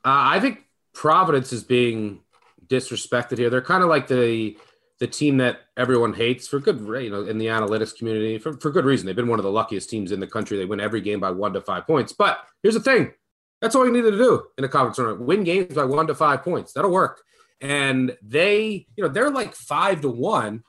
Uh, 0.04 0.34
I 0.34 0.40
think 0.40 0.58
Providence 0.94 1.52
is 1.52 1.64
being 1.64 2.20
disrespected 2.66 3.38
here. 3.38 3.50
They're 3.50 3.62
kind 3.62 3.82
of 3.82 3.88
like 3.88 4.08
the 4.08 4.56
the 4.98 5.06
team 5.08 5.38
that 5.38 5.62
everyone 5.76 6.12
hates 6.12 6.46
for 6.46 6.60
good, 6.60 6.78
you 7.02 7.10
know, 7.10 7.24
in 7.24 7.36
the 7.36 7.46
analytics 7.46 7.96
community 7.96 8.38
for, 8.38 8.52
for 8.60 8.70
good 8.70 8.84
reason. 8.84 9.04
They've 9.04 9.16
been 9.16 9.26
one 9.26 9.40
of 9.40 9.42
the 9.42 9.50
luckiest 9.50 9.90
teams 9.90 10.12
in 10.12 10.20
the 10.20 10.28
country. 10.28 10.56
They 10.56 10.64
win 10.64 10.78
every 10.78 11.00
game 11.00 11.18
by 11.18 11.32
one 11.32 11.52
to 11.54 11.60
five 11.60 11.88
points. 11.88 12.12
But 12.12 12.38
here's 12.62 12.74
the 12.74 12.80
thing: 12.80 13.12
that's 13.60 13.74
all 13.74 13.84
you 13.84 13.92
needed 13.92 14.12
to 14.12 14.18
do 14.18 14.44
in 14.56 14.64
a 14.64 14.68
conference 14.68 14.96
tournament: 14.96 15.26
win 15.26 15.42
games 15.42 15.74
by 15.74 15.84
one 15.84 16.06
to 16.06 16.14
five 16.14 16.42
points. 16.44 16.72
That'll 16.72 16.92
work. 16.92 17.20
And 17.60 18.16
they, 18.22 18.86
you 18.96 19.02
know, 19.02 19.08
they're 19.08 19.30
like 19.30 19.54
five 19.54 20.02
to 20.02 20.08
one. 20.08 20.62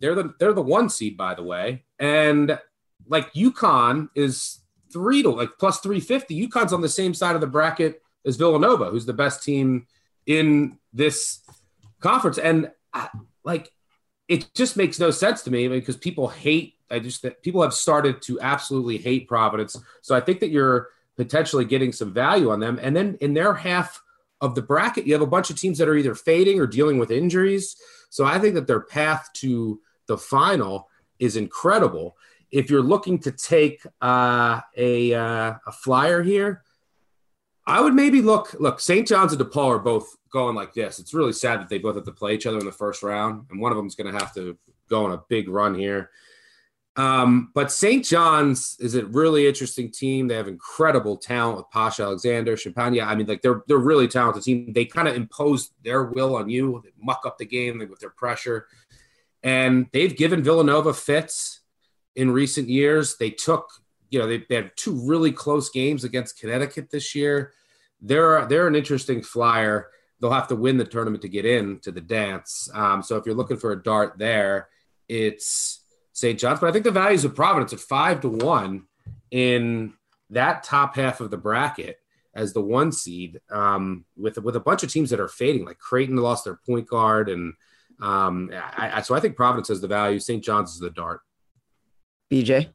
They're 0.00 0.14
the 0.14 0.34
they're 0.38 0.52
the 0.52 0.60
one 0.60 0.90
seed, 0.90 1.16
by 1.16 1.34
the 1.34 1.42
way. 1.42 1.84
And 1.98 2.58
like 3.06 3.32
UConn 3.32 4.08
is 4.14 4.60
three 4.92 5.22
to 5.22 5.30
like 5.30 5.52
plus 5.58 5.80
three 5.80 6.00
fifty. 6.00 6.46
UConn's 6.46 6.74
on 6.74 6.82
the 6.82 6.90
same 6.90 7.14
side 7.14 7.36
of 7.36 7.40
the 7.40 7.46
bracket 7.46 8.01
is 8.24 8.36
Villanova, 8.36 8.86
who's 8.86 9.06
the 9.06 9.12
best 9.12 9.42
team 9.42 9.86
in 10.26 10.78
this 10.92 11.40
conference. 12.00 12.38
And 12.38 12.70
I, 12.92 13.08
like, 13.44 13.70
it 14.28 14.48
just 14.54 14.76
makes 14.76 14.98
no 14.98 15.10
sense 15.10 15.42
to 15.42 15.50
me 15.50 15.68
because 15.68 15.96
people 15.96 16.28
hate. 16.28 16.74
I 16.90 16.98
just 16.98 17.22
that 17.22 17.42
people 17.42 17.62
have 17.62 17.74
started 17.74 18.22
to 18.22 18.40
absolutely 18.40 18.98
hate 18.98 19.26
Providence. 19.28 19.76
So 20.02 20.14
I 20.14 20.20
think 20.20 20.40
that 20.40 20.50
you're 20.50 20.88
potentially 21.16 21.64
getting 21.64 21.92
some 21.92 22.12
value 22.12 22.50
on 22.50 22.60
them. 22.60 22.78
And 22.82 22.94
then 22.94 23.16
in 23.20 23.34
their 23.34 23.54
half 23.54 24.02
of 24.40 24.54
the 24.54 24.62
bracket, 24.62 25.06
you 25.06 25.12
have 25.12 25.22
a 25.22 25.26
bunch 25.26 25.50
of 25.50 25.58
teams 25.58 25.78
that 25.78 25.88
are 25.88 25.96
either 25.96 26.14
fading 26.14 26.60
or 26.60 26.66
dealing 26.66 26.98
with 26.98 27.10
injuries. 27.10 27.76
So 28.10 28.24
I 28.24 28.38
think 28.38 28.54
that 28.54 28.66
their 28.66 28.80
path 28.80 29.28
to 29.34 29.80
the 30.06 30.18
final 30.18 30.88
is 31.18 31.36
incredible. 31.36 32.16
if 32.52 32.68
you're 32.70 32.82
looking 32.82 33.18
to 33.18 33.32
take 33.32 33.84
uh, 34.00 34.60
a 34.76 35.14
uh, 35.14 35.54
a 35.66 35.72
flyer 35.72 36.22
here, 36.22 36.62
I 37.66 37.80
would 37.80 37.94
maybe 37.94 38.22
look. 38.22 38.54
Look, 38.58 38.80
St. 38.80 39.06
John's 39.06 39.32
and 39.32 39.40
DePaul 39.40 39.68
are 39.68 39.78
both 39.78 40.16
going 40.32 40.56
like 40.56 40.72
this. 40.74 40.98
It's 40.98 41.14
really 41.14 41.32
sad 41.32 41.60
that 41.60 41.68
they 41.68 41.78
both 41.78 41.94
have 41.94 42.04
to 42.04 42.12
play 42.12 42.34
each 42.34 42.46
other 42.46 42.58
in 42.58 42.66
the 42.66 42.72
first 42.72 43.02
round, 43.02 43.46
and 43.50 43.60
one 43.60 43.72
of 43.72 43.76
them 43.76 43.86
is 43.86 43.94
going 43.94 44.12
to 44.12 44.18
have 44.18 44.34
to 44.34 44.56
go 44.88 45.04
on 45.04 45.12
a 45.12 45.22
big 45.28 45.48
run 45.48 45.74
here. 45.74 46.10
Um, 46.96 47.50
but 47.54 47.72
St. 47.72 48.04
John's 48.04 48.76
is 48.78 48.94
a 48.94 49.06
really 49.06 49.46
interesting 49.46 49.90
team. 49.90 50.28
They 50.28 50.34
have 50.34 50.48
incredible 50.48 51.16
talent 51.16 51.56
with 51.56 51.70
Pasha 51.70 52.02
Alexander, 52.02 52.54
Champagnie. 52.54 53.02
I 53.02 53.14
mean, 53.14 53.26
like 53.26 53.40
they're 53.40 53.62
they're 53.66 53.78
really 53.78 54.08
talented 54.08 54.42
team. 54.42 54.72
They 54.72 54.84
kind 54.84 55.08
of 55.08 55.16
impose 55.16 55.70
their 55.82 56.04
will 56.04 56.36
on 56.36 56.50
you, 56.50 56.82
they 56.84 56.90
muck 57.00 57.22
up 57.24 57.38
the 57.38 57.46
game 57.46 57.78
with 57.88 58.00
their 58.00 58.10
pressure, 58.10 58.66
and 59.42 59.86
they've 59.92 60.14
given 60.14 60.42
Villanova 60.42 60.92
fits 60.92 61.60
in 62.14 62.30
recent 62.30 62.68
years. 62.68 63.16
They 63.16 63.30
took, 63.30 63.70
you 64.12 64.18
know, 64.18 64.26
they, 64.26 64.44
they 64.48 64.56
had 64.56 64.70
two 64.76 64.94
really 65.06 65.32
close 65.32 65.70
games 65.70 66.04
against 66.04 66.38
Connecticut 66.38 66.90
this 66.90 67.14
year. 67.14 67.52
They're 68.00 68.46
they're 68.46 68.68
an 68.68 68.76
interesting 68.76 69.22
flyer. 69.22 69.88
They'll 70.20 70.30
have 70.30 70.48
to 70.48 70.56
win 70.56 70.76
the 70.76 70.84
tournament 70.84 71.22
to 71.22 71.28
get 71.28 71.46
in 71.46 71.80
to 71.80 71.90
the 71.90 72.00
dance. 72.00 72.68
Um, 72.74 73.02
so 73.02 73.16
if 73.16 73.26
you're 73.26 73.34
looking 73.34 73.56
for 73.56 73.72
a 73.72 73.82
dart 73.82 74.18
there, 74.18 74.68
it's 75.08 75.80
St. 76.12 76.38
John's. 76.38 76.60
But 76.60 76.68
I 76.68 76.72
think 76.72 76.84
the 76.84 76.90
values 76.90 77.24
of 77.24 77.34
Providence 77.34 77.72
at 77.72 77.80
five 77.80 78.20
to 78.20 78.28
one 78.28 78.84
in 79.30 79.94
that 80.30 80.62
top 80.62 80.94
half 80.94 81.20
of 81.20 81.30
the 81.30 81.38
bracket 81.38 81.96
as 82.34 82.52
the 82.52 82.60
one 82.60 82.92
seed, 82.92 83.40
um, 83.50 84.04
with 84.16 84.36
with 84.38 84.56
a 84.56 84.60
bunch 84.60 84.82
of 84.82 84.92
teams 84.92 85.08
that 85.10 85.20
are 85.20 85.28
fading, 85.28 85.64
like 85.64 85.78
Creighton 85.78 86.16
lost 86.16 86.44
their 86.44 86.58
point 86.66 86.86
guard, 86.86 87.30
and 87.30 87.54
um, 88.00 88.50
I, 88.52 88.98
I, 88.98 89.00
so 89.02 89.14
I 89.14 89.20
think 89.20 89.36
Providence 89.36 89.68
has 89.68 89.80
the 89.80 89.88
value. 89.88 90.18
St. 90.18 90.44
John's 90.44 90.72
is 90.72 90.80
the 90.80 90.90
dart. 90.90 91.20
BJ. 92.30 92.70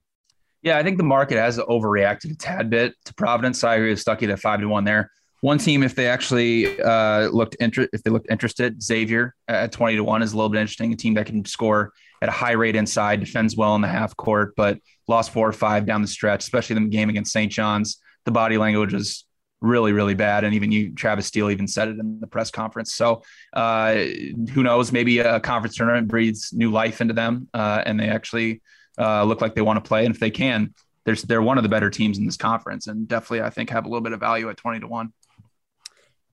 Yeah, 0.64 0.78
I 0.78 0.84
think 0.84 0.98
the 0.98 1.04
market 1.04 1.38
has 1.38 1.58
overreacted 1.60 2.32
a 2.32 2.36
tad 2.36 2.70
bit 2.70 2.94
to 3.06 3.14
Providence. 3.14 3.64
I 3.64 3.76
agree 3.76 3.92
with 3.92 4.04
Stuckey 4.04 4.28
that 4.28 4.40
five 4.40 4.60
to 4.60 4.68
one 4.68 4.84
there. 4.84 5.12
One 5.42 5.60
team, 5.60 5.84
if 5.84 5.94
they 5.94 6.08
actually 6.08 6.82
uh, 6.82 7.28
looked 7.28 7.56
inter- 7.56 7.88
if 7.94 8.02
they 8.02 8.10
looked 8.10 8.32
interested, 8.32 8.82
Xavier 8.82 9.36
at 9.48 9.72
twenty 9.72 9.96
to 9.96 10.04
one 10.04 10.24
is 10.24 10.34
a 10.34 10.36
little 10.36 10.50
bit 10.50 10.60
interesting. 10.60 10.92
A 10.94 10.96
team 10.96 11.14
that 11.14 11.28
can 11.28 11.46
score 11.46 11.94
at 12.22 12.30
a 12.30 12.32
high 12.32 12.54
rate 12.54 12.76
inside, 12.76 13.20
defends 13.20 13.56
well 13.56 13.76
in 13.76 13.82
the 13.82 13.88
half 13.88 14.18
court, 14.18 14.54
but 14.58 14.80
lost 15.08 15.32
four 15.32 15.48
or 15.48 15.54
five 15.54 15.86
down 15.86 16.02
the 16.02 16.08
stretch, 16.08 16.44
especially 16.44 16.74
the 16.74 16.88
game 16.88 17.10
against 17.10 17.32
St. 17.32 17.52
John's. 17.52 18.02
The 18.26 18.32
body 18.32 18.58
language 18.58 18.94
was 18.94 19.26
really, 19.62 19.92
really 19.92 20.16
bad. 20.16 20.44
And 20.44 20.54
even 20.56 20.72
you, 20.72 20.94
Travis 20.94 21.28
Steele, 21.28 21.52
even 21.52 21.68
said 21.68 21.88
it 21.88 22.00
in 22.00 22.20
the 22.20 22.28
press 22.28 22.52
conference. 22.52 22.94
So 22.94 23.24
uh, 23.54 23.94
who 23.94 24.64
knows? 24.64 24.92
Maybe 24.92 25.20
a 25.20 25.40
conference 25.40 25.76
tournament 25.76 26.08
breathes 26.08 26.52
new 26.52 26.72
life 26.72 27.00
into 27.00 27.14
them, 27.14 27.48
uh, 27.54 27.84
and 27.86 28.00
they 28.00 28.10
actually 28.10 28.62
uh, 28.98 29.24
look 29.24 29.42
like 29.42 29.56
they 29.56 29.62
want 29.62 29.84
to 29.84 29.88
play. 29.88 30.06
And 30.06 30.14
if 30.14 30.20
they 30.20 30.32
can, 30.32 30.74
there's, 31.06 31.24
they're 31.24 31.42
one 31.42 31.58
of 31.58 31.64
the 31.64 31.70
better 31.70 31.90
teams 31.90 32.18
in 32.18 32.26
this 32.26 32.38
conference, 32.38 32.88
and 32.88 33.08
definitely 33.08 33.42
I 33.42 33.50
think 33.50 33.70
have 33.70 33.86
a 33.86 33.90
little 33.90 34.02
bit 34.02 34.14
of 34.14 34.20
value 34.20 34.50
at 34.50 34.58
twenty 34.58 34.80
to 34.80 34.88
one. 34.88 35.14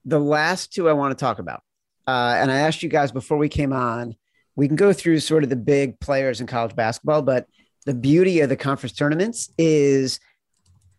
The 0.04 0.18
last 0.18 0.72
two 0.72 0.88
I 0.88 0.92
want 0.92 1.16
to 1.16 1.22
talk 1.22 1.38
about, 1.38 1.62
uh, 2.06 2.36
and 2.38 2.50
I 2.50 2.60
asked 2.60 2.82
you 2.82 2.88
guys 2.88 3.12
before 3.12 3.38
we 3.38 3.48
came 3.48 3.72
on 3.72 4.16
we 4.56 4.66
can 4.66 4.76
go 4.76 4.92
through 4.92 5.20
sort 5.20 5.42
of 5.42 5.50
the 5.50 5.56
big 5.56 5.98
players 6.00 6.40
in 6.40 6.46
college 6.46 6.76
basketball, 6.76 7.22
but 7.22 7.46
the 7.86 7.94
beauty 7.94 8.40
of 8.40 8.48
the 8.48 8.56
conference 8.56 8.94
tournaments 8.94 9.50
is 9.58 10.20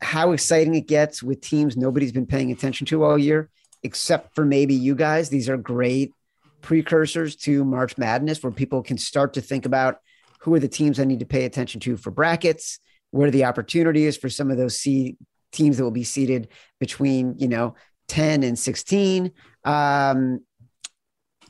how 0.02 0.34
exciting 0.34 0.76
it 0.76 0.88
gets 0.88 1.24
with 1.24 1.42
teams 1.42 1.78
nobody's 1.78 2.12
been 2.12 2.26
paying 2.26 2.52
attention 2.52 2.86
to 2.88 3.04
all 3.04 3.18
year, 3.18 3.50
except 3.84 4.36
for 4.36 4.46
maybe 4.46 4.74
you 4.74 4.94
guys. 4.94 5.30
These 5.30 5.50
are 5.50 5.58
great 5.58 6.14
precursors 6.62 7.36
to 7.38 7.64
March 7.64 7.98
Madness 7.98 8.44
where 8.44 8.52
people 8.52 8.84
can 8.84 8.98
start 8.98 9.34
to 9.36 9.42
think 9.42 9.66
about 9.66 10.00
who 10.46 10.54
are 10.54 10.60
the 10.60 10.68
teams 10.68 11.00
I 11.00 11.06
need 11.06 11.22
to 11.22 11.26
pay 11.26 11.46
attention 11.46 11.80
to 11.82 11.98
for 11.98 12.12
brackets, 12.12 12.78
where 13.10 13.28
are 13.28 13.32
the 13.32 13.46
opportunity 13.46 14.06
is 14.06 14.16
for 14.16 14.30
some 14.30 14.52
of 14.52 14.58
those 14.58 14.78
seed 14.78 15.18
teams 15.52 15.78
that 15.78 15.84
will 15.84 15.90
be 15.90 16.04
seated 16.04 16.50
between, 16.80 17.34
you 17.40 17.48
know, 17.48 17.74
10 18.10 18.44
and 18.44 18.58
16. 18.58 19.32
Um, 19.64 20.42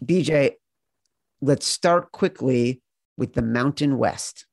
BJ, 0.01 0.53
let's 1.41 1.67
start 1.67 2.13
quickly 2.13 2.81
with 3.17 3.33
the 3.33 3.41
Mountain 3.41 3.97
West. 3.97 4.45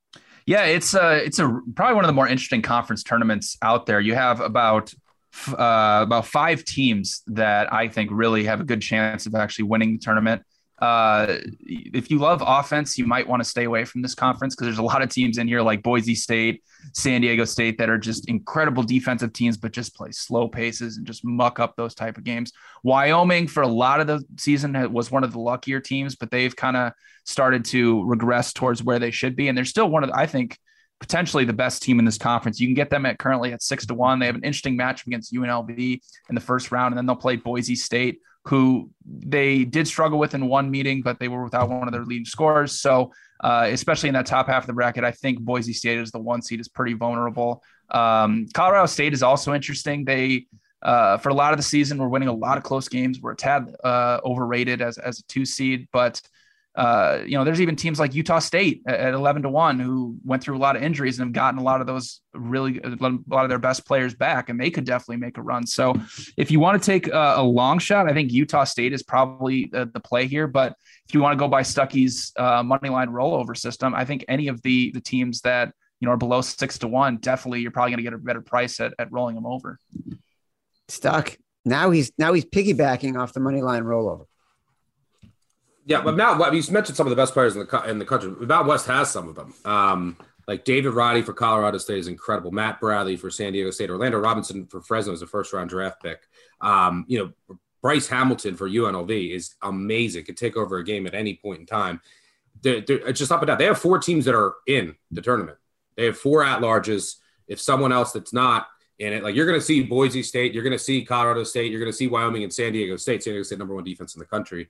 Yeah, 0.44 0.64
it's 0.64 0.92
a 0.92 1.04
uh, 1.04 1.10
it's 1.12 1.38
a 1.38 1.60
probably 1.76 1.94
one 1.94 2.04
of 2.04 2.08
the 2.08 2.14
more 2.14 2.26
interesting 2.26 2.62
conference 2.62 3.04
tournaments 3.04 3.56
out 3.62 3.86
there. 3.86 4.00
You 4.00 4.16
have 4.16 4.40
about 4.40 4.92
uh, 5.50 6.00
about 6.02 6.26
five 6.26 6.64
teams 6.64 7.22
that 7.28 7.72
I 7.72 7.86
think 7.86 8.10
really 8.12 8.42
have 8.46 8.60
a 8.60 8.64
good 8.64 8.82
chance 8.82 9.26
of 9.26 9.36
actually 9.36 9.66
winning 9.66 9.92
the 9.92 9.98
tournament. 9.98 10.42
Uh, 10.82 11.38
if 11.60 12.10
you 12.10 12.18
love 12.18 12.42
offense, 12.44 12.98
you 12.98 13.06
might 13.06 13.28
want 13.28 13.40
to 13.40 13.48
stay 13.48 13.62
away 13.62 13.84
from 13.84 14.02
this 14.02 14.16
conference 14.16 14.56
because 14.56 14.66
there's 14.66 14.78
a 14.78 14.82
lot 14.82 15.00
of 15.00 15.08
teams 15.08 15.38
in 15.38 15.46
here 15.46 15.62
like 15.62 15.80
Boise 15.80 16.16
State, 16.16 16.60
San 16.92 17.20
Diego 17.20 17.44
State 17.44 17.78
that 17.78 17.88
are 17.88 17.98
just 17.98 18.28
incredible 18.28 18.82
defensive 18.82 19.32
teams, 19.32 19.56
but 19.56 19.70
just 19.70 19.94
play 19.94 20.10
slow 20.10 20.48
paces 20.48 20.96
and 20.96 21.06
just 21.06 21.24
muck 21.24 21.60
up 21.60 21.76
those 21.76 21.94
type 21.94 22.18
of 22.18 22.24
games. 22.24 22.50
Wyoming, 22.82 23.46
for 23.46 23.62
a 23.62 23.68
lot 23.68 24.00
of 24.00 24.08
the 24.08 24.24
season, 24.36 24.92
was 24.92 25.08
one 25.08 25.22
of 25.22 25.32
the 25.32 25.38
luckier 25.38 25.78
teams, 25.78 26.16
but 26.16 26.32
they've 26.32 26.56
kind 26.56 26.76
of 26.76 26.92
started 27.24 27.64
to 27.66 28.04
regress 28.04 28.52
towards 28.52 28.82
where 28.82 28.98
they 28.98 29.12
should 29.12 29.36
be, 29.36 29.46
and 29.46 29.56
they're 29.56 29.64
still 29.64 29.88
one 29.88 30.02
of, 30.02 30.10
the, 30.10 30.18
I 30.18 30.26
think, 30.26 30.58
potentially 30.98 31.44
the 31.44 31.52
best 31.52 31.82
team 31.82 32.00
in 32.00 32.04
this 32.04 32.18
conference. 32.18 32.58
You 32.58 32.66
can 32.66 32.74
get 32.74 32.90
them 32.90 33.06
at 33.06 33.20
currently 33.20 33.52
at 33.52 33.62
six 33.62 33.86
to 33.86 33.94
one. 33.94 34.18
They 34.18 34.26
have 34.26 34.34
an 34.34 34.42
interesting 34.42 34.76
match 34.76 35.06
against 35.06 35.32
UNLV 35.32 36.00
in 36.28 36.34
the 36.34 36.40
first 36.40 36.72
round, 36.72 36.92
and 36.92 36.98
then 36.98 37.06
they'll 37.06 37.14
play 37.14 37.36
Boise 37.36 37.76
State, 37.76 38.18
who 38.44 38.90
they 39.04 39.64
did 39.64 39.86
struggle 39.86 40.18
with 40.18 40.34
in 40.34 40.48
one 40.48 40.70
meeting, 40.70 41.02
but 41.02 41.18
they 41.18 41.28
were 41.28 41.44
without 41.44 41.68
one 41.68 41.86
of 41.86 41.92
their 41.92 42.04
leading 42.04 42.24
scorers. 42.24 42.72
So, 42.72 43.12
uh, 43.40 43.68
especially 43.70 44.08
in 44.08 44.14
that 44.14 44.26
top 44.26 44.48
half 44.48 44.64
of 44.64 44.66
the 44.66 44.72
bracket, 44.72 45.04
I 45.04 45.12
think 45.12 45.40
Boise 45.40 45.72
State 45.72 45.98
is 45.98 46.10
the 46.10 46.18
one 46.18 46.42
seed 46.42 46.60
is 46.60 46.68
pretty 46.68 46.94
vulnerable. 46.94 47.62
Um, 47.90 48.46
Colorado 48.52 48.86
State 48.86 49.12
is 49.12 49.22
also 49.22 49.54
interesting. 49.54 50.04
They 50.04 50.46
uh, 50.82 51.16
for 51.18 51.28
a 51.28 51.34
lot 51.34 51.52
of 51.52 51.58
the 51.58 51.62
season, 51.62 51.98
we're 51.98 52.08
winning 52.08 52.28
a 52.28 52.32
lot 52.32 52.58
of 52.58 52.64
close 52.64 52.88
games. 52.88 53.20
We're 53.20 53.32
a 53.32 53.36
tad 53.36 53.74
uh, 53.84 54.18
overrated 54.24 54.82
as, 54.82 54.98
as 54.98 55.20
a 55.20 55.22
two 55.24 55.44
seed, 55.44 55.86
but 55.92 56.20
uh, 56.74 57.22
you 57.26 57.36
know, 57.36 57.44
there's 57.44 57.60
even 57.60 57.76
teams 57.76 58.00
like 58.00 58.14
Utah 58.14 58.38
State 58.38 58.82
at 58.86 59.12
11 59.12 59.42
to 59.42 59.50
1 59.50 59.78
who 59.78 60.16
went 60.24 60.42
through 60.42 60.56
a 60.56 60.58
lot 60.58 60.74
of 60.74 60.82
injuries 60.82 61.18
and 61.18 61.28
have 61.28 61.34
gotten 61.34 61.60
a 61.60 61.62
lot 61.62 61.82
of 61.82 61.86
those 61.86 62.22
really, 62.32 62.80
a 62.82 62.88
lot 63.28 63.44
of 63.44 63.48
their 63.50 63.58
best 63.58 63.86
players 63.86 64.14
back, 64.14 64.48
and 64.48 64.58
they 64.58 64.70
could 64.70 64.84
definitely 64.84 65.18
make 65.18 65.36
a 65.36 65.42
run. 65.42 65.66
So, 65.66 65.94
if 66.38 66.50
you 66.50 66.60
want 66.60 66.82
to 66.82 66.86
take 66.86 67.08
a, 67.08 67.34
a 67.36 67.42
long 67.42 67.78
shot, 67.78 68.08
I 68.08 68.14
think 68.14 68.32
Utah 68.32 68.64
State 68.64 68.94
is 68.94 69.02
probably 69.02 69.68
the, 69.70 69.90
the, 69.92 70.00
play 70.00 70.26
here. 70.26 70.46
But 70.46 70.74
if 71.06 71.14
you 71.14 71.20
want 71.20 71.34
to 71.34 71.38
go 71.38 71.46
by 71.46 71.62
Stuckey's 71.62 72.32
uh, 72.36 72.62
money 72.62 72.88
line 72.88 73.10
rollover 73.10 73.56
system, 73.56 73.94
I 73.94 74.06
think 74.06 74.24
any 74.28 74.48
of 74.48 74.62
the 74.62 74.92
the 74.92 75.00
teams 75.00 75.42
that 75.42 75.74
you 76.00 76.06
know 76.06 76.12
are 76.12 76.16
below 76.16 76.40
six 76.40 76.78
to 76.78 76.88
one, 76.88 77.18
definitely 77.18 77.60
you're 77.60 77.70
probably 77.70 77.90
going 77.90 77.98
to 77.98 78.02
get 78.02 78.14
a 78.14 78.18
better 78.18 78.40
price 78.40 78.80
at, 78.80 78.94
at 78.98 79.12
rolling 79.12 79.34
them 79.34 79.46
over. 79.46 79.78
Stuck. 80.88 81.36
Now 81.66 81.90
he's 81.90 82.12
now 82.16 82.32
he's 82.32 82.46
piggybacking 82.46 83.18
off 83.18 83.34
the 83.34 83.40
money 83.40 83.60
line 83.60 83.84
rollover. 83.84 84.24
Yeah, 85.84 86.02
but 86.02 86.16
Mount 86.16 86.38
you 86.54 86.62
mentioned 86.72 86.96
some 86.96 87.06
of 87.06 87.10
the 87.10 87.16
best 87.16 87.32
players 87.32 87.56
in 87.56 87.66
the 87.66 87.82
in 87.88 87.98
the 87.98 88.04
country. 88.04 88.30
Mount 88.30 88.68
West 88.68 88.86
has 88.86 89.10
some 89.10 89.28
of 89.28 89.34
them. 89.34 89.54
Um, 89.64 90.16
like 90.48 90.64
David 90.64 90.90
Roddy 90.90 91.22
for 91.22 91.32
Colorado 91.32 91.78
State 91.78 91.98
is 91.98 92.08
incredible. 92.08 92.50
Matt 92.50 92.80
Bradley 92.80 93.16
for 93.16 93.30
San 93.30 93.52
Diego 93.52 93.70
State. 93.70 93.90
Orlando 93.90 94.18
Robinson 94.18 94.66
for 94.66 94.80
Fresno 94.80 95.12
is 95.12 95.22
a 95.22 95.26
first 95.26 95.52
round 95.52 95.70
draft 95.70 96.02
pick. 96.02 96.20
Um, 96.60 97.04
you 97.08 97.18
know, 97.48 97.56
Bryce 97.80 98.06
Hamilton 98.08 98.56
for 98.56 98.68
UNLV 98.68 99.34
is 99.34 99.54
amazing. 99.62 100.24
Could 100.24 100.36
take 100.36 100.56
over 100.56 100.78
a 100.78 100.84
game 100.84 101.06
at 101.06 101.14
any 101.14 101.34
point 101.34 101.60
in 101.60 101.66
time. 101.66 102.00
They're, 102.62 102.80
they're, 102.80 103.12
just 103.12 103.32
up 103.32 103.40
and 103.40 103.48
down. 103.48 103.58
They 103.58 103.64
have 103.64 103.78
four 103.78 103.98
teams 103.98 104.24
that 104.24 104.36
are 104.36 104.54
in 104.66 104.94
the 105.10 105.20
tournament. 105.20 105.58
They 105.96 106.06
have 106.06 106.16
four 106.16 106.44
at 106.44 106.60
larges. 106.60 107.16
If 107.48 107.60
someone 107.60 107.92
else 107.92 108.12
that's 108.12 108.32
not 108.32 108.68
in 109.00 109.12
it, 109.12 109.24
like 109.24 109.34
you're 109.34 109.46
going 109.46 109.58
to 109.58 109.64
see 109.64 109.82
Boise 109.82 110.22
State, 110.22 110.54
you're 110.54 110.62
going 110.62 110.76
to 110.76 110.78
see 110.78 111.04
Colorado 111.04 111.42
State, 111.42 111.72
you're 111.72 111.80
going 111.80 111.90
to 111.90 111.96
see 111.96 112.06
Wyoming 112.06 112.44
and 112.44 112.52
San 112.52 112.72
Diego 112.72 112.96
State. 112.96 113.22
San 113.24 113.32
Diego 113.32 113.42
State 113.42 113.58
number 113.58 113.74
one 113.74 113.84
defense 113.84 114.14
in 114.14 114.20
the 114.20 114.26
country. 114.26 114.68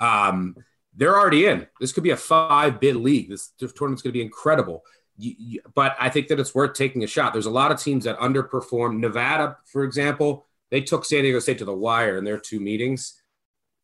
Um, 0.00 0.56
they're 0.96 1.16
already 1.16 1.46
in. 1.46 1.66
This 1.80 1.92
could 1.92 2.04
be 2.04 2.10
a 2.10 2.16
five 2.16 2.80
bid 2.80 2.96
league. 2.96 3.30
This, 3.30 3.52
tournament's 3.58 4.02
going 4.02 4.12
to 4.12 4.18
be 4.18 4.22
incredible. 4.22 4.84
You, 5.16 5.34
you, 5.38 5.60
but 5.74 5.96
I 5.98 6.08
think 6.08 6.28
that 6.28 6.40
it's 6.40 6.54
worth 6.54 6.74
taking 6.74 7.04
a 7.04 7.06
shot. 7.06 7.32
There's 7.32 7.46
a 7.46 7.50
lot 7.50 7.72
of 7.72 7.80
teams 7.80 8.04
that 8.04 8.18
underperform. 8.18 8.98
Nevada, 8.98 9.58
for 9.66 9.84
example, 9.84 10.46
they 10.70 10.80
took 10.80 11.04
San 11.04 11.22
Diego 11.22 11.38
State 11.38 11.58
to 11.58 11.64
the 11.64 11.74
wire 11.74 12.16
in 12.16 12.24
their 12.24 12.38
two 12.38 12.60
meetings. 12.60 13.20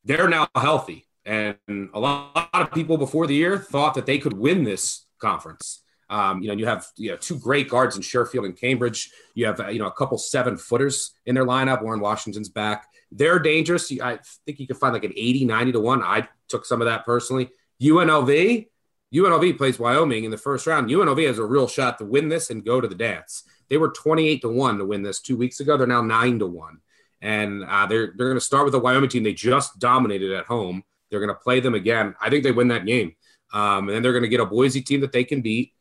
They're 0.05 0.29
now 0.29 0.49
healthy. 0.55 1.07
And 1.25 1.57
a 1.69 2.01
lot 2.01 2.49
of 2.53 2.73
people 2.73 2.97
before 2.97 3.27
the 3.27 3.35
year 3.35 3.59
thought 3.59 3.95
that 3.95 4.07
they 4.07 4.19
could 4.19 4.33
win 4.33 4.65
this 4.65 5.07
conference. 5.21 5.83
Um, 6.09 6.43
you 6.43 6.49
know, 6.49 6.55
you 6.55 6.67
have 6.67 6.87
you 6.97 7.11
know 7.11 7.17
two 7.17 7.39
great 7.39 7.69
guards 7.69 7.95
in 7.95 8.03
Sherfield 8.03 8.45
and 8.45 8.57
Cambridge. 8.57 9.11
You 9.35 9.47
have 9.47 9.61
you 9.73 9.79
know 9.79 9.87
a 9.87 9.93
couple 9.93 10.19
seven 10.19 10.57
footers 10.57 11.13
in 11.27 11.37
their 11.37 11.45
lineup. 11.45 11.83
Warren 11.83 12.01
Washington's 12.01 12.49
back. 12.49 12.89
They're 13.13 13.39
dangerous. 13.39 13.91
I 14.01 14.19
think 14.47 14.61
you 14.61 14.67
can 14.67 14.77
find 14.77 14.93
like 14.93 15.05
an 15.05 15.13
80, 15.17 15.45
90 15.45 15.73
to 15.73 15.81
1. 15.81 16.03
I 16.03 16.29
took 16.49 16.65
some 16.65 16.81
of 16.81 16.87
that 16.87 17.05
personally. 17.05 17.51
UNLV, 17.83 18.69
UNLV 19.13 19.57
plays 19.57 19.79
Wyoming 19.79 20.25
in 20.25 20.31
the 20.31 20.39
first 20.39 20.67
round. 20.67 20.89
UNLV 20.89 21.27
has 21.27 21.39
a 21.39 21.45
real 21.45 21.67
shot 21.67 21.99
to 21.99 22.05
win 22.05 22.29
this 22.29 22.51
and 22.51 22.65
go 22.65 22.81
to 22.81 22.87
the 22.87 22.95
dance. 22.95 23.45
They 23.69 23.77
were 23.77 23.91
28 23.91 24.43
to 24.43 24.49
1 24.49 24.79
to 24.79 24.85
win 24.85 25.03
this 25.03 25.21
two 25.21 25.37
weeks 25.37 25.61
ago. 25.61 25.77
They're 25.77 25.87
now 25.87 26.03
9 26.03 26.39
to 26.41 26.47
1. 26.47 26.79
And 27.23 27.65
uh, 27.65 27.87
they're, 27.87 28.13
they're 28.17 28.29
going 28.29 28.35
to 28.35 28.41
start 28.41 28.65
with 28.65 28.73
the 28.73 28.79
Wyoming 28.79 29.11
team 29.11 29.23
they 29.23 29.35
just 29.35 29.79
dominated 29.79 30.33
at 30.33 30.47
home. 30.47 30.85
They're 31.11 31.21
going 31.21 31.29
to 31.29 31.35
play 31.35 31.61
them 31.61 31.75
again. 31.75 32.15
I 32.21 32.31
think 32.31 32.45
they 32.45 32.53
win 32.53 32.69
that 32.69 32.87
game. 32.87 33.15
Um, 33.53 33.89
and 33.89 33.91
then 33.91 34.03
they're 34.03 34.13
going 34.13 34.23
to 34.23 34.29
get 34.29 34.41
a 34.41 34.47
Boise 34.47 34.81
team 34.81 35.01
that 35.01 35.13
they 35.13 35.25
can 35.25 35.41
beat. 35.41 35.73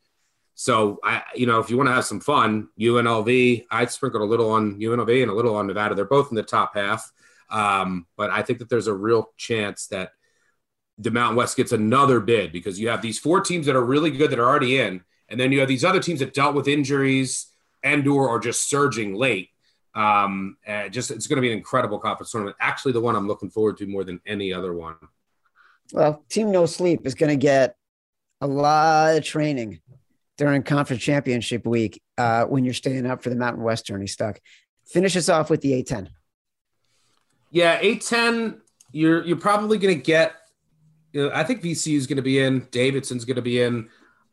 So 0.54 0.98
I, 1.02 1.22
you 1.34 1.46
know, 1.46 1.60
if 1.60 1.70
you 1.70 1.76
want 1.76 1.88
to 1.88 1.94
have 1.94 2.04
some 2.04 2.20
fun, 2.20 2.68
UNLV, 2.78 3.66
I'd 3.70 3.88
a 4.02 4.18
little 4.18 4.50
on 4.50 4.78
UNLV 4.78 5.22
and 5.22 5.30
a 5.30 5.34
little 5.34 5.56
on 5.56 5.66
Nevada. 5.66 5.94
They're 5.94 6.04
both 6.04 6.30
in 6.30 6.36
the 6.36 6.42
top 6.42 6.74
half, 6.74 7.10
um, 7.50 8.06
but 8.16 8.30
I 8.30 8.42
think 8.42 8.58
that 8.60 8.68
there's 8.68 8.86
a 8.86 8.94
real 8.94 9.30
chance 9.36 9.86
that 9.88 10.12
the 10.98 11.10
Mountain 11.10 11.36
West 11.36 11.56
gets 11.56 11.72
another 11.72 12.20
bid 12.20 12.52
because 12.52 12.78
you 12.78 12.88
have 12.88 13.02
these 13.02 13.18
four 13.18 13.40
teams 13.40 13.66
that 13.66 13.76
are 13.76 13.84
really 13.84 14.10
good 14.10 14.30
that 14.30 14.38
are 14.38 14.48
already 14.48 14.78
in, 14.78 15.02
and 15.28 15.40
then 15.40 15.52
you 15.52 15.60
have 15.60 15.68
these 15.68 15.84
other 15.84 16.00
teams 16.00 16.20
that 16.20 16.34
dealt 16.34 16.54
with 16.54 16.68
injuries 16.68 17.46
and 17.82 18.06
or 18.06 18.28
are 18.28 18.38
just 18.38 18.68
surging 18.68 19.14
late. 19.14 19.48
Um, 19.94 20.56
and 20.64 20.92
just 20.92 21.10
it's 21.10 21.26
going 21.26 21.38
to 21.38 21.42
be 21.42 21.50
an 21.50 21.58
incredible 21.58 21.98
conference 21.98 22.30
tournament. 22.30 22.56
Actually, 22.60 22.92
the 22.92 23.00
one 23.00 23.16
I'm 23.16 23.26
looking 23.26 23.50
forward 23.50 23.78
to 23.78 23.86
more 23.86 24.04
than 24.04 24.20
any 24.26 24.52
other 24.52 24.72
one. 24.72 24.96
Well, 25.92 26.22
Team 26.28 26.52
No 26.52 26.66
Sleep 26.66 27.00
is 27.04 27.14
going 27.14 27.30
to 27.30 27.36
get 27.36 27.74
a 28.40 28.46
lot 28.46 29.16
of 29.16 29.24
training 29.24 29.80
during 30.38 30.62
conference 30.62 31.02
championship 31.02 31.66
week 31.66 32.00
uh, 32.16 32.44
when 32.44 32.64
you're 32.64 32.74
staying 32.74 33.06
up 33.06 33.22
for 33.22 33.30
the 33.30 33.36
Mountain 33.36 33.62
West 33.62 33.86
tourney 33.86 34.06
stuck. 34.06 34.40
Finish 34.86 35.16
us 35.16 35.28
off 35.28 35.50
with 35.50 35.60
the 35.60 35.82
A10. 35.82 36.08
Yeah, 37.50 37.80
A10, 37.80 38.60
you're 38.92 39.24
you're 39.24 39.36
probably 39.36 39.78
going 39.78 39.94
to 39.94 40.02
get. 40.02 40.34
You 41.12 41.24
know, 41.24 41.34
I 41.34 41.42
think 41.42 41.62
VCU 41.62 41.96
is 41.96 42.06
going 42.06 42.16
to 42.16 42.22
be 42.22 42.38
in. 42.38 42.68
Davidson's 42.70 43.24
going 43.24 43.36
to 43.36 43.42
be 43.42 43.60
in. 43.60 43.88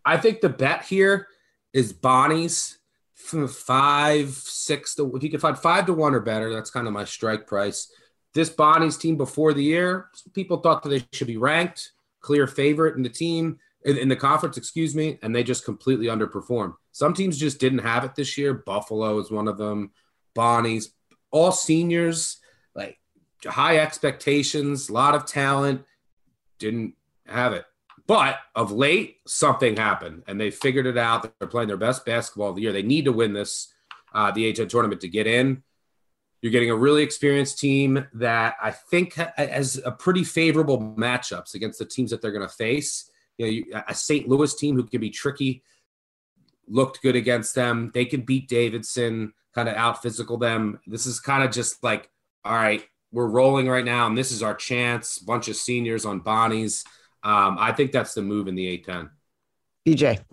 I 0.05 0.17
think 0.17 0.41
the 0.41 0.49
bet 0.49 0.83
here 0.83 1.27
is 1.73 1.91
Bonnie's 1.91 2.77
five, 3.15 4.29
six 4.29 4.95
to 4.95 5.15
if 5.15 5.23
you 5.23 5.29
can 5.29 5.39
find 5.39 5.57
five 5.57 5.85
to 5.87 5.93
one 5.93 6.13
or 6.13 6.19
better, 6.19 6.53
that's 6.53 6.69
kind 6.69 6.87
of 6.87 6.93
my 6.93 7.03
strike 7.03 7.47
price. 7.47 7.91
This 8.33 8.49
Bonnie's 8.49 8.97
team 8.97 9.17
before 9.17 9.53
the 9.53 9.63
year, 9.63 10.09
people 10.33 10.57
thought 10.57 10.83
that 10.83 10.89
they 10.89 11.03
should 11.11 11.27
be 11.27 11.37
ranked, 11.37 11.91
clear 12.21 12.45
favorite 12.45 12.95
in 12.95 13.01
the 13.01 13.09
team 13.09 13.59
in, 13.83 13.97
in 13.97 14.09
the 14.09 14.15
conference, 14.15 14.57
excuse 14.57 14.93
me, 14.95 15.17
and 15.21 15.35
they 15.35 15.43
just 15.43 15.65
completely 15.65 16.07
underperformed. 16.07 16.75
Some 16.91 17.13
teams 17.13 17.37
just 17.37 17.59
didn't 17.59 17.79
have 17.79 18.03
it 18.03 18.15
this 18.15 18.37
year. 18.37 18.53
Buffalo 18.53 19.17
is 19.19 19.31
one 19.31 19.47
of 19.47 19.57
them. 19.57 19.91
Bonnie's, 20.35 20.91
all 21.31 21.51
seniors, 21.51 22.37
high 23.45 23.77
expectations, 23.77 24.89
a 24.89 24.93
lot 24.93 25.15
of 25.15 25.25
talent, 25.25 25.83
didn't 26.59 26.95
have 27.25 27.53
it. 27.53 27.65
But 28.07 28.39
of 28.55 28.71
late, 28.71 29.17
something 29.27 29.75
happened 29.75 30.23
and 30.27 30.39
they 30.39 30.49
figured 30.49 30.85
it 30.85 30.97
out. 30.97 31.33
They're 31.39 31.47
playing 31.47 31.67
their 31.67 31.77
best 31.77 32.05
basketball 32.05 32.49
of 32.49 32.55
the 32.55 32.61
year. 32.61 32.71
They 32.71 32.83
need 32.83 33.05
to 33.05 33.11
win 33.11 33.33
this, 33.33 33.73
uh, 34.13 34.31
the 34.31 34.51
A10 34.51 34.69
tournament 34.69 35.01
to 35.01 35.09
get 35.09 35.27
in. 35.27 35.63
You're 36.41 36.51
getting 36.51 36.69
a 36.69 36.75
really 36.75 37.03
experienced 37.03 37.59
team 37.59 38.07
that 38.13 38.55
I 38.61 38.71
think 38.71 39.15
has 39.15 39.81
a 39.83 39.91
pretty 39.91 40.23
favorable 40.23 40.79
matchups 40.97 41.55
against 41.55 41.79
the 41.79 41.85
teams 41.85 42.11
that 42.11 42.21
they're 42.21 42.31
going 42.31 42.47
to 42.47 42.53
face. 42.53 43.09
You 43.37 43.65
know, 43.71 43.83
a 43.87 43.93
St. 43.93 44.27
Louis 44.29 44.55
team 44.55 44.75
who 44.75 44.83
can 44.83 45.01
be 45.01 45.09
tricky 45.09 45.63
looked 46.67 47.01
good 47.01 47.15
against 47.15 47.55
them. 47.55 47.91
They 47.93 48.05
can 48.05 48.21
beat 48.21 48.47
Davidson, 48.47 49.33
kind 49.53 49.67
of 49.67 49.75
out 49.75 50.01
physical 50.01 50.37
them. 50.37 50.79
This 50.85 51.05
is 51.05 51.19
kind 51.19 51.43
of 51.43 51.51
just 51.51 51.83
like, 51.83 52.09
all 52.45 52.53
right, 52.53 52.85
we're 53.17 53.25
rolling 53.25 53.67
right 53.67 53.83
now, 53.83 54.05
and 54.05 54.15
this 54.15 54.31
is 54.31 54.43
our 54.43 54.53
chance. 54.53 55.17
Bunch 55.17 55.47
of 55.47 55.55
seniors 55.55 56.05
on 56.05 56.19
Bonnie's. 56.19 56.83
Um, 57.23 57.57
I 57.59 57.71
think 57.71 57.91
that's 57.91 58.13
the 58.13 58.21
move 58.21 58.47
in 58.47 58.53
the 58.53 58.77
A10. 58.77 59.09
BJ. 59.87 60.23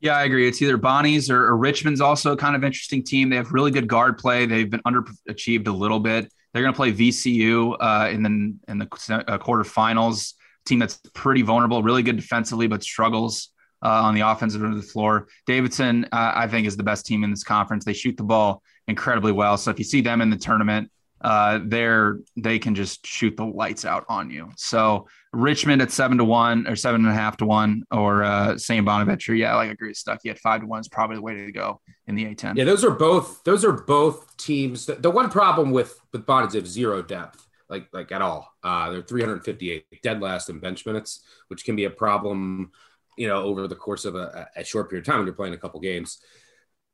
Yeah, 0.00 0.16
I 0.16 0.24
agree. 0.24 0.48
It's 0.48 0.62
either 0.62 0.78
Bonnie's 0.78 1.28
or, 1.28 1.44
or, 1.44 1.58
Richmond's 1.58 2.00
also 2.00 2.34
kind 2.34 2.56
of 2.56 2.64
interesting 2.64 3.04
team. 3.04 3.28
They 3.28 3.36
have 3.36 3.52
really 3.52 3.70
good 3.70 3.86
guard 3.86 4.16
play. 4.16 4.46
They've 4.46 4.70
been 4.70 4.80
underachieved 4.86 5.68
a 5.68 5.70
little 5.70 6.00
bit. 6.00 6.32
They're 6.54 6.62
going 6.62 6.72
to 6.72 6.76
play 6.76 6.92
VCU 6.92 7.76
uh, 7.78 8.08
in 8.08 8.22
the 8.22 8.72
in 8.72 8.78
the 8.78 8.86
uh, 8.86 9.36
quarterfinals. 9.36 10.32
Team 10.64 10.78
that's 10.78 10.98
pretty 11.12 11.42
vulnerable, 11.42 11.82
really 11.82 12.02
good 12.02 12.16
defensively, 12.16 12.68
but 12.68 12.82
struggles 12.82 13.50
uh, 13.84 13.88
on 13.88 14.14
the 14.14 14.22
offensive 14.22 14.64
end 14.64 14.72
of 14.72 14.80
the 14.80 14.88
floor. 14.88 15.28
Davidson, 15.44 16.06
uh, 16.06 16.32
I 16.34 16.48
think, 16.48 16.66
is 16.66 16.78
the 16.78 16.84
best 16.84 17.04
team 17.04 17.22
in 17.22 17.28
this 17.28 17.44
conference. 17.44 17.84
They 17.84 17.92
shoot 17.92 18.16
the 18.16 18.22
ball 18.22 18.62
incredibly 18.88 19.32
well. 19.32 19.58
So 19.58 19.70
if 19.70 19.78
you 19.78 19.84
see 19.84 20.00
them 20.00 20.22
in 20.22 20.30
the 20.30 20.38
tournament, 20.38 20.90
uh, 21.20 21.60
they're 21.64 22.18
they 22.36 22.58
can 22.58 22.74
just 22.74 23.06
shoot 23.06 23.36
the 23.36 23.44
lights 23.44 23.84
out 23.84 24.04
on 24.08 24.30
you. 24.30 24.50
So 24.56 25.06
Richmond 25.32 25.82
at 25.82 25.90
seven 25.90 26.18
to 26.18 26.24
one 26.24 26.66
or 26.66 26.76
seven 26.76 27.02
and 27.02 27.10
a 27.10 27.14
half 27.14 27.36
to 27.38 27.46
one, 27.46 27.84
or 27.90 28.24
uh, 28.24 28.56
St. 28.56 28.84
Bonaventure, 28.84 29.34
yeah, 29.34 29.54
like 29.54 29.68
I 29.68 29.72
agree 29.72 29.88
with 29.88 29.98
Stuckey 29.98 30.30
at 30.30 30.38
five 30.38 30.62
to 30.62 30.66
one 30.66 30.80
is 30.80 30.88
probably 30.88 31.16
the 31.16 31.22
way 31.22 31.34
to 31.34 31.52
go 31.52 31.80
in 32.06 32.14
the 32.14 32.24
A10. 32.24 32.56
Yeah, 32.56 32.64
those 32.64 32.84
are 32.84 32.90
both 32.90 33.42
those 33.44 33.64
are 33.64 33.72
both 33.72 34.36
teams. 34.38 34.86
The, 34.86 34.94
the 34.94 35.10
one 35.10 35.30
problem 35.30 35.72
with 35.72 36.00
with 36.12 36.26
have 36.26 36.66
zero 36.66 37.02
depth, 37.02 37.46
like 37.68 37.86
like 37.92 38.12
at 38.12 38.22
all. 38.22 38.48
Uh, 38.64 38.90
they're 38.90 39.02
358 39.02 40.02
dead 40.02 40.22
last 40.22 40.48
in 40.48 40.58
bench 40.58 40.86
minutes, 40.86 41.20
which 41.48 41.64
can 41.64 41.76
be 41.76 41.84
a 41.84 41.90
problem, 41.90 42.70
you 43.18 43.28
know, 43.28 43.42
over 43.42 43.68
the 43.68 43.76
course 43.76 44.06
of 44.06 44.14
a, 44.14 44.48
a 44.56 44.64
short 44.64 44.88
period 44.88 45.06
of 45.06 45.06
time 45.06 45.18
when 45.18 45.26
you're 45.26 45.34
playing 45.34 45.54
a 45.54 45.58
couple 45.58 45.80
games. 45.80 46.18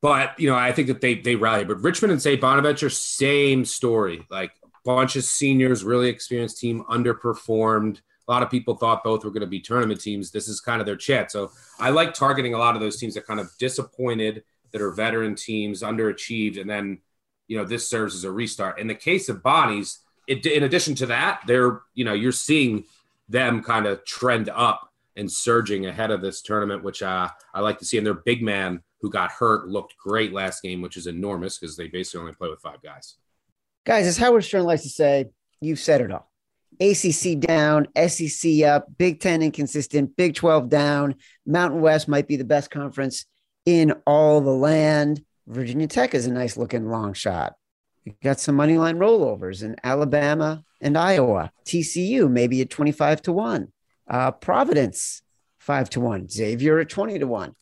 But 0.02 0.38
you 0.38 0.48
know, 0.48 0.56
I 0.56 0.72
think 0.72 0.88
that 0.88 1.00
they 1.00 1.14
they 1.14 1.36
rally. 1.36 1.64
But 1.64 1.82
Richmond 1.82 2.12
and 2.12 2.22
St. 2.22 2.40
Bonaventure, 2.40 2.90
same 2.90 3.64
story. 3.64 4.26
Like 4.30 4.52
a 4.64 4.68
bunch 4.84 5.16
of 5.16 5.24
seniors, 5.24 5.84
really 5.84 6.08
experienced 6.08 6.58
team, 6.58 6.84
underperformed. 6.90 8.00
A 8.28 8.32
lot 8.32 8.42
of 8.42 8.50
people 8.50 8.74
thought 8.74 9.04
both 9.04 9.24
were 9.24 9.30
going 9.30 9.42
to 9.42 9.46
be 9.46 9.60
tournament 9.60 10.00
teams. 10.00 10.30
This 10.30 10.48
is 10.48 10.60
kind 10.60 10.80
of 10.80 10.86
their 10.86 10.96
chance. 10.96 11.32
So 11.32 11.52
I 11.78 11.90
like 11.90 12.12
targeting 12.12 12.54
a 12.54 12.58
lot 12.58 12.74
of 12.74 12.80
those 12.80 12.98
teams 12.98 13.14
that 13.14 13.26
kind 13.26 13.38
of 13.38 13.50
disappointed, 13.58 14.42
that 14.72 14.82
are 14.82 14.90
veteran 14.90 15.34
teams, 15.34 15.82
underachieved, 15.82 16.60
and 16.60 16.68
then 16.68 16.98
you 17.48 17.56
know 17.56 17.64
this 17.64 17.88
serves 17.88 18.14
as 18.14 18.24
a 18.24 18.30
restart. 18.30 18.78
In 18.78 18.88
the 18.88 18.94
case 18.94 19.28
of 19.28 19.42
Bonnie's, 19.42 20.00
it, 20.26 20.44
in 20.44 20.64
addition 20.64 20.94
to 20.96 21.06
that, 21.06 21.40
they're 21.46 21.80
you 21.94 22.04
know 22.04 22.12
you're 22.12 22.32
seeing 22.32 22.84
them 23.28 23.62
kind 23.62 23.86
of 23.86 24.04
trend 24.04 24.48
up 24.48 24.92
and 25.16 25.32
surging 25.32 25.86
ahead 25.86 26.10
of 26.10 26.20
this 26.20 26.42
tournament, 26.42 26.84
which 26.84 27.02
uh, 27.02 27.28
I 27.54 27.60
like 27.60 27.78
to 27.78 27.84
see. 27.84 27.96
And 27.96 28.06
their 28.06 28.14
big 28.14 28.42
man 28.42 28.82
who 29.00 29.10
got 29.10 29.30
hurt 29.30 29.68
looked 29.68 29.94
great 29.96 30.32
last 30.32 30.62
game, 30.62 30.80
which 30.80 30.96
is 30.96 31.06
enormous 31.06 31.58
because 31.58 31.76
they 31.76 31.88
basically 31.88 32.20
only 32.20 32.32
play 32.32 32.48
with 32.48 32.60
five 32.60 32.82
guys. 32.82 33.16
Guys, 33.84 34.06
as 34.06 34.16
Howard 34.16 34.44
Stern 34.44 34.64
likes 34.64 34.82
to 34.82 34.88
say, 34.88 35.26
you've 35.60 35.78
said 35.78 36.00
it 36.00 36.10
all. 36.10 36.30
ACC 36.80 37.38
down, 37.38 37.88
SEC 38.08 38.62
up, 38.62 38.86
Big 38.98 39.20
10 39.20 39.42
inconsistent, 39.42 40.16
Big 40.16 40.34
12 40.34 40.68
down. 40.68 41.14
Mountain 41.46 41.80
West 41.80 42.08
might 42.08 42.26
be 42.26 42.36
the 42.36 42.44
best 42.44 42.70
conference 42.70 43.24
in 43.64 43.92
all 44.06 44.40
the 44.40 44.50
land. 44.50 45.22
Virginia 45.46 45.86
Tech 45.86 46.14
is 46.14 46.26
a 46.26 46.32
nice 46.32 46.56
looking 46.56 46.88
long 46.88 47.12
shot. 47.12 47.54
You 48.04 48.14
got 48.22 48.40
some 48.40 48.56
money 48.56 48.78
line 48.78 48.98
rollovers 48.98 49.62
in 49.62 49.76
Alabama 49.82 50.64
and 50.80 50.98
Iowa. 50.98 51.50
TCU 51.64 52.30
maybe 52.30 52.60
at 52.60 52.70
25 52.70 53.22
to 53.22 53.32
1. 53.32 53.72
Uh, 54.08 54.30
Providence 54.32 55.22
5 55.58 55.90
to 55.90 56.00
1. 56.00 56.28
Xavier 56.28 56.78
at 56.78 56.88
20 56.88 57.18
to 57.20 57.26
1 57.26 57.54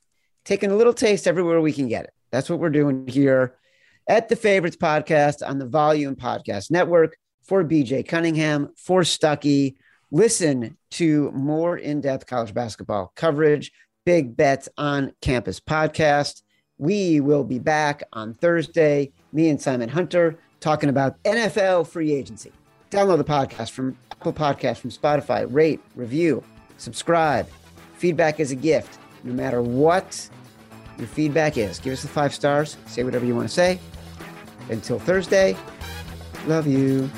taking 0.45 0.71
a 0.71 0.77
little 0.77 0.93
taste 0.93 1.27
everywhere 1.27 1.61
we 1.61 1.73
can 1.73 1.89
get 1.89 2.05
it. 2.05 2.13
That's 2.31 2.51
what 2.51 2.59
we're 2.59 2.71
doing 2.71 3.07
here 3.07 3.57
at 4.07 4.29
the 4.29 4.37
Favorites 4.37 4.77
Podcast 4.77 5.47
on 5.47 5.59
the 5.59 5.67
Volume 5.67 6.17
Podcast 6.17 6.71
Network 6.71 7.17
for 7.43 7.65
BJ 7.65 8.07
Cunningham, 8.07 8.71
for 8.77 9.03
Stuckey. 9.03 9.77
Listen 10.11 10.77
to 10.93 11.31
more 11.33 11.77
in 11.77 12.01
depth 12.01 12.27
college 12.27 12.55
basketball 12.55 13.13
coverage, 13.17 13.73
Big 14.05 14.37
Bets 14.37 14.69
on 14.77 15.13
Campus 15.21 15.61
podcast. 15.61 16.43
We 16.79 17.21
will 17.21 17.45
be 17.45 17.59
back 17.59 18.03
on 18.13 18.35
Thursday, 18.35 19.13
me 19.33 19.49
and 19.49 19.61
Simon 19.61 19.89
Hunter, 19.89 20.39
talking 20.61 20.89
about 20.89 21.23
NFL 21.23 21.89
free 21.89 22.13
agency. 22.13 22.53
Download 22.91 23.19
the 23.19 23.25
podcast 23.25 23.71
from 23.71 23.97
Apple 24.11 24.33
Podcast, 24.33 24.79
from 24.79 24.91
Spotify, 24.91 25.47
rate, 25.49 25.81
review, 25.95 26.43
subscribe. 26.79 27.49
Feedback 27.97 28.41
is 28.41 28.51
a 28.51 28.57
gift 28.57 28.99
no 29.25 29.33
matter 29.33 29.61
what 29.61 30.29
your 30.99 31.09
feedback 31.09 31.59
is. 31.59 31.81
Give 31.81 31.93
us 31.93 32.03
the 32.03 32.09
five 32.09 32.33
stars, 32.33 32.77
say 32.87 33.03
whatever 33.03 33.25
you 33.25 33.35
want 33.35 33.49
to 33.49 33.55
say. 33.55 33.81
Until 34.71 34.99
Thursday, 34.99 35.57
love 36.47 36.67
you. 36.67 37.11